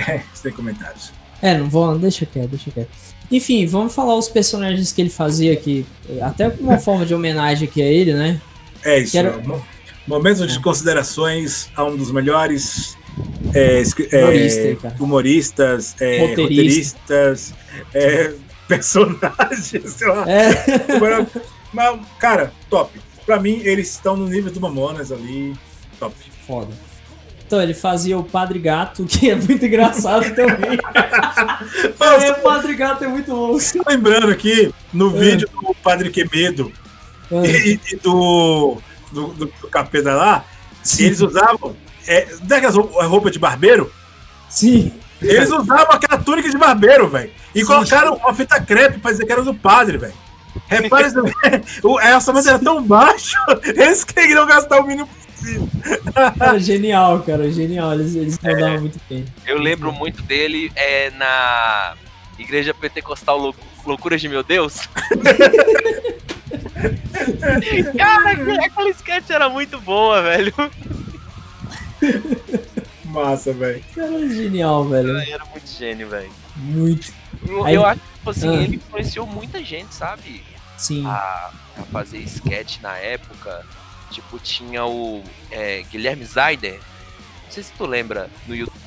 [0.42, 1.12] tem comentários.
[1.42, 1.98] É, não vou.
[1.98, 2.90] Deixa quieto, deixa quieto.
[3.32, 5.86] Enfim, vamos falar os personagens que ele fazia aqui.
[6.22, 8.42] Até uma forma de homenagem aqui a ele, né?
[8.84, 9.12] É isso.
[9.14, 9.64] Quero- mo-
[10.08, 10.62] Momento de É.
[10.62, 12.98] considerações a um dos melhores
[13.54, 16.42] é, é, Humorista humoristas, é, Roteirista.
[16.42, 17.54] roteiristas,
[17.94, 18.34] é,
[18.68, 20.26] personagens, sei lá.
[20.28, 20.50] É.
[21.72, 23.00] Mas, cara, top.
[23.26, 25.54] Pra mim, eles estão no nível do Mamonas ali.
[26.00, 26.16] Top.
[26.48, 26.70] Foda.
[27.50, 30.78] Então, ele fazia o Padre Gato, que é muito engraçado também.
[32.00, 33.60] é, o Padre Gato é muito louco.
[33.60, 35.20] Só lembrando aqui, no É.
[35.20, 36.72] vídeo do Padre Quemedo
[37.32, 38.78] É, e, e do,
[39.12, 40.46] do, do, do Capeta lá,
[40.84, 41.76] sim, eles usavam.
[42.08, 43.92] É, não é aquelas roupa de barbeiro?
[44.48, 44.94] sim.
[45.20, 47.32] Eles usavam aquela túnica de barbeiro, velho.
[47.54, 47.66] E Sim.
[47.66, 50.14] colocaram uma fita crepe pra dizer que era do padre, velho.
[50.68, 51.08] Repare,
[51.84, 53.36] o orçamento era tão baixo,
[53.66, 55.10] eles queriam gastar o mínimo.
[56.38, 57.94] Cara, genial, cara, genial.
[57.94, 59.26] Eles, eles mandavam muito bem.
[59.46, 61.96] Eu lembro muito dele é, na
[62.38, 64.88] Igreja Pentecostal Lou- Loucuras de Meu Deus.
[67.98, 70.54] Cara, aquele- aquela sketch era muito boa, velho.
[73.06, 73.84] Massa, velho.
[73.96, 75.18] Cara, genial, velho.
[75.18, 76.32] Era muito gênio, velho.
[76.56, 77.12] Muito.
[77.48, 78.62] Eu, Aí- eu acho que tipo assim, Ah.
[78.64, 80.44] ele influenciou muita gente, sabe?
[80.78, 81.06] Sim.
[81.06, 83.66] A, a fazer sketch na época.
[84.12, 86.80] Tipo, tinha o é, Guilherme Zaider.
[87.46, 88.80] Não sei se tu lembra no YouTube.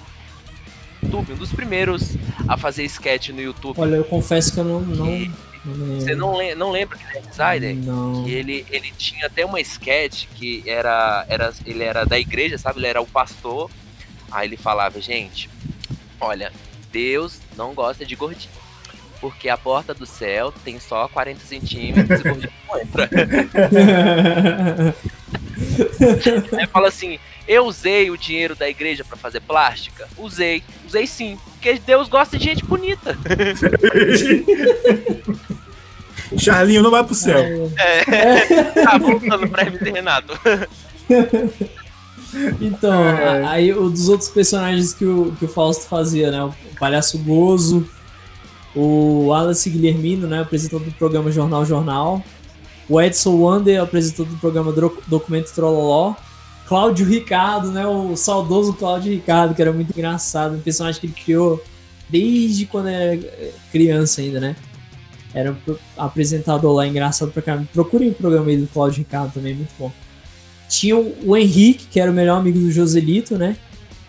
[1.33, 2.17] Um dos primeiros
[2.49, 3.79] a fazer sketch no YouTube.
[3.81, 4.81] Olha, eu confesso que eu não.
[4.81, 5.31] não, E
[5.65, 7.75] não me Você não, le- não lembra Guilherme Zaider?
[7.77, 8.25] Não.
[8.25, 11.53] Que ele, ele tinha até uma sketch que era, era.
[11.67, 12.79] Ele era da igreja, sabe?
[12.81, 13.71] Ele era o pastor.
[14.31, 15.51] Aí ele falava, gente,
[16.21, 16.53] olha,
[16.91, 18.51] Deus não gosta de gordinho.
[19.23, 23.09] Porque a porta do céu tem só 40 centímetros e gordinho não entra.
[26.59, 30.09] Aí fala assim, eu usei o dinheiro da igreja pra fazer plástica?
[30.19, 31.39] Usei, usei sim.
[31.53, 33.17] Porque Deus gosta de gente bonita.
[36.37, 37.71] Charlinho não vai pro céu.
[38.83, 40.37] Tá voltando pra Renato.
[42.63, 43.47] Então, É.
[43.47, 46.43] aí o dos outros personagens que o, que o Fausto fazia, né?
[46.43, 47.87] O Palhaço Gozo,
[48.75, 50.41] o Wallace Guilhermino, né?
[50.41, 52.23] Apresentador do programa Jornal Jornal,
[52.89, 54.73] o Edson Wander, apresentador do programa
[55.07, 56.15] Documento Trololó,
[56.67, 57.87] Cláudio Ricardo, né?
[57.87, 61.63] O saudoso Cláudio Ricardo, que era muito engraçado, um personagem que ele criou
[62.09, 63.19] desde quando era
[63.71, 64.57] criança ainda, né?
[65.35, 67.69] Era um apresentador lá engraçado pra caramba.
[67.73, 69.91] Procurem o programa aí do Claudio Ricardo também, muito bom.
[70.69, 73.57] Tinha o Henrique, que era o melhor amigo do Joselito, né?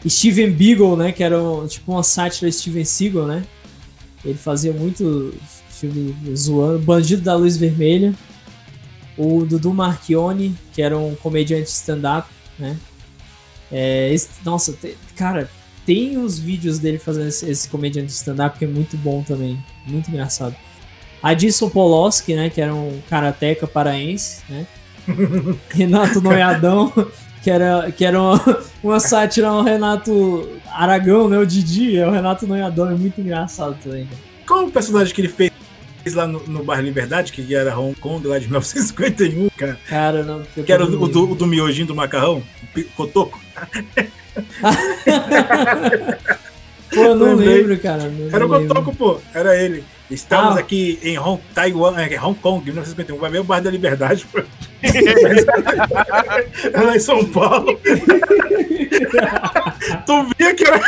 [0.07, 1.11] Steven Beagle, né?
[1.11, 3.43] Que era um, tipo uma sátira Steven Seagal, né?
[4.24, 5.34] Ele fazia muito
[5.69, 6.80] filme zoando.
[6.80, 8.13] Bandido da Luz Vermelha.
[9.17, 12.78] O Dudu Marchione, que era um comediante stand-up, né?
[13.71, 15.49] É, esse, nossa, te, cara,
[15.86, 19.63] tem os vídeos dele fazendo esse, esse comediante stand-up que é muito bom também.
[19.86, 20.55] Muito engraçado.
[21.21, 22.49] Adilson Poloski, né?
[22.49, 24.65] Que era um karateca paraense, né?
[25.69, 26.91] Renato Noiadão,
[27.43, 28.41] que era, que era uma,
[28.81, 31.37] uma sátira ao Renato Aragão, né?
[31.37, 34.07] O Didi, é o Renato Noiadão, é muito engraçado também.
[34.47, 35.51] Qual o personagem que ele fez
[36.13, 39.77] lá no, no Bar Liberdade, que era Hong Kong lá de 1951, cara?
[39.87, 40.41] Cara, não.
[40.41, 42.41] Que era o, o, do, o do miojinho do macarrão?
[42.75, 43.41] O cotoco?
[46.93, 48.09] pô, não lembro, cara.
[48.09, 48.69] Não era o lembro.
[48.69, 49.19] cotoco, pô.
[49.33, 49.83] Era ele.
[50.09, 50.59] Estamos ah.
[50.59, 53.17] aqui em Hong, Taiwan, é, Hong Kong, 1951.
[53.17, 54.39] Vai ver o Bar da Liberdade, pô.
[56.83, 57.79] lá em São Paulo.
[60.05, 60.81] tu via que era.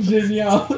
[0.00, 0.68] Genial.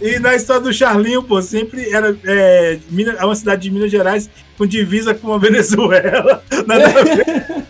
[0.00, 4.28] E na história do Charlinho, pô, sempre era é, Minas, uma cidade de Minas Gerais
[4.56, 6.44] com divisa com a Venezuela.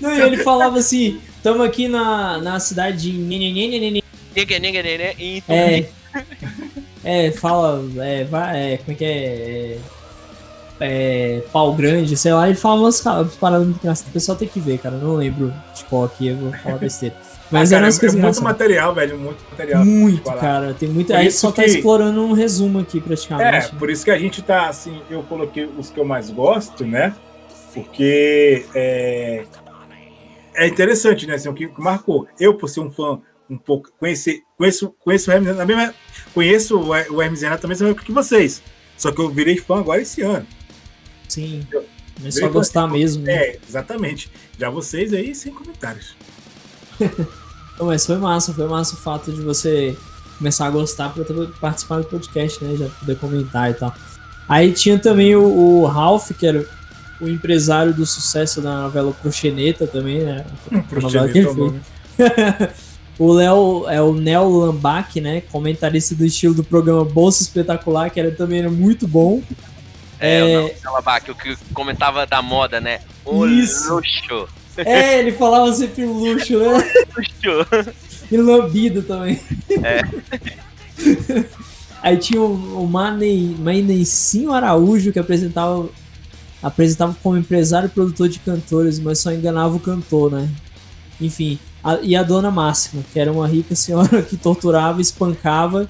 [0.00, 3.18] Não, e ele falava assim: estamos aqui na, na cidade de.
[5.48, 5.88] É,
[7.06, 9.08] é, fala, é, vai, é, como é que é?
[9.08, 9.78] é?
[10.78, 14.10] É, pau grande, sei lá, ele fala umas paradas muito engraçadas.
[14.10, 14.96] O pessoal tem que ver, cara.
[14.96, 17.14] Eu não lembro de qual aqui, eu vou falar besteira.
[17.50, 19.18] Mas ah, cara, é, é muito material, velho.
[19.18, 19.84] Muito material.
[19.84, 20.74] Muito, cara.
[20.74, 21.06] Tem muito.
[21.06, 21.56] Por Aí só que...
[21.56, 23.68] tá explorando um resumo aqui, praticamente.
[23.68, 25.00] É, por isso que a gente tá assim.
[25.08, 27.14] Eu coloquei os que eu mais gosto, né?
[27.72, 29.44] Porque é,
[30.56, 31.34] é interessante, né?
[31.34, 32.26] Assim, o que marcou.
[32.38, 33.90] Eu, por ser um fã um pouco.
[33.98, 35.94] Conhecer, conheço, conheço o Hermes mesma,
[36.34, 38.62] conheço o Hermes Renato também mesma que vocês.
[38.96, 40.46] Só que eu virei fã agora esse ano.
[41.28, 41.66] Sim.
[42.16, 43.24] Começou a gostar mesmo.
[43.24, 43.32] Né?
[43.32, 44.30] É, exatamente.
[44.58, 46.16] Já vocês aí, sem comentários.
[47.78, 49.94] Não, mas foi massa, foi massa o fato de você
[50.38, 51.24] começar a gostar para
[51.60, 52.76] participar do podcast, né?
[52.76, 53.94] Já poder comentar e tal.
[54.48, 56.66] Aí tinha também o, o Ralph, que era
[57.20, 60.46] o empresário do sucesso da novela Proxeneta também, né?
[60.72, 61.72] A novela que ele fez.
[63.18, 65.40] o Léo é o Nel Lambac, né?
[65.40, 69.42] Comentarista do estilo do programa Bolsa Espetacular, que era também era muito bom.
[70.20, 70.58] É, é...
[70.58, 73.00] o Lambac, o que comentava da moda, né?
[73.24, 73.94] O Isso.
[73.94, 74.48] luxo.
[74.76, 76.66] É, ele falava sempre luxo, né?
[77.16, 77.94] Luxo.
[78.30, 79.40] E lambido também.
[79.82, 80.02] É.
[82.02, 85.88] Aí tinha o, o Maneicinho Araújo que apresentava
[86.62, 90.48] apresentava como empresário e produtor de cantores, mas só enganava o cantor, né?
[91.20, 95.88] Enfim, a, e a Dona Máxima, que era uma rica senhora que torturava, espancava,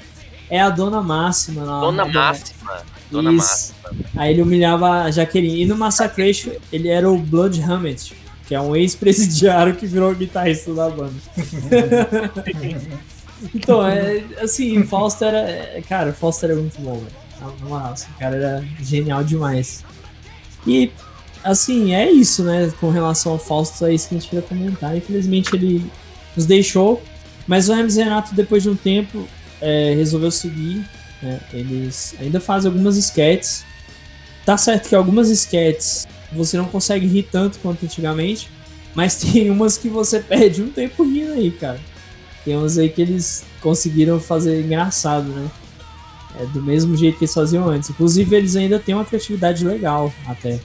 [0.50, 1.64] é a Dona Máxima.
[1.64, 2.82] Na, Dona na, Máxima.
[3.10, 3.74] Dona Isso.
[3.82, 4.04] Máxima.
[4.14, 5.62] Aí ele humilhava a Jaqueline.
[5.62, 8.14] E no Massacration, ele era o Blood Hammett,
[8.46, 11.14] que é um ex-presidiário que virou guitarrista da banda.
[13.54, 15.80] então, é, assim, Fausto era.
[15.88, 17.26] Cara, Fausto era muito bom, velho.
[17.40, 19.82] Na moral, assim, o cara era genial demais.
[20.66, 20.90] E,
[21.46, 22.72] assim, é isso, né?
[22.80, 24.96] Com relação ao Fausto, é isso que a gente queria comentar.
[24.96, 25.84] Infelizmente ele
[26.36, 27.02] nos deixou,
[27.46, 29.26] mas o Hermes Renato, depois de um tempo,
[29.60, 30.84] é, resolveu seguir.
[31.22, 31.40] Né?
[31.52, 33.64] Eles ainda fazem algumas sketches.
[34.44, 38.50] Tá certo que algumas sketches você não consegue rir tanto quanto antigamente,
[38.94, 41.80] mas tem umas que você perde um tempo rindo aí, cara.
[42.44, 45.50] Tem umas aí que eles conseguiram fazer engraçado, né?
[46.38, 47.90] É do mesmo jeito que eles faziam antes.
[47.90, 50.60] Inclusive, eles ainda têm uma criatividade legal, até.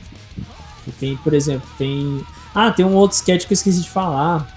[0.83, 2.23] Que tem, por exemplo, tem.
[2.53, 4.47] Ah, tem um outro sketch que eu esqueci de falar.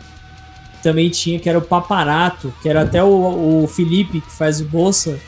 [0.83, 4.65] Também tinha, que era o Paparato, que era até o, o Felipe, que faz o
[4.65, 5.19] Bolsa.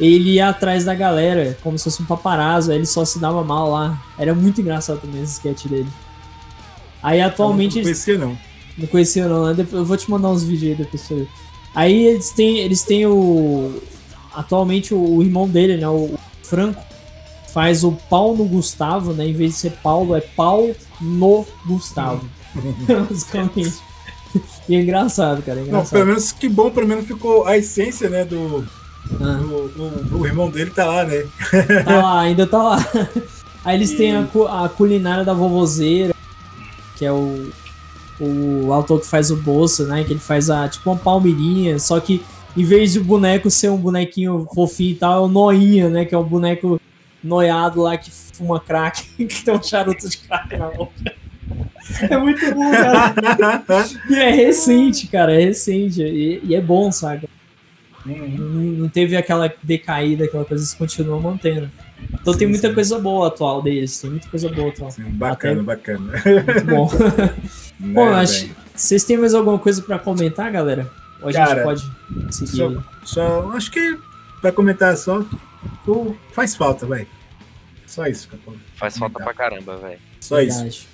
[0.00, 3.42] Ele ia atrás da galera, como se fosse um paparazzo, aí ele só se dava
[3.44, 4.02] mal lá.
[4.18, 5.88] Era muito engraçado também esse sketch dele.
[7.02, 7.78] Aí atualmente.
[7.78, 8.38] Eu não conhecia, não.
[8.76, 9.66] Não conhecia, não, né?
[9.72, 11.28] Eu vou te mandar uns vídeos aí depois.
[11.74, 13.80] Aí eles têm, eles têm o,
[14.34, 16.82] atualmente o, irmão dele, né, o Franco,
[17.52, 19.26] faz o pau no Gustavo, né?
[19.26, 22.24] Em vez de ser Paulo, é pau no Gustavo.
[23.08, 23.74] Basicamente.
[24.68, 25.60] E é engraçado, cara.
[25.60, 25.84] É engraçado.
[25.84, 28.24] Não, pelo menos que bom, pelo menos ficou a essência, né?
[28.24, 28.66] Do.
[29.20, 29.34] Ah.
[29.34, 29.68] do,
[30.04, 31.26] do o irmão dele tá lá, né?
[31.84, 32.88] Tá lá, ainda tá lá.
[33.64, 33.96] Aí eles e...
[33.96, 34.26] têm a,
[34.64, 36.14] a culinária da vovozeira,
[36.96, 37.50] que é o,
[38.18, 40.04] o autor que faz o bolso, né?
[40.04, 42.24] Que ele faz a tipo uma palmeirinha, só que
[42.56, 46.04] em vez de o boneco ser um bonequinho fofinho e tal, é o Noinha, né?
[46.04, 46.80] Que é um boneco
[47.22, 50.92] noiado lá que fuma crack, que tem um charuto de crack na boca.
[52.08, 53.14] É muito bom, cara.
[54.08, 56.00] e é recente, cara, é recente.
[56.02, 57.28] E, e é bom, saca?
[58.06, 61.70] Não, não teve aquela decaída, aquela coisa, eles continuam mantendo.
[62.14, 62.74] Então tem Sim, muita sim.
[62.74, 64.90] coisa boa atual deles, tem muita coisa boa atual.
[64.90, 66.12] Sim, bacana, Até- bacana.
[66.24, 66.90] Muito bom.
[67.78, 70.88] Bom, Né, acho, vocês têm mais alguma coisa pra comentar, galera?
[71.20, 72.56] Ou a Cara, gente pode seguir?
[72.56, 73.98] só- Só, acho que
[74.40, 75.24] pra comentar só,
[75.86, 77.06] o- faz falta, vai.
[77.86, 78.54] Só isso, Capão.
[78.76, 79.98] Faz falta pra caramba, velho.
[80.20, 80.56] Só isso.
[80.58, 80.88] Verdade.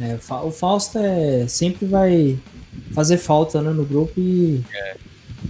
[0.00, 2.38] É, o Fa- o Fausto é, sempre vai
[2.94, 4.64] fazer falta né, no grupo e,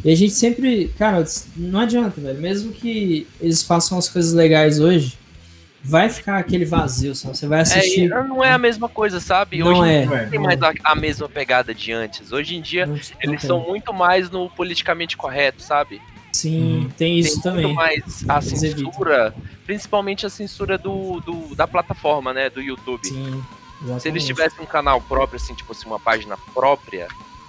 [0.04, 1.24] e a gente sempre, cara,
[1.56, 2.40] não adianta, velho.
[2.40, 5.16] Mesmo que eles façam as coisas legais hoje,
[5.84, 7.36] vai ficar aquele vazio, sabe?
[7.36, 8.04] Você vai É, assistir.
[8.04, 9.58] e não é a mesma coisa, sabe?
[9.58, 10.04] Não Hoje é.
[10.06, 10.22] Não é.
[10.24, 12.32] não tem mais a, a mesma pegada de antes.
[12.32, 13.48] Hoje em dia, não- não eles tem.
[13.48, 16.00] são muito mais no politicamente correto, sabe?
[16.32, 17.64] Sim, tem isso tem também.
[17.66, 18.90] muito mais a Eles evitam.
[18.92, 19.34] censura,
[19.66, 22.48] principalmente a censura do, do- da plataforma, né?
[22.48, 23.06] Do YouTube.
[23.06, 24.26] Sim, Se eles exatamente.
[24.26, 27.06] tivessem um canal próprio, assim, tipo assim, uma página própria,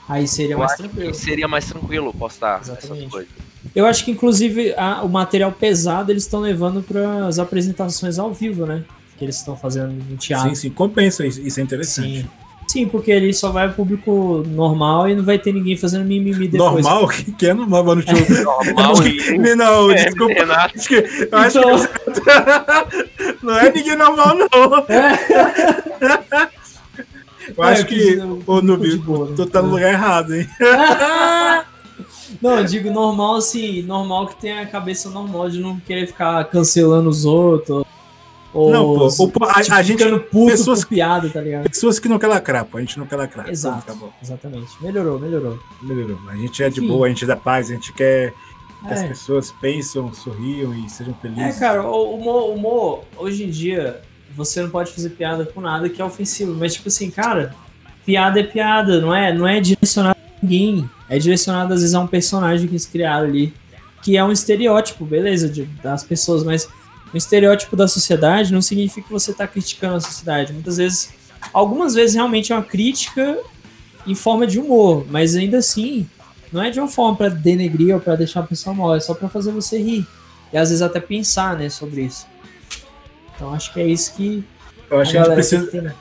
[0.09, 1.11] Aí seria eu mais acho tranquilo.
[1.11, 2.97] que seria mais tranquilo postar Exatamente.
[2.99, 3.31] essas coisas.
[3.73, 8.33] Eu acho que, inclusive, a- o material pesado eles estão levando para as apresentações ao
[8.33, 8.83] vivo, né?
[9.17, 10.49] Que eles estão fazendo no teatro.
[10.49, 12.23] Sim, sim, compensa, isso isso é interessante.
[12.23, 12.29] Sim.
[12.67, 16.47] Sim, porque ele só vai ao público normal e não vai ter ninguém fazendo mimimi
[16.47, 16.83] depois.
[16.83, 17.07] Normal?
[17.07, 18.03] Que, que é normal, mano?
[18.03, 19.37] Deixa eu- Normal e.
[19.55, 20.33] Não, É, desculpa.
[20.33, 24.47] Renato, Acho que, eu acho Então, que não é ninguém normal, não.
[27.55, 29.03] Eu acho É, que, ô Nubi, né?
[29.35, 30.47] tu tá no lugar errado, hein?
[32.41, 36.43] não, eu digo normal assim, normal que tenha a cabeça normal de não querer ficar
[36.45, 37.83] cancelando os outros.
[38.53, 39.97] Ou Não, pô, pô, a, tipo, a gente.
[40.03, 41.69] ficando puto pessoas- por piada, tá ligado?
[41.69, 42.77] Pessoas que não querem lacrar, pô.
[42.77, 43.49] A gente não quer lacrar.
[43.49, 44.11] Exato, Tá bom.
[44.21, 44.69] exatamente.
[44.79, 45.57] Melhorou, melhorou.
[45.81, 46.19] Melhorou.
[46.29, 46.87] A gente é de Enfim.
[46.87, 48.31] boa, a gente é da paz, a gente quer
[48.87, 49.07] que as É.
[49.07, 51.59] pessoas pensam, sorriam e sejam É, felizes.
[51.59, 54.01] cara, o humor, o humor, hoje em dia,
[54.35, 56.53] você não pode fazer piada com nada que é ofensivo.
[56.53, 57.55] Mas, tipo assim, cara,
[58.05, 60.87] piada é piada, não é, não é direcionado a ninguém.
[61.09, 63.51] É direcionado, às vezes, a um personagem que eles criaram ali.
[64.03, 66.67] Que é um estereótipo, beleza, de- das pessoas, mas
[67.13, 70.51] um estereótipo da sociedade não significa que você tá criticando a sociedade.
[70.51, 71.13] Muitas vezes,
[71.53, 73.37] algumas vezes, realmente é uma crítica
[74.05, 76.09] em forma de humor, mas ainda assim,
[76.51, 79.13] não é de uma forma pra denegrir ou pra deixar a pessoa mal, é só
[79.13, 80.07] pra fazer você rir.
[80.51, 82.27] E às vezes até pensar, né, sobre isso.
[83.35, 84.43] Então acho que é isso que
[84.89, 85.95] Eu acho que a gente precisa, tem né?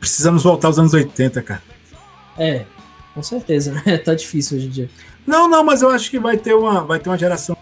[0.00, 1.62] precisamos voltar aos anos 80, cara.
[2.38, 2.64] É,
[3.14, 3.98] com certeza, né?
[4.04, 4.90] Tá difícil hoje em dia.
[5.26, 7.56] Não, não, mas eu acho que vai ter uma, vai ter uma geração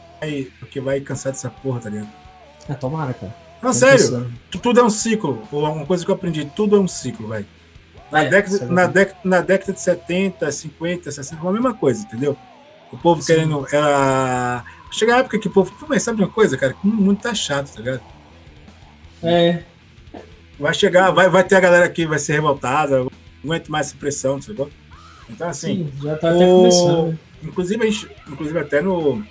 [0.71, 2.22] que vai cansar dessa porra, tá ligado?
[2.69, 3.35] É, tomara, cara.
[3.63, 4.33] Não, Tô sério, pensando.
[4.51, 5.43] tu- tudo é um ciclo.
[5.53, 7.47] Ou uma coisa que eu aprendi, tudo é um ciclo, velho.
[8.11, 11.73] Na, É, década, é na, década, na década de 70, 50, 60, foi a mesma
[11.75, 12.37] coisa, entendeu?
[12.93, 13.35] O povo Sim.
[13.35, 13.67] querendo.
[13.73, 14.65] Era...
[14.91, 15.73] Chega a época que o povo.
[15.89, 16.75] Mas sabe uma coisa, cara?
[16.85, 18.01] O mundo tá chato, tá ligado?
[19.23, 19.63] É,
[20.61, 23.07] Vai chegar, vai, vai ter a galera que vai ser revoltada,
[23.43, 24.71] aguento mais essa pressão, sacou?
[25.29, 27.09] Então, assim, sim, já tá até o- começando.
[27.09, 27.19] né?
[27.43, 29.25] inclusive, a gente, inclusive até no,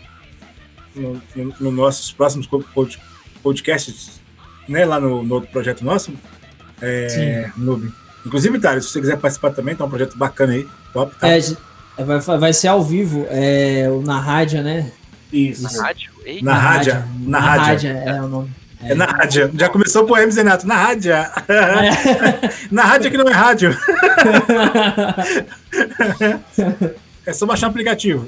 [0.96, 2.48] no, no- no nossos próximos
[3.42, 4.22] podcasts,
[4.68, 6.14] né, lá no, no outro projeto nosso,
[6.82, 7.92] é, Noob.
[8.26, 11.30] Inclusive, Thales, se você quiser participar também, tá um projeto bacana aí, top, tá?
[11.30, 11.40] É,
[11.98, 14.92] é, vai, vai ser ao vivo, é, na rádio, né?
[15.32, 15.66] Isso.
[15.66, 15.82] Isso.
[15.82, 16.12] rádio?
[16.26, 17.66] Eita, Na rádio, na rádio.
[17.66, 18.52] rádio é o nome.
[18.84, 19.52] É na rádio.
[19.54, 21.12] Já começou com o Hermes Renato, na rádio.
[22.72, 23.78] na rádio que não é rádio.
[27.24, 28.28] É só baixar o aplicativo.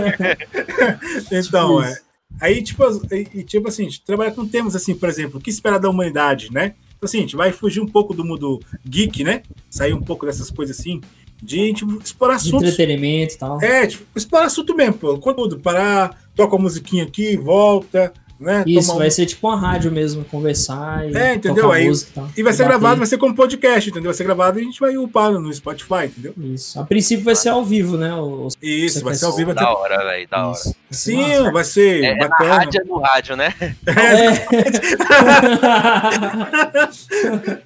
[1.30, 1.98] então, é.
[2.40, 2.82] Aí, tipo,
[3.12, 5.88] e, tipo assim, a gente trabalha com temas assim, por exemplo, o que esperar da
[5.88, 6.74] humanidade, né?
[6.96, 9.42] Então, assim, a gente vai fugir um pouco do mundo geek, né?
[9.70, 11.00] Sair um pouco dessas coisas assim,
[11.42, 12.68] de tipo, explorar De assuntos.
[12.68, 13.60] entretenimento e tal.
[13.62, 15.18] É, tipo, explorar assunto mesmo, pô.
[15.18, 18.12] Conteúdo, parar, toca a musiquinha aqui, volta,
[18.44, 18.62] né?
[18.66, 21.64] Isso, Tomar um- vai ser tipo uma rádio mesmo, conversar e É, entendeu?
[21.64, 22.28] tocar Aí- música e tal.
[22.36, 24.10] E vai ser gravado, vai ser como podcast, entendeu?
[24.10, 26.32] Vai ser gravado e a gente vai upar no Spotify, entendeu?
[26.38, 26.78] Isso.
[26.78, 28.14] A princípio vai ser ao vivo, né?
[28.14, 28.56] Os...
[28.62, 29.60] Isso, vai ser ao vivo até.
[29.62, 30.58] da hora, velho, da hora.
[30.58, 30.74] Isso.
[30.90, 31.52] Sim, massa.
[31.52, 32.54] vai ser É, é na bacana.
[32.54, 33.54] rádio é no rádio, né?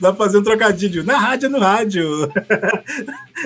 [0.00, 1.04] Dá pra fazer um trocadilho.
[1.04, 2.30] Na rádio é no rádio.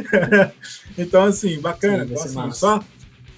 [0.99, 2.05] então, assim, bacana.
[2.05, 2.59] Sim, vai Então, ser assim, massa.
[2.59, 2.81] só.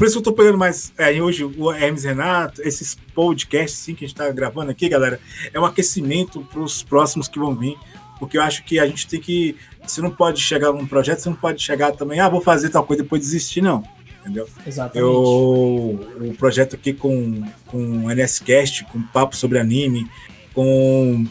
[0.00, 0.94] Por isso que eu tô pegando mais.
[0.96, 5.20] É, hoje o Hermes Renato, esses podcasts assim, que a gente tá gravando aqui, galera,
[5.52, 7.76] é um aquecimento pros próximos que vão vir.
[8.18, 9.54] Porque eu acho que a gente tem que.
[9.86, 12.82] Você não pode chegar num projeto, você não pode chegar também, ah, vou fazer tal
[12.82, 13.84] coisa e depois desistir, não.
[14.22, 14.48] Entendeu?
[14.66, 15.06] Exatamente.
[15.06, 20.10] Eu, o projeto aqui com, com o NSCast, com papo sobre anime,
[20.54, 21.26] com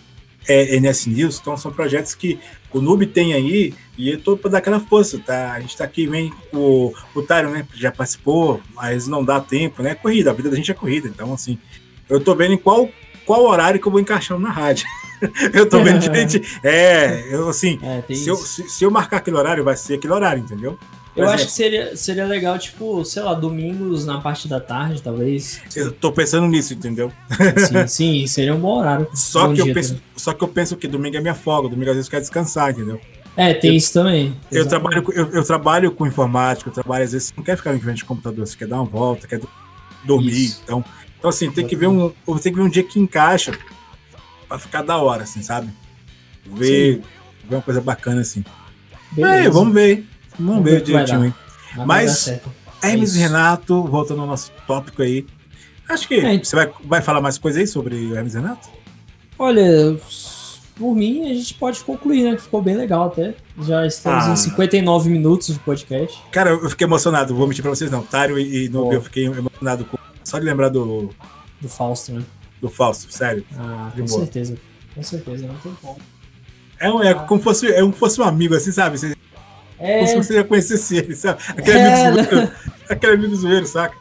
[0.49, 2.39] é, NS News, então são projetos que
[2.73, 5.53] o Noob tem aí e eu tô para dar aquela força, tá?
[5.53, 7.67] A gente tá aqui, vem o, o Tyron, né?
[7.75, 9.93] Já participou, mas não dá tempo, né?
[9.93, 11.57] Corrida, a vida da gente é corrida, então assim,
[12.09, 12.89] eu tô vendo em qual,
[13.25, 14.87] qual horário que eu vou encaixar na rádio.
[15.53, 19.37] eu tô vendo, gente, é, eu assim, É, se eu, se, se eu marcar aquele
[19.37, 20.79] horário, vai ser aquele horário, entendeu?
[21.15, 21.77] Eu Por acho que exemplo.
[21.79, 25.59] seria, seria legal, tipo, sei lá, domingos na parte da tarde, talvez.
[25.75, 27.11] Eu tô pensando nisso, entendeu?
[27.57, 29.07] Sim, sim, seria um bom horário.
[29.13, 30.03] Só Bom que, eu penso, também.
[30.15, 32.71] só que eu penso que domingo é minha folga, domingo às vezes eu quero descansar,
[32.71, 33.01] entendeu?
[33.35, 34.35] É, tem isso também.
[34.51, 34.69] Eu Exatamente.
[34.69, 37.73] trabalho, com- eu, eu trabalho com informática, eu trabalho, às vezes, você não quer ficar
[37.75, 39.49] em frente ao computador, você quer dar uma volta, quer do-
[40.05, 40.31] dormir.
[40.31, 40.61] Isso.
[40.63, 40.83] Então,
[41.17, 42.09] então, assim, tem que ver um.
[42.41, 43.51] Tem que ver um dia que encaixa
[44.47, 45.69] pra ficar da hora, assim, sabe?
[46.45, 47.01] Ver,
[47.49, 48.43] ver uma coisa bacana assim.
[49.11, 49.47] Beleza.
[49.47, 50.05] É, vamos ver.
[50.39, 51.33] Vamos, Vamos ver ver o que vai direitinho, hein?
[51.85, 52.27] mas-.
[52.81, 53.19] Hermes isso.
[53.19, 55.25] e Renato, voltando ao nosso tópico aí.
[55.87, 56.37] Acho que É.
[56.37, 58.69] você vai, vai falar mais coisa aí sobre o Hermes e Renato?
[59.37, 59.97] Olha,
[60.75, 62.35] por mim, a gente pode concluir, né?
[62.35, 63.35] Que ficou bem legal até.
[63.61, 64.31] Já estamos Ah.
[64.31, 66.17] em 59 minutos de podcast.
[66.31, 68.01] Cara, eu fiquei emocionado, vou mentir pra vocês não.
[68.03, 71.09] Tário e, e eu fiquei emocionado com, só de lembrar do,
[71.59, 72.21] Do Fausto, né?
[72.61, 73.45] do Fausto, sério.
[73.57, 74.19] Ah, com boa.
[74.19, 74.57] certeza.
[74.95, 75.97] Com certeza, não tem como.
[76.79, 78.97] É, um, é como fosse, é como fosse um amigo, assim, sabe?
[78.97, 79.15] Você,
[79.79, 81.41] É, Como se você já conhecesse ele, sabe?
[81.49, 82.51] Aquele É, amigo zoeiro,
[82.89, 83.95] aquele amigo zoeiro, saca?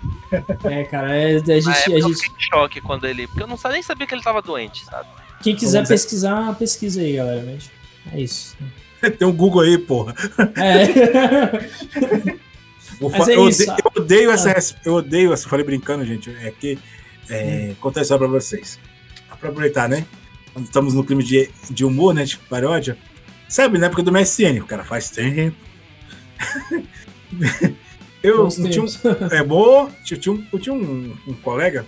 [0.64, 3.26] é, cara, é, a gente, a época eu gente, fiquei em choque quando ele.
[3.28, 5.08] Porque eu não nem sabia que ele tava doente, sabe?
[5.40, 7.44] quem quiser Vamos dizer- pesquisar, pesquisa aí, galera.
[7.46, 7.70] Mas
[8.12, 8.56] é isso.
[9.18, 10.12] Tem um Google aí, porra.
[10.56, 12.38] É.
[13.00, 13.62] Mas fa- é eu, isso.
[13.62, 14.52] odeio, eu odeio essa.
[14.52, 15.48] res- Eu odeio essa.
[15.48, 16.30] Falei brincando, gente.
[16.42, 16.76] É que.
[17.30, 18.78] É, contar a história pra vocês.
[19.38, 20.04] Pra aproveitar, né?
[20.52, 22.24] Quando estamos no clima de, de humor, né?
[22.24, 22.98] De paródia.
[23.48, 25.54] Sabe, na época do MSN, o cara faz tempo.
[28.22, 28.88] eu, eu tinha um.
[29.30, 29.90] É bom.
[30.10, 31.86] Eu tinha, um, eu tinha um, um colega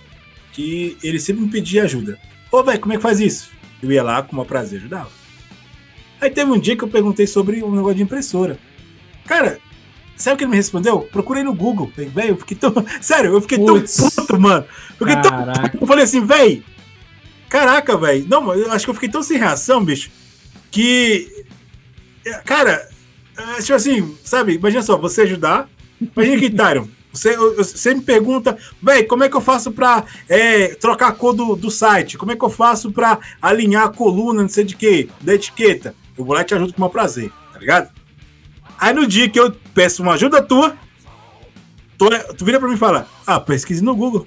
[0.51, 2.19] que ele sempre me pedia ajuda.
[2.51, 3.51] Ô, velho, como é que faz isso?
[3.81, 5.09] Eu ia lá com o maior prazer, ajudava.
[6.19, 8.59] Aí teve um dia que eu perguntei sobre um negócio de impressora.
[9.25, 9.59] Cara,
[10.15, 10.99] sabe o que ele me respondeu?
[10.99, 11.91] Procurei no Google.
[11.95, 12.73] Velho, eu fiquei tão.
[13.01, 13.95] Sério, eu fiquei Putz.
[13.95, 14.65] tão puto, mano.
[14.99, 15.77] Eu fiquei tão puto.
[15.81, 16.63] Eu falei assim, véi.
[17.49, 18.25] Caraca, velho.
[18.29, 20.11] Não, eu acho que eu fiquei tão sem reação, bicho.
[20.69, 21.45] Que.
[22.45, 22.87] Cara,
[23.37, 24.53] é, tipo assim, sabe?
[24.53, 25.69] Imagina só, você ajudar.
[25.99, 30.69] Imagina que, Tyron, você, você me pergunta, véi, como é que eu faço pra é,
[30.75, 32.17] trocar a cor do, do site?
[32.17, 35.93] Como é que eu faço pra alinhar a coluna, não sei de quê, da etiqueta?
[36.17, 37.89] Eu vou lá e te ajudo com o maior prazer, tá ligado?
[38.79, 40.75] Aí no dia que eu peço uma ajuda tua,
[41.97, 44.25] tu, tu vira pra mim e fala, ah, pesquise no Google.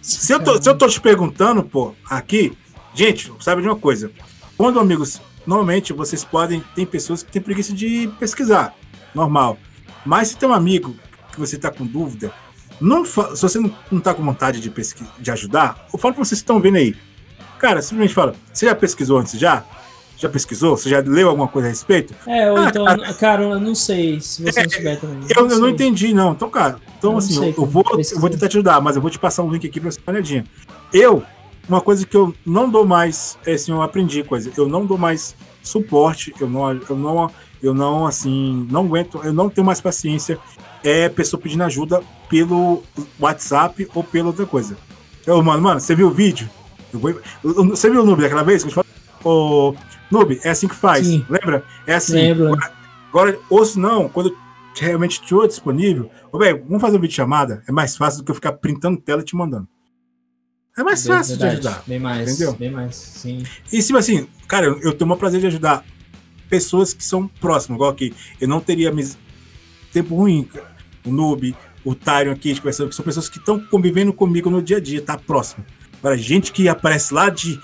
[0.00, 2.56] Se eu, tô, se eu tô te perguntando, pô, aqui,
[2.94, 4.10] gente, sabe de uma coisa?
[4.56, 8.74] Quando amigos, normalmente vocês podem, tem pessoas que têm preguiça de pesquisar,
[9.14, 9.58] normal.
[10.04, 10.94] Mas se tem um amigo
[11.32, 12.32] que você tá com dúvida,
[12.80, 16.14] não fa- se você não, não tá com vontade de, pesqui- de ajudar, eu falo
[16.14, 16.94] pra vocês que estão vendo aí.
[17.58, 19.64] Cara, simplesmente fala, você já pesquisou antes já?
[20.16, 20.76] Já pesquisou?
[20.76, 22.14] Você já leu alguma coisa a respeito?
[22.26, 22.84] É, ou Ah, então,
[23.18, 25.18] cara, eu não sei se você não souber também.
[25.34, 26.32] Eu, eu não entendi, não.
[26.32, 28.96] Então, cara, então Eu não assim, sei eu, vou, eu vou tentar te ajudar, mas
[28.96, 30.44] eu vou te passar um link aqui pra você dar uma olhadinha.
[30.92, 31.22] Eu,
[31.70, 34.98] uma coisa que eu não dou mais, é assim, eu aprendi coisa, eu não dou
[34.98, 37.30] mais suporte, eu não, eu não,
[37.62, 40.38] eu não, assim, não aguento, eu não tenho mais paciência,
[40.82, 42.82] é pessoa pedindo ajuda pelo
[43.18, 44.76] WhatsApp ou pela outra coisa.
[45.26, 46.48] Eu, mano, mano, você viu o vídeo?
[46.92, 47.20] Eu vou-
[47.68, 48.62] você viu o Noob daquela vez?
[48.64, 48.90] que eu te falei?
[49.22, 49.74] Ô,
[50.10, 51.24] Noob, é assim que faz, Sim.
[51.28, 51.64] lembra?
[51.86, 52.14] É assim.
[52.14, 52.56] Lembro.
[53.10, 54.34] Agora, ou se não, quando
[54.76, 57.62] realmente estiver disponível, ô, velho, vamos fazer uma videochamada?
[57.68, 59.68] É mais fácil do que eu ficar printando tela e te mandando.
[60.76, 61.84] É mais Bem- fácil verdade, de ajudar.
[61.86, 62.52] Bem mais, entendeu?
[62.54, 63.42] bem mais, sim.
[63.72, 65.84] E se assim, cara, eu, eu tenho o prazer de ajudar
[66.48, 68.14] pessoas que são próximas, igual aqui.
[68.40, 69.16] Eu não teria mis...
[69.92, 70.48] tempo ruim.
[71.04, 71.54] O Noob,
[71.84, 75.16] o Tyrion aqui, que são pessoas que estão convivendo comigo no dia a dia, tá
[75.16, 75.64] próximo.
[75.98, 77.60] Agora, gente que aparece lá de.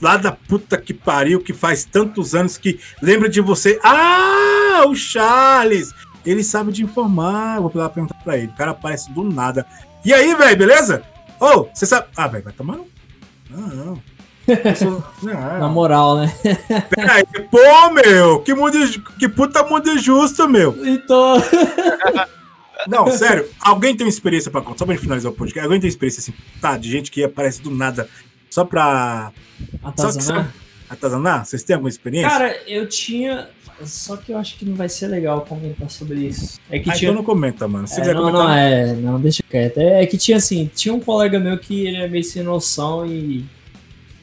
[0.00, 3.78] Lá da puta que pariu, que faz tantos anos que lembra de você.
[3.84, 5.92] Ah, o Charles!
[6.26, 7.56] Ele sabe de informar.
[7.56, 8.48] Eu vou lá perguntar pra ele.
[8.48, 9.64] O cara aparece do nada.
[10.04, 11.04] E aí, velho, beleza?
[11.42, 12.06] Ô, você sabe.
[12.16, 12.86] Ah, velho, vai tomar no.
[13.50, 14.02] Não, não.
[14.76, 15.58] Sou- não.
[15.58, 16.32] Na moral, né?
[16.90, 18.78] Peraí, pô, meu, que, mundo,
[19.18, 20.76] que puta mundo injusto, meu.
[20.86, 21.42] Então.
[22.88, 24.78] Não, sério, alguém tem uma experiência pra contar?
[24.80, 25.64] Só pra gente finalizar o podcast.
[25.64, 28.08] Alguém tem experiência assim, tá, de gente que aparece do nada
[28.50, 29.30] só pra
[29.84, 30.52] Atazanar?
[30.90, 31.46] atazanar?
[31.46, 32.28] Vocês têm alguma experiência?
[32.28, 33.48] Cara, eu tinha.
[33.86, 36.58] Só que eu acho que não vai ser legal comentar sobre isso.
[36.70, 37.10] É que ah, tinha.
[37.10, 37.86] então não comenta, mano.
[37.86, 38.46] Se É, quiser não, comentar.
[38.48, 39.78] não, é, não, deixa quieto.
[39.78, 43.06] É, é que tinha assim, tinha um colega meu que ele é meio sem noção
[43.06, 43.44] e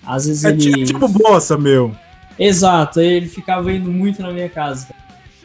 [0.05, 0.57] às vezes É, ele.
[0.57, 1.95] ti- tipo bossa, meu.
[2.37, 4.87] Exato, ele ficava indo muito na minha casa.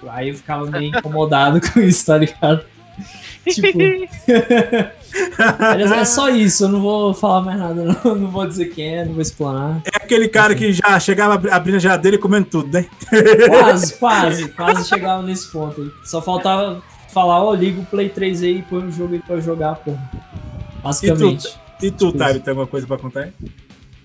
[0.08, 2.64] Aí eu ficava meio incomodado com isso, tá ligado?
[3.48, 3.78] Tipo.
[5.58, 8.96] Aliás, é só isso, eu não vou falar mais nada, não, não vou dizer quem
[8.98, 9.80] é, não vou explanar.
[9.84, 12.86] É aquele cara que já chegava abri- abrindo a geladeira e comendo tudo, né?
[13.48, 15.90] Quase, quase, quase chegava nesse ponto aí.
[16.04, 19.36] Só faltava falar, ó, liga o Play 3 aí e põe um jogo aí pra
[19.36, 20.10] eu jogar, porra.
[20.82, 21.48] Basicamente.
[21.82, 23.32] E tu, Tipo Tyler, tem alguma coisa pra contar aí?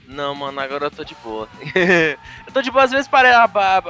[0.08, 1.48] Não, mano, agora eu tô de boa.
[1.76, 3.38] eu tô de boa, às vezes parece.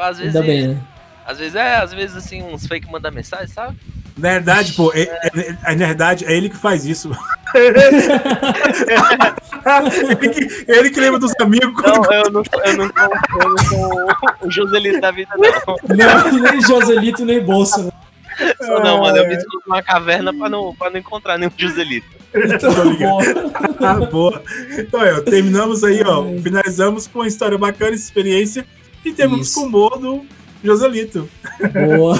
[0.01, 0.81] Às vezes, Ainda bem, né?
[1.25, 3.77] Às vezes é, às vezes assim, uns fake mandam mensagem, sabe?
[4.19, 5.31] Na verdade, pô, é, é,
[5.63, 7.09] é, na verdade, é ele que faz isso.
[7.55, 7.79] ele,
[10.29, 11.81] que, ele que lembra dos amigos.
[11.81, 13.05] Não, eu não, eu não, sou,
[13.41, 14.05] eu não sou
[14.41, 15.47] o Joselito da vida, não.
[15.95, 17.83] Não, nem Joselito, nem bolso.
[17.83, 17.91] Né?
[18.61, 19.17] Não, mano.
[19.17, 22.07] Eu me escondo numa caverna pra não, pra não encontrar nenhum Joselito.
[22.33, 23.23] Então, boa.
[23.79, 24.43] ah, boa.
[24.77, 26.23] Então, ó, terminamos aí, ó.
[26.41, 28.65] Finalizamos com uma história bacana, experiência.
[29.03, 30.25] E terminamos com o humor do
[30.63, 31.29] Joselito.
[31.73, 32.15] Boa.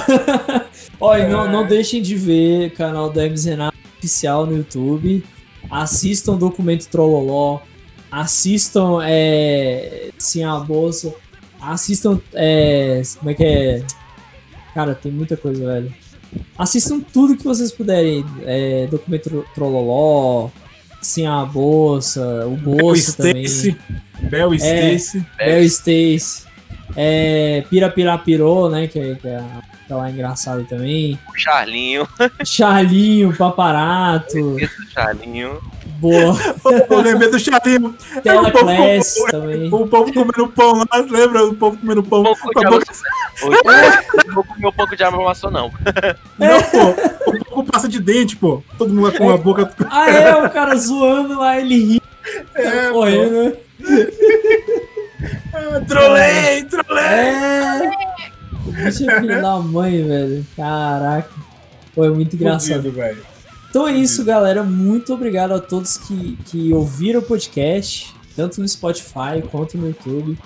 [1.00, 5.24] Olha, não, não deixem de ver o canal do Renato oficial no YouTube.
[5.70, 7.60] Assistam o documento Trolloló.
[8.12, 11.14] Assistam é, Sim a Bolsa.
[11.62, 12.20] Assistam.
[12.34, 13.84] É, como é que é?
[14.74, 15.94] Cara, tem muita coisa, velho.
[16.58, 18.26] Assistam tudo que vocês puderem.
[18.46, 20.50] É, documento Trolloló.
[21.02, 22.48] Sim a Bolsa.
[22.48, 23.44] O Bolsa também.
[23.44, 23.78] Stacy,
[24.30, 25.26] Bel é, Stacy.
[25.38, 26.49] Bel Stacy.
[26.96, 28.88] É, Pira Pira Pirou, né?
[28.88, 29.44] Que, que é
[29.90, 31.20] tá lá engraçado também.
[31.28, 32.08] O Charlinho.
[32.46, 34.56] Charlinho, Paparato.
[34.94, 35.60] Charlinho.
[35.98, 36.38] Boa.
[36.90, 37.96] Eu lembrei do Charlinho.
[38.24, 39.68] Tela Class também.
[39.74, 41.46] O povo comendo pão lá, lembra?
[41.46, 42.24] O povo comendo pão.
[42.24, 42.86] Pouco de boca...
[44.28, 45.72] Não vou comer um pouco de amassou, não.
[46.38, 47.32] Não, pô.
[47.32, 48.64] O povo passa de dente, pô.
[48.78, 49.70] Todo mundo lá com a boca.
[49.90, 52.02] Ah, é, o cara zoando lá, ele ri.
[52.54, 53.58] É, correndo.
[55.54, 57.04] Ah, trolei, trolei!
[57.04, 57.92] É.
[58.84, 60.46] Bicho é filho da mãe, velho.
[60.56, 61.30] Caraca.
[61.94, 62.92] Foi muito engraçado.
[62.92, 63.22] velho.
[63.70, 64.64] Então é isso, galera.
[64.64, 70.38] Muito obrigado a todos que, que ouviram o podcast, tanto no Spotify quanto no YouTube.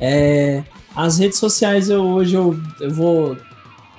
[0.00, 0.62] É,
[0.94, 3.36] as redes sociais eu hoje eu, eu vou.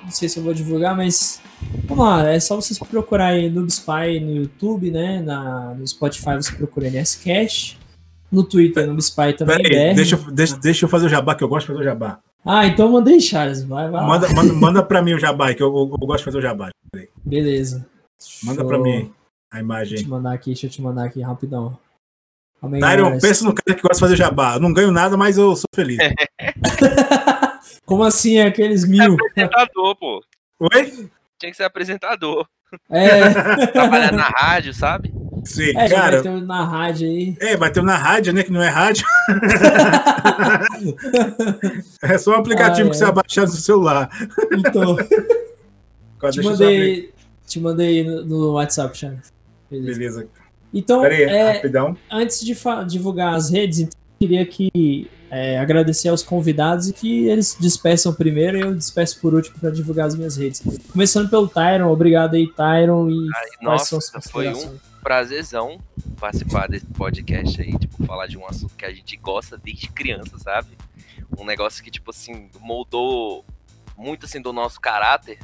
[0.02, 1.40] Não sei se eu vou divulgar, mas.
[1.84, 5.20] Vamos lá, é só vocês procurarem Noobspy no YouTube, né?
[5.20, 7.78] Na, no Spotify você procura NSCast.
[8.32, 9.62] No Twitter, Noobspy também.
[9.62, 12.18] Peraí, deixa, deixa, deixa eu fazer o jabá, que eu gosto de fazer o jabá.
[12.44, 13.62] Ah, então mandei Charles.
[13.62, 16.24] Vai, vai manda, manda, manda pra mim o jabá, que eu, eu, eu gosto de
[16.24, 16.70] fazer o jabá.
[17.24, 17.86] Beleza.
[18.42, 19.12] Manda pra mim
[19.52, 19.90] a imagem.
[19.90, 21.78] Deixa eu te mandar aqui, deixa eu te mandar aqui rapidão.
[22.80, 24.54] Tyron, pensa no cara que gosta de fazer jabá.
[24.54, 25.98] Eu não ganho nada, mas eu sou feliz.
[27.84, 28.38] Como assim?
[28.38, 29.16] É aqueles mil?
[29.36, 30.24] É apresentador, pô.
[30.60, 31.10] Oi?
[31.38, 32.46] Tinha que ser apresentador.
[32.90, 33.66] É.
[33.72, 35.12] Trabalhar na rádio, sabe?
[35.44, 36.22] Sim, é, cara.
[36.22, 37.36] Vai ter na rádio aí.
[37.40, 38.42] É, vai ter na rádio, né?
[38.42, 39.06] Que não é rádio.
[42.02, 42.90] é só um aplicativo ah, é.
[42.90, 44.08] que você abaixar no celular.
[44.52, 44.96] Então.
[46.30, 47.12] te mandei,
[47.46, 49.32] te mandei no, no WhatsApp, Charles.
[49.70, 49.98] Beleza.
[49.98, 50.28] Beleza.
[50.72, 51.96] Então, aí, é, rapidão.
[52.10, 52.56] antes de
[52.88, 58.14] divulgar as redes, então, eu queria que é, agradecer aos convidados e que eles despeçam
[58.14, 60.62] primeiro e eu despeço por último para divulgar as minhas redes.
[60.90, 63.10] Começando pelo Tyron, obrigado aí, Tyron.
[63.10, 63.98] E Ai, nossa,
[64.30, 65.80] foi um prazerzão
[66.18, 70.38] participar desse podcast aí, tipo, falar de um assunto que a gente gosta desde criança,
[70.38, 70.76] sabe?
[71.36, 73.44] Um negócio que, tipo assim, moldou
[73.96, 75.38] muito assim do nosso caráter,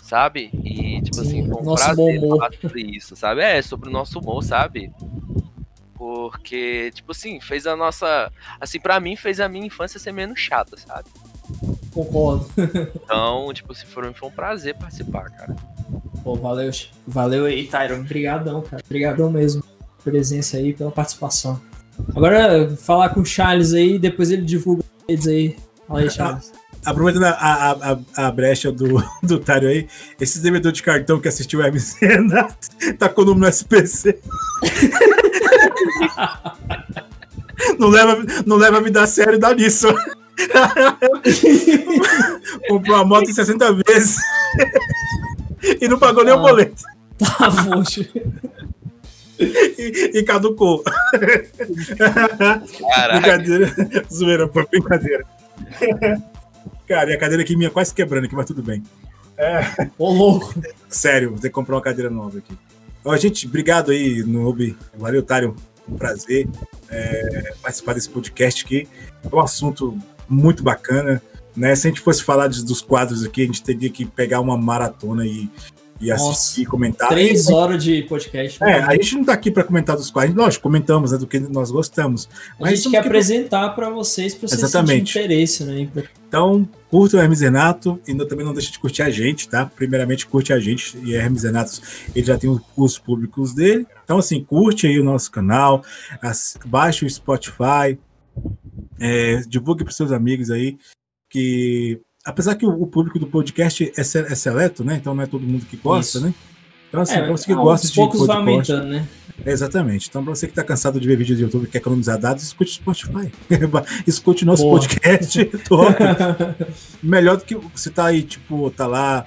[0.00, 0.50] sabe?
[0.64, 2.38] E, tipo assim, Sim, assim, foi um prazer humor.
[2.38, 3.42] falar sobre isso, sabe?
[3.42, 4.92] É, sobre o nosso humor, sabe?
[5.94, 8.30] Porque, tipo assim, fez a nossa.
[8.60, 11.08] Assim, para mim, fez a minha infância ser menos chata, sabe?
[11.92, 12.46] Concordo.
[13.04, 15.56] então, tipo, se for, foi um prazer participar, cara.
[16.22, 16.70] Pô, valeu,
[17.06, 18.00] valeu aí, Tyron.
[18.00, 18.82] Obrigadão, cara.
[18.84, 19.62] Obrigadão mesmo.
[20.04, 21.60] Presença aí, pela participação.
[22.14, 25.56] Agora, falar com o Charles aí, depois ele divulga eles aí.
[25.86, 26.52] Fala aí, Charles.
[26.84, 29.88] Aproveitando a, a, a, a, brecha do, do Tário aí,
[30.20, 34.20] esse devedor de cartão que assistiu o MC Renato tá com o nome no SPC.
[37.76, 39.88] não, leva, não leva a vida a sério, dá nisso.
[42.68, 44.16] Comprou a moto em 60 vezes.
[45.80, 46.40] e não pagou ah, nem o ah.
[46.40, 46.82] boleto.
[47.18, 48.06] Tá, poxa.
[49.38, 50.82] E, e, caducou.
[52.88, 53.20] Caraca.
[53.20, 53.74] Brincadeira.
[54.12, 55.24] Zoeira, pô, brincadeira.
[56.88, 58.82] Cara, e a cadeira aqui minha quase quebrando aqui, mas tudo bem.
[59.36, 59.88] É...
[59.98, 60.54] Ô, louco.
[60.88, 62.56] Sério, vou ter que comprar uma cadeira nova aqui.
[63.04, 64.76] Ó, gente, obrigado aí, Noob.
[64.96, 65.54] Valeu, Tário.
[65.88, 66.48] Um prazer
[66.90, 68.88] é, participar desse podcast aqui.
[69.22, 69.96] É um assunto
[70.28, 71.22] muito bacana.
[71.56, 71.74] Né?
[71.74, 75.24] Se a gente fosse falar dos quadros aqui, a gente teria que pegar uma maratona
[75.24, 75.48] e,
[76.00, 77.08] e assistir e comentar.
[77.08, 78.62] Três horas de podcast.
[78.62, 80.36] É, a gente não está aqui para comentar dos quadros.
[80.36, 82.28] Lógico, comentamos né, do que nós gostamos.
[82.60, 85.18] Mas a gente quer apresentar para vocês, para vocês Exatamente.
[85.18, 85.64] interesse.
[85.64, 85.88] Né?
[86.28, 89.64] Então, curta o Hermes Renato e não, também não deixe de curtir a gente, tá?
[89.64, 90.98] Primeiramente, curte a gente.
[91.04, 91.80] E Hermes Renato,
[92.14, 93.86] ele já tem os cursos públicos dele.
[94.04, 95.82] Então, assim, curte aí o nosso canal,
[96.66, 97.98] baixe o Spotify,
[98.98, 100.76] é, divulgue para seus amigos aí
[101.28, 104.96] que apesar que o, público do podcast é, é, seleto, né?
[104.96, 106.26] Então não é todo mundo que gosta, Isso.
[106.26, 106.34] né?
[106.88, 108.72] Então, assim, É, pra você que aos gosta de poucos vai podcast.
[108.72, 109.08] aumentando, né?
[109.44, 110.08] Exatamente.
[110.08, 112.42] Então, pra você que tá cansado de ver vídeo do YouTube e quer economizar dados,
[112.42, 113.30] escute o Spotify.
[114.06, 114.80] escute nosso Boa.
[114.80, 115.50] podcast.
[117.02, 119.26] Melhor do que você tá aí, tipo, tá lá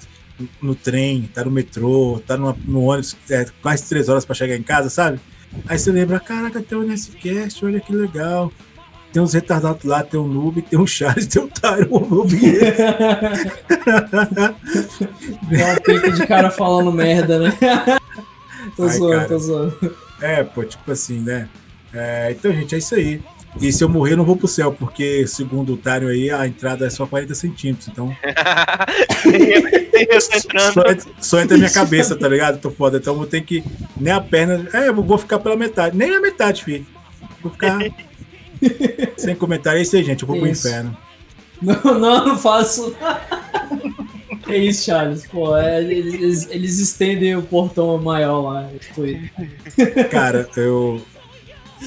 [0.61, 4.55] no trem, tá no metrô, tá no, no ônibus, é, quase três horas pra chegar
[4.55, 5.19] em casa, sabe?
[5.67, 8.51] Aí você lembra, caraca, tem o NSCast, olha que legal.
[9.11, 12.71] Tem uns retardados lá, tem o Noob, tem o Charles, tem o Tyron, ouvir ele.
[15.57, 17.51] Dá uma pica de cara falando merda, né?
[18.77, 19.27] tô Ai, zoando, cara.
[19.27, 19.95] tô zoando.
[20.21, 21.49] É, pô, tipo assim, né?
[21.93, 23.19] É, então, gente, é isso aí.
[23.59, 26.45] E se eu morrer, eu não vou pro céu, porque, segundo o Tário aí, a
[26.45, 27.87] entrada é só 40 centímetros.
[27.87, 28.15] Então,
[30.71, 32.59] só, entra- só entra minha cabeça, tá ligado?
[32.59, 32.97] Tô foda.
[32.97, 33.63] Então, eu vou ter que.
[33.99, 34.67] Nem a perna.
[34.71, 35.97] É, eu vou ficar pela metade.
[35.97, 36.85] Nem a metade, filho.
[37.41, 37.79] Vou ficar.
[39.17, 39.79] sem comentário.
[39.79, 40.23] É isso aí, gente.
[40.23, 40.67] Eu vou pro Isso.
[40.67, 40.97] inferno.
[41.61, 42.95] Não, não, não faço.
[44.47, 45.27] É isso, Charles.
[45.27, 48.69] Pô, é, eles, eles estendem o portão maior lá.
[48.93, 49.29] Foi.
[50.11, 51.01] Cara, eu.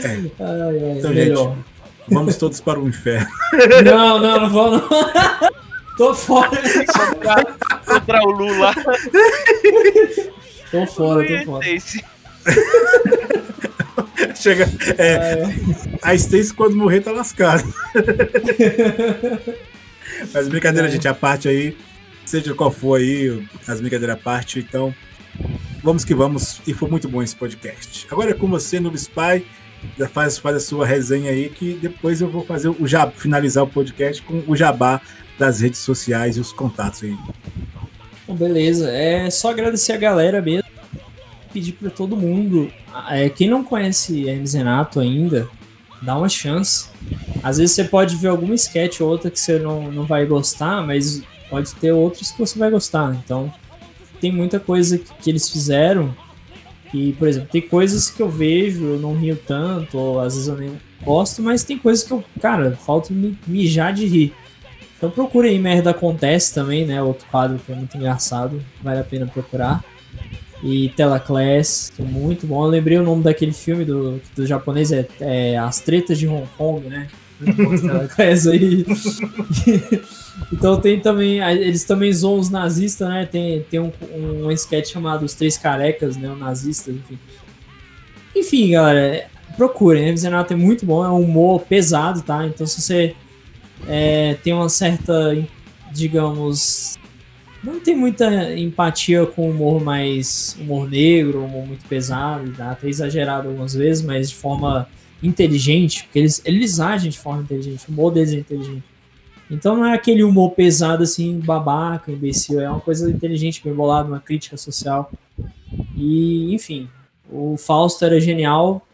[0.05, 1.57] Ai, ai, Então, melhor.
[2.09, 3.29] Vamos todos para o inferno.
[3.85, 4.89] Não, não, não vou não.
[5.97, 6.51] Tô fora.
[7.87, 8.75] Contra o Lula.
[10.71, 11.67] Tô fora, tô fora.
[14.35, 14.69] Chega.
[14.99, 15.43] É, É,
[16.03, 17.63] a Stacy, quando morrer, tá lascado.
[20.33, 20.91] Mas brincadeira, É.
[20.91, 21.77] gente, a parte aí,
[22.25, 24.95] seja qual for aí, as brincadeiras à parte, então
[25.83, 28.07] vamos que vamos, e foi muito bom esse podcast.
[28.11, 29.45] Agora é com você, Noob Spy,
[29.99, 33.65] já faz, faz a sua resenha aí, que depois eu vou fazer o jabá, finalizar
[33.65, 35.01] o podcast com o jabá
[35.39, 37.17] das redes sociais e os contatos aí.
[38.29, 38.91] Bom, beleza.
[38.91, 40.63] É só agradecer a galera mesmo.
[41.53, 42.73] Pedir pra todo mundo.
[43.11, 45.49] É, quem não conhece Hermes Renato ainda,
[46.01, 46.89] dá uma chance.
[47.43, 50.87] Às vezes você pode ver alguma sketch ou outra que você não, não vai gostar,
[50.87, 53.15] mas pode ter outros que você vai gostar.
[53.25, 53.53] Então,
[54.21, 56.15] tem muita coisa que, que eles fizeram.
[56.95, 60.49] E, por exemplo, tem coisas que eu vejo, eu não rio tanto, ou às vezes
[60.49, 64.35] eu nem gosto, mas tem coisas que eu, cara, falta me mijar de rir.
[64.97, 67.03] Então procure aí Merda Acontece também, né?
[67.03, 69.83] Outro quadro que é muito engraçado, vale a pena procurar.
[70.63, 72.65] E Telaclass, que é muito bom.
[72.65, 76.47] Eu lembrei o nome daquele filme do, do japonês, é, é As Tretas de Hong
[76.57, 77.09] Kong, né?
[77.81, 78.87] Telaclass aí.
[80.53, 83.27] então tem também, eles também zoam os nazistas, né?
[83.27, 86.31] Tem, tem um, um sketch chamado Os Três Carecas, né?
[86.31, 87.19] O nazistas, enfim.
[88.35, 89.27] Enfim, galera,
[89.57, 90.21] procurem, né?
[90.23, 92.47] Renato é muito bom, é um humor pesado, tá?
[92.47, 93.17] Então se você
[93.89, 95.37] é, tem uma certa,
[95.93, 96.99] digamos,
[97.63, 103.75] não tem muita empatia com humor mais humor negro, humor muito pesado, até exagerado algumas
[103.75, 104.89] vezes, mas de forma
[105.23, 108.85] inteligente, porque eles, eles agem de forma inteligente, o humor deles é inteligente.
[109.51, 114.09] Então não é aquele humor pesado assim, babaca, imbecil, é uma coisa inteligente, bem bolada,
[114.09, 115.13] uma crítica social.
[115.95, 116.89] E, enfim,
[117.31, 118.87] o Fausto era genial.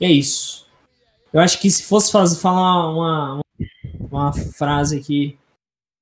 [0.00, 0.66] E é isso.
[1.32, 3.42] Eu acho que se fosse fazer, falar uma, uma
[4.12, 5.38] uma frase aqui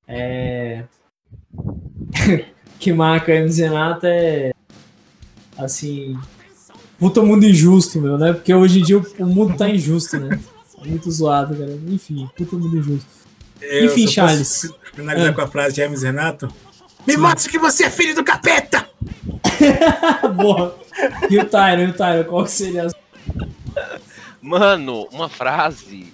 [0.06, 0.84] é,
[2.78, 4.52] que marca a MZ Nata é
[5.56, 6.16] assim
[6.98, 8.32] puta mundo injusto, meu, né?
[8.34, 10.38] Porque hoje em dia o, o mundo tá injusto, né?
[10.84, 11.78] Muito zoado, cara.
[11.88, 13.08] Enfim, puta mundo injusto.
[13.60, 14.72] Eu Enfim, Charles.
[14.94, 15.32] Finalizar Ah.
[15.32, 16.52] com a frase de Hermes Renato.
[17.06, 18.86] Me mostre que você é filho do capeta!
[20.36, 20.78] Boa.
[21.30, 22.90] E o Tyron, e o Tyron, qual que seria a...
[24.42, 26.12] Mano, uma frase.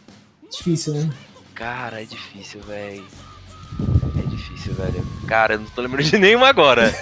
[0.51, 1.11] Difícil, né?
[1.55, 3.05] Cara, é difícil, velho.
[4.37, 5.07] É difícil, velho.
[5.27, 6.93] Cara, eu não tô lembrando de nenhuma agora.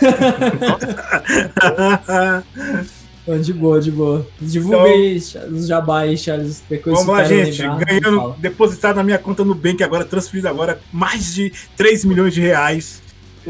[3.27, 4.27] Não, De boa, de boa.
[4.39, 6.63] Divulga Então- os jabá aí, Charles.
[6.85, 7.63] Vamos lá, gente.
[7.63, 12.35] lembrar, Ganhando, depositado na minha conta no Bank agora, transferido agora, mais de 3 milhões
[12.35, 13.03] de reais.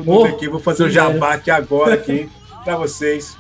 [0.07, 0.49] Oh, aqui.
[0.49, 2.29] Vou fazer o jabá aqui agora aqui
[2.65, 3.37] pra vocês.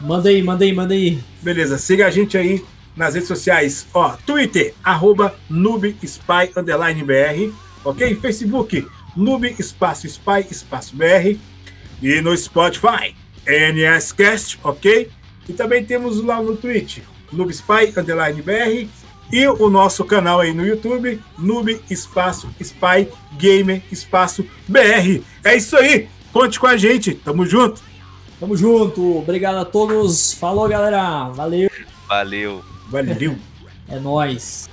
[0.00, 1.20] Manda aí, manda aí, manda aí.
[1.40, 2.64] Beleza, siga a gente aí
[2.96, 3.86] nas redes sociais.
[3.92, 7.52] Ó, Twitter, arroba NoobSpy, underline BR.
[7.84, 8.14] Ok?
[8.16, 8.86] Facebook,
[9.16, 11.38] Noob, espaço Spy, espaço BR.
[12.02, 13.14] E no Spotify,
[13.46, 15.10] NSCast, ok?
[15.48, 16.98] E também temos lá no Twitch,
[17.32, 18.88] NoobSpy, underline BR.
[19.32, 23.08] E o nosso canal aí no YouTube, Noob, espaço Spy,
[23.38, 25.22] Gamer, espaço BR.
[25.42, 26.08] É isso aí!
[26.32, 27.82] Conte com a gente, tamo junto!
[28.42, 29.18] Tamo junto.
[29.18, 30.32] Obrigado a todos.
[30.32, 31.28] Falou, galera.
[31.28, 31.70] Valeu.
[32.08, 32.71] Valeu.
[32.92, 33.38] Valeu!
[33.88, 34.68] É nóis.